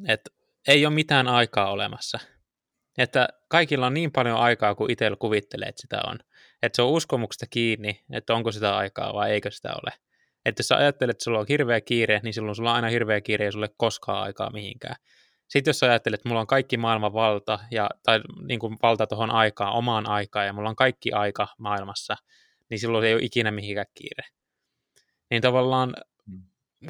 että 0.08 0.30
ei 0.68 0.86
ole 0.86 0.94
mitään 0.94 1.28
aikaa 1.28 1.70
olemassa– 1.70 2.18
että 2.98 3.28
kaikilla 3.48 3.86
on 3.86 3.94
niin 3.94 4.12
paljon 4.12 4.36
aikaa 4.36 4.74
kuin 4.74 4.90
itsellä 4.90 5.16
kuvittelee, 5.16 5.68
että 5.68 5.82
sitä 5.82 6.00
on. 6.06 6.18
Että 6.62 6.76
se 6.76 6.82
on 6.82 6.90
uskomuksesta 6.90 7.46
kiinni, 7.46 8.00
että 8.12 8.34
onko 8.34 8.52
sitä 8.52 8.76
aikaa 8.76 9.14
vai 9.14 9.30
eikö 9.30 9.50
sitä 9.50 9.72
ole. 9.72 9.92
Että 10.44 10.60
jos 10.60 10.68
sä 10.68 10.76
ajattelet, 10.76 11.10
että 11.10 11.24
sulla 11.24 11.38
on 11.38 11.46
hirveä 11.48 11.80
kiire, 11.80 12.20
niin 12.22 12.34
silloin 12.34 12.56
sulla 12.56 12.70
on 12.70 12.76
aina 12.76 12.88
hirveä 12.88 13.20
kiire 13.20 13.44
ja 13.44 13.52
sulle 13.52 13.68
koskaan 13.76 14.22
aikaa 14.22 14.50
mihinkään. 14.50 14.96
Sitten 15.53 15.70
jos 15.70 15.78
sä 15.78 15.86
ajattelet, 15.86 16.20
että 16.20 16.28
mulla 16.28 16.40
on 16.40 16.46
kaikki 16.46 16.76
maailman 16.76 17.12
valta, 17.12 17.59
ja, 17.70 17.90
tai 18.03 18.20
niin 18.48 18.61
kuin 18.61 18.76
valta 18.82 19.07
tuohon 19.07 19.30
aikaan, 19.30 19.72
omaan 19.72 20.09
aikaan, 20.09 20.46
ja 20.46 20.53
mulla 20.53 20.68
on 20.68 20.76
kaikki 20.76 21.12
aika 21.12 21.48
maailmassa, 21.59 22.16
niin 22.70 22.78
silloin 22.78 23.05
ei 23.05 23.14
ole 23.14 23.22
ikinä 23.22 23.50
mihinkään 23.50 23.86
kiire. 23.94 24.24
Niin 25.30 25.42
tavallaan 25.42 25.94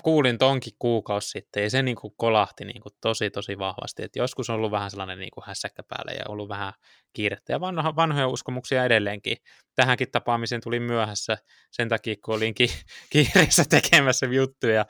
kuulin 0.03 0.39
tonkin 0.39 0.73
kuukausi 0.79 1.29
sitten 1.29 1.63
ja 1.63 1.71
se 1.71 1.83
niin 1.83 1.97
kuin 1.97 2.15
kolahti 2.17 2.65
niin 2.65 2.83
kuin 2.83 2.93
tosi 3.01 3.31
tosi 3.31 3.59
vahvasti, 3.59 4.03
että 4.03 4.19
joskus 4.19 4.51
on 4.51 4.57
ollut 4.57 4.71
vähän 4.71 4.91
sellainen 4.91 5.19
niin 5.19 5.31
kuin 5.35 5.45
hässäkkä 5.47 5.83
päällä 5.83 6.13
ja 6.13 6.25
ollut 6.29 6.49
vähän 6.49 6.73
kiirettä 7.13 7.53
ja 7.53 7.61
vanha, 7.61 7.97
vanhoja 7.97 8.29
uskomuksia 8.29 8.85
edelleenkin. 8.85 9.37
Tähänkin 9.75 10.11
tapaamiseen 10.11 10.61
tuli 10.63 10.81
myöhässä 10.81 11.39
sen 11.71 11.89
takia, 11.89 12.15
kun 12.25 12.35
olin 12.35 12.55
ki- 12.55 12.83
kiireessä 13.13 13.65
tekemässä 13.71 14.27
juttuja. 14.27 14.87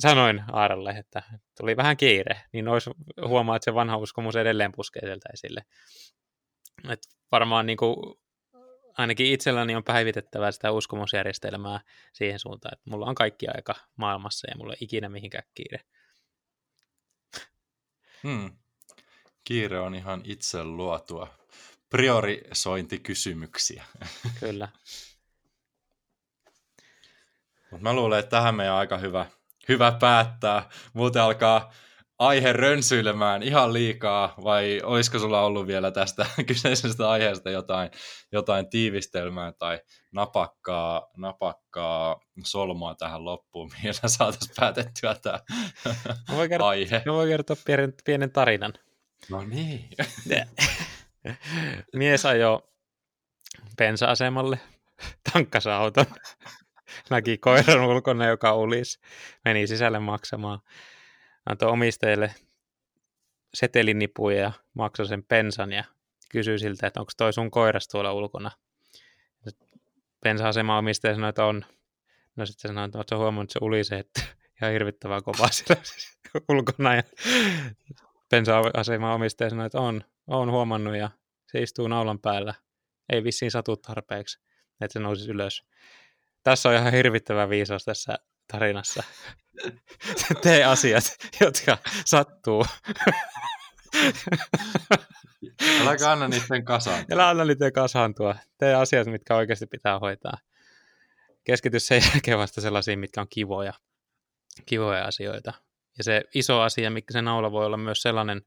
Sanoin 0.00 0.44
Aaralle, 0.52 0.90
että 0.90 1.22
tuli 1.60 1.76
vähän 1.76 1.96
kiire, 1.96 2.40
niin 2.52 2.68
olisi 2.68 2.90
huomaa, 3.26 3.56
että 3.56 3.64
se 3.64 3.74
vanha 3.74 3.96
uskomus 3.96 4.36
edelleen 4.36 4.72
puskee 4.72 5.02
sieltä 5.06 5.28
esille. 5.32 5.64
Et 6.88 7.00
varmaan 7.32 7.66
niin 7.66 7.76
kuin 7.76 7.96
ainakin 8.98 9.26
itselläni 9.26 9.76
on 9.76 9.84
päivitettävä 9.84 10.52
sitä 10.52 10.70
uskomusjärjestelmää 10.70 11.80
siihen 12.12 12.38
suuntaan, 12.38 12.74
että 12.74 12.90
mulla 12.90 13.06
on 13.06 13.14
kaikki 13.14 13.46
aika 13.48 13.74
maailmassa 13.96 14.50
ja 14.50 14.56
mulla 14.56 14.72
ei 14.72 14.78
ikinä 14.80 15.08
mihinkään 15.08 15.44
kiire. 15.54 15.80
Hmm. 18.22 18.58
Kiire 19.44 19.80
on 19.80 19.94
ihan 19.94 20.20
itse 20.24 20.64
luotua 20.64 21.34
priorisointikysymyksiä. 21.90 23.84
Kyllä. 24.40 24.68
Mutta 27.70 27.82
mä 27.82 27.92
luulen, 27.92 28.18
että 28.18 28.30
tähän 28.30 28.54
meidän 28.54 28.74
on 28.74 28.80
aika 28.80 28.98
hyvä, 28.98 29.26
hyvä 29.68 29.92
päättää. 30.00 30.68
Muuten 30.92 31.22
alkaa 31.22 31.72
aihe 32.20 32.52
rönsyilemään 32.52 33.42
ihan 33.42 33.72
liikaa, 33.72 34.34
vai 34.44 34.80
olisiko 34.84 35.18
sulla 35.18 35.40
ollut 35.40 35.66
vielä 35.66 35.90
tästä 35.90 36.26
kyseisestä 36.46 37.10
aiheesta 37.10 37.50
jotain, 37.50 37.90
jotain 38.32 38.70
tiivistelmää 38.70 39.52
tai 39.52 39.80
napakkaa, 40.12 41.10
napakkaa 41.16 42.20
solmua 42.44 42.94
tähän 42.94 43.24
loppuun, 43.24 43.70
millä 43.82 44.08
saataisiin 44.18 44.54
päätettyä 44.56 45.14
tämä 45.22 45.40
mä 46.28 46.36
voin 46.36 46.48
kertoa, 46.48 46.68
aihe? 46.68 47.02
Mä 47.06 47.12
voin 47.12 47.28
kertoa 47.28 47.56
pienen, 47.66 47.94
pienen 48.04 48.30
tarinan. 48.30 48.72
No 49.30 49.44
niin. 49.44 49.88
Mies 51.94 52.26
ajoi 52.26 52.62
bensa-asemalle, 53.76 54.60
tankkasi 55.32 55.70
auton, 55.70 56.06
näki 57.10 57.38
koiran 57.38 57.84
ulkona, 57.84 58.26
joka 58.26 58.54
ulisi, 58.54 59.00
meni 59.44 59.66
sisälle 59.66 59.98
maksamaan, 59.98 60.58
antoi 61.46 61.70
omistajille 61.70 62.34
setelinipuja 63.54 64.40
ja 64.40 64.52
maksoi 64.74 65.06
sen 65.06 65.24
pensan 65.24 65.72
ja 65.72 65.84
kysyi 66.30 66.58
siltä, 66.58 66.86
että 66.86 67.00
onko 67.00 67.12
toi 67.16 67.32
sun 67.32 67.50
koiras 67.50 67.88
tuolla 67.88 68.12
ulkona. 68.12 68.50
Bensa-asema 70.22 70.78
omistaja 70.78 71.14
sanoi, 71.14 71.28
että 71.28 71.44
on. 71.44 71.64
No 72.36 72.46
sitten 72.46 72.68
sanoi, 72.68 72.84
että 72.84 72.98
oletko 72.98 73.16
huomannut, 73.16 73.50
että 73.50 73.52
se 73.52 73.64
ulisee, 73.64 73.98
että 73.98 74.22
ihan 74.62 74.72
hirvittävää 74.72 75.20
kovaa 75.20 75.48
siellä 75.48 75.82
ulkona. 76.48 76.94
Ja 76.94 77.02
bensa-asema 78.30 79.14
omistaja 79.14 79.50
sanoi, 79.50 79.66
että 79.66 79.80
on, 79.80 80.04
on 80.26 80.50
huomannut 80.50 80.96
ja 80.96 81.10
se 81.52 81.62
istuu 81.62 81.88
naulan 81.88 82.18
päällä. 82.18 82.54
Ei 83.08 83.24
vissiin 83.24 83.50
satu 83.50 83.76
tarpeeksi, 83.76 84.40
että 84.80 84.92
se 84.92 84.98
nousisi 84.98 85.30
ylös. 85.30 85.64
Tässä 86.42 86.68
on 86.68 86.74
ihan 86.74 86.92
hirvittävä 86.92 87.48
viisaus 87.48 87.84
tässä 87.84 88.18
tarinassa. 88.52 89.02
Tee 90.42 90.64
asiat, 90.64 91.04
jotka 91.40 91.78
sattuu. 92.04 92.66
Älä 95.80 96.12
anna 96.12 96.28
niiden 96.28 96.64
kasaan. 96.64 97.04
Älä 97.12 97.28
anna 97.28 97.44
niiden 97.44 97.72
kasaantua. 97.72 98.34
Tee 98.58 98.74
asiat, 98.74 99.06
mitkä 99.06 99.36
oikeasti 99.36 99.66
pitää 99.66 99.98
hoitaa. 99.98 100.38
Keskity 101.44 101.80
sen 101.80 102.02
jälkeen 102.12 102.38
vasta 102.38 102.60
sellaisiin, 102.60 102.98
mitkä 102.98 103.20
on 103.20 103.26
kivoja, 103.30 103.72
kivoja 104.66 105.04
asioita. 105.04 105.52
Ja 105.98 106.04
se 106.04 106.22
iso 106.34 106.60
asia, 106.60 106.90
mikä 106.90 107.12
se 107.12 107.22
naula 107.22 107.52
voi 107.52 107.66
olla 107.66 107.76
myös 107.76 108.02
sellainen 108.02 108.42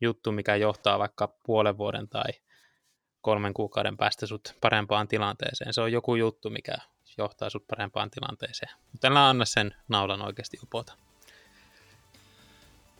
juttu, 0.00 0.32
mikä 0.32 0.56
johtaa 0.56 0.98
vaikka 0.98 1.38
puolen 1.46 1.78
vuoden 1.78 2.08
tai 2.08 2.32
kolmen 3.20 3.54
kuukauden 3.54 3.96
päästä 3.96 4.26
sut 4.26 4.54
parempaan 4.60 5.08
tilanteeseen. 5.08 5.74
Se 5.74 5.80
on 5.80 5.92
joku 5.92 6.14
juttu, 6.14 6.50
mikä 6.50 6.74
johtaa 7.18 7.50
sut 7.50 7.66
parempaan 7.66 8.10
tilanteeseen. 8.10 8.72
Mutta 8.92 9.08
älä 9.08 9.28
anna 9.28 9.44
sen 9.44 9.74
naulan 9.88 10.22
oikeasti 10.22 10.58
upota. 10.62 10.92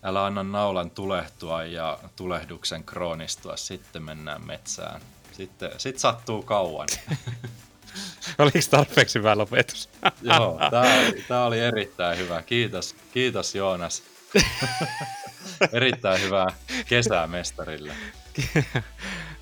Älä 0.02 0.24
anna 0.24 0.42
naulan 0.42 0.90
tulehtua 0.90 1.64
ja 1.64 1.98
tulehduksen 2.16 2.84
kroonistua, 2.84 3.56
sitten 3.56 4.02
mennään 4.02 4.46
metsään. 4.46 5.00
Sitten 5.32 5.70
sit 5.78 5.98
sattuu 5.98 6.42
kauan. 6.42 6.88
Oliko 8.38 8.58
tarpeeksi 8.70 9.18
hyvä 9.18 9.38
lopetus? 9.38 9.88
Joo, 10.22 10.60
tämä 10.70 10.94
oli, 10.98 11.24
tää 11.28 11.44
oli 11.44 11.60
erittäin 11.60 12.18
hyvä. 12.18 12.42
Kiitos, 12.42 12.96
kiitos 13.12 13.54
Joonas. 13.54 14.02
erittäin 15.72 16.22
hyvää 16.22 16.46
kesää 16.88 17.26
mestarille. 17.26 17.94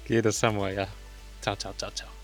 Kiitos 0.04 0.40
samoin 0.40 0.74
ja 0.76 0.86
ciao 1.42 1.56
ciao 1.56 1.74
ciao 1.74 1.90
ciao. 1.90 2.21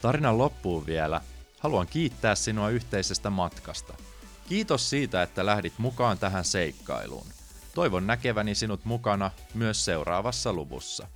Tarinan 0.00 0.38
loppuun 0.38 0.86
vielä. 0.86 1.20
Haluan 1.60 1.86
kiittää 1.86 2.34
sinua 2.34 2.70
yhteisestä 2.70 3.30
matkasta. 3.30 3.94
Kiitos 4.48 4.90
siitä, 4.90 5.22
että 5.22 5.46
lähdit 5.46 5.72
mukaan 5.78 6.18
tähän 6.18 6.44
seikkailuun. 6.44 7.26
Toivon 7.74 8.06
näkeväni 8.06 8.54
sinut 8.54 8.84
mukana 8.84 9.30
myös 9.54 9.84
seuraavassa 9.84 10.52
luvussa. 10.52 11.06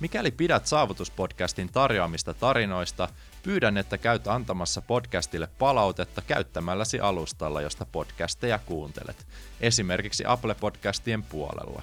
Mikäli 0.00 0.30
pidät 0.30 0.66
Saavutuspodcastin 0.66 1.72
tarjoamista 1.72 2.34
tarinoista, 2.34 3.08
pyydän, 3.42 3.76
että 3.76 3.98
käyt 3.98 4.28
antamassa 4.28 4.82
podcastille 4.82 5.48
palautetta 5.58 6.22
käyttämälläsi 6.22 7.00
alustalla, 7.00 7.60
josta 7.60 7.86
podcasteja 7.92 8.58
kuuntelet, 8.58 9.26
esimerkiksi 9.60 10.24
Apple 10.26 10.54
Podcastien 10.54 11.22
puolella. 11.22 11.82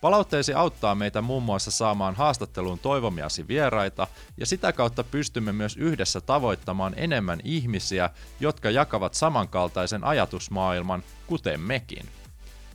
Palautteesi 0.00 0.54
auttaa 0.54 0.94
meitä 0.94 1.22
muun 1.22 1.42
muassa 1.42 1.70
saamaan 1.70 2.14
haastatteluun 2.14 2.78
toivomiasi 2.78 3.48
vieraita, 3.48 4.06
ja 4.36 4.46
sitä 4.46 4.72
kautta 4.72 5.04
pystymme 5.04 5.52
myös 5.52 5.76
yhdessä 5.76 6.20
tavoittamaan 6.20 6.94
enemmän 6.96 7.40
ihmisiä, 7.44 8.10
jotka 8.40 8.70
jakavat 8.70 9.14
samankaltaisen 9.14 10.04
ajatusmaailman, 10.04 11.02
kuten 11.26 11.60
mekin. 11.60 12.08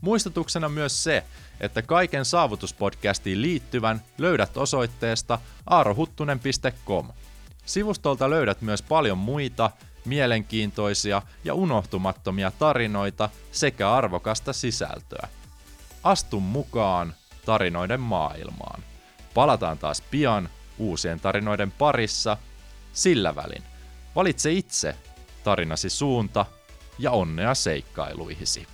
Muistutuksena 0.02 0.70
myös 0.70 1.04
se, 1.04 1.24
että 1.60 1.82
kaiken 1.82 2.26
saavutuspodcastiin 2.26 3.42
liittyvän 3.42 4.02
löydät 4.18 4.58
osoitteesta 4.58 5.40
aarohuttunen.com. 5.68 7.10
Sivustolta 7.66 8.30
löydät 8.30 8.62
myös 8.62 8.82
paljon 8.82 9.18
muita, 9.18 9.72
mielenkiintoisia 10.06 11.22
ja 11.44 11.54
unohtumattomia 11.54 12.52
tarinoita 12.60 13.30
sekä 13.52 13.92
arvokasta 13.92 14.54
sisältöä. 14.54 15.28
Astu 16.06 16.40
mukaan 16.40 17.14
tarinoiden 17.46 18.00
maailmaan. 18.00 18.84
Palataan 19.34 19.78
taas 19.78 20.02
pian 20.02 20.50
uusien 20.78 21.20
tarinoiden 21.20 21.72
parissa. 21.72 22.38
Sillä 22.94 23.36
välin 23.36 23.64
valitse 24.16 24.52
itse 24.52 24.96
tarinasi 25.44 25.90
suunta 25.90 26.46
ja 27.00 27.12
onnea 27.12 27.54
seikkailuihisi. 27.54 28.68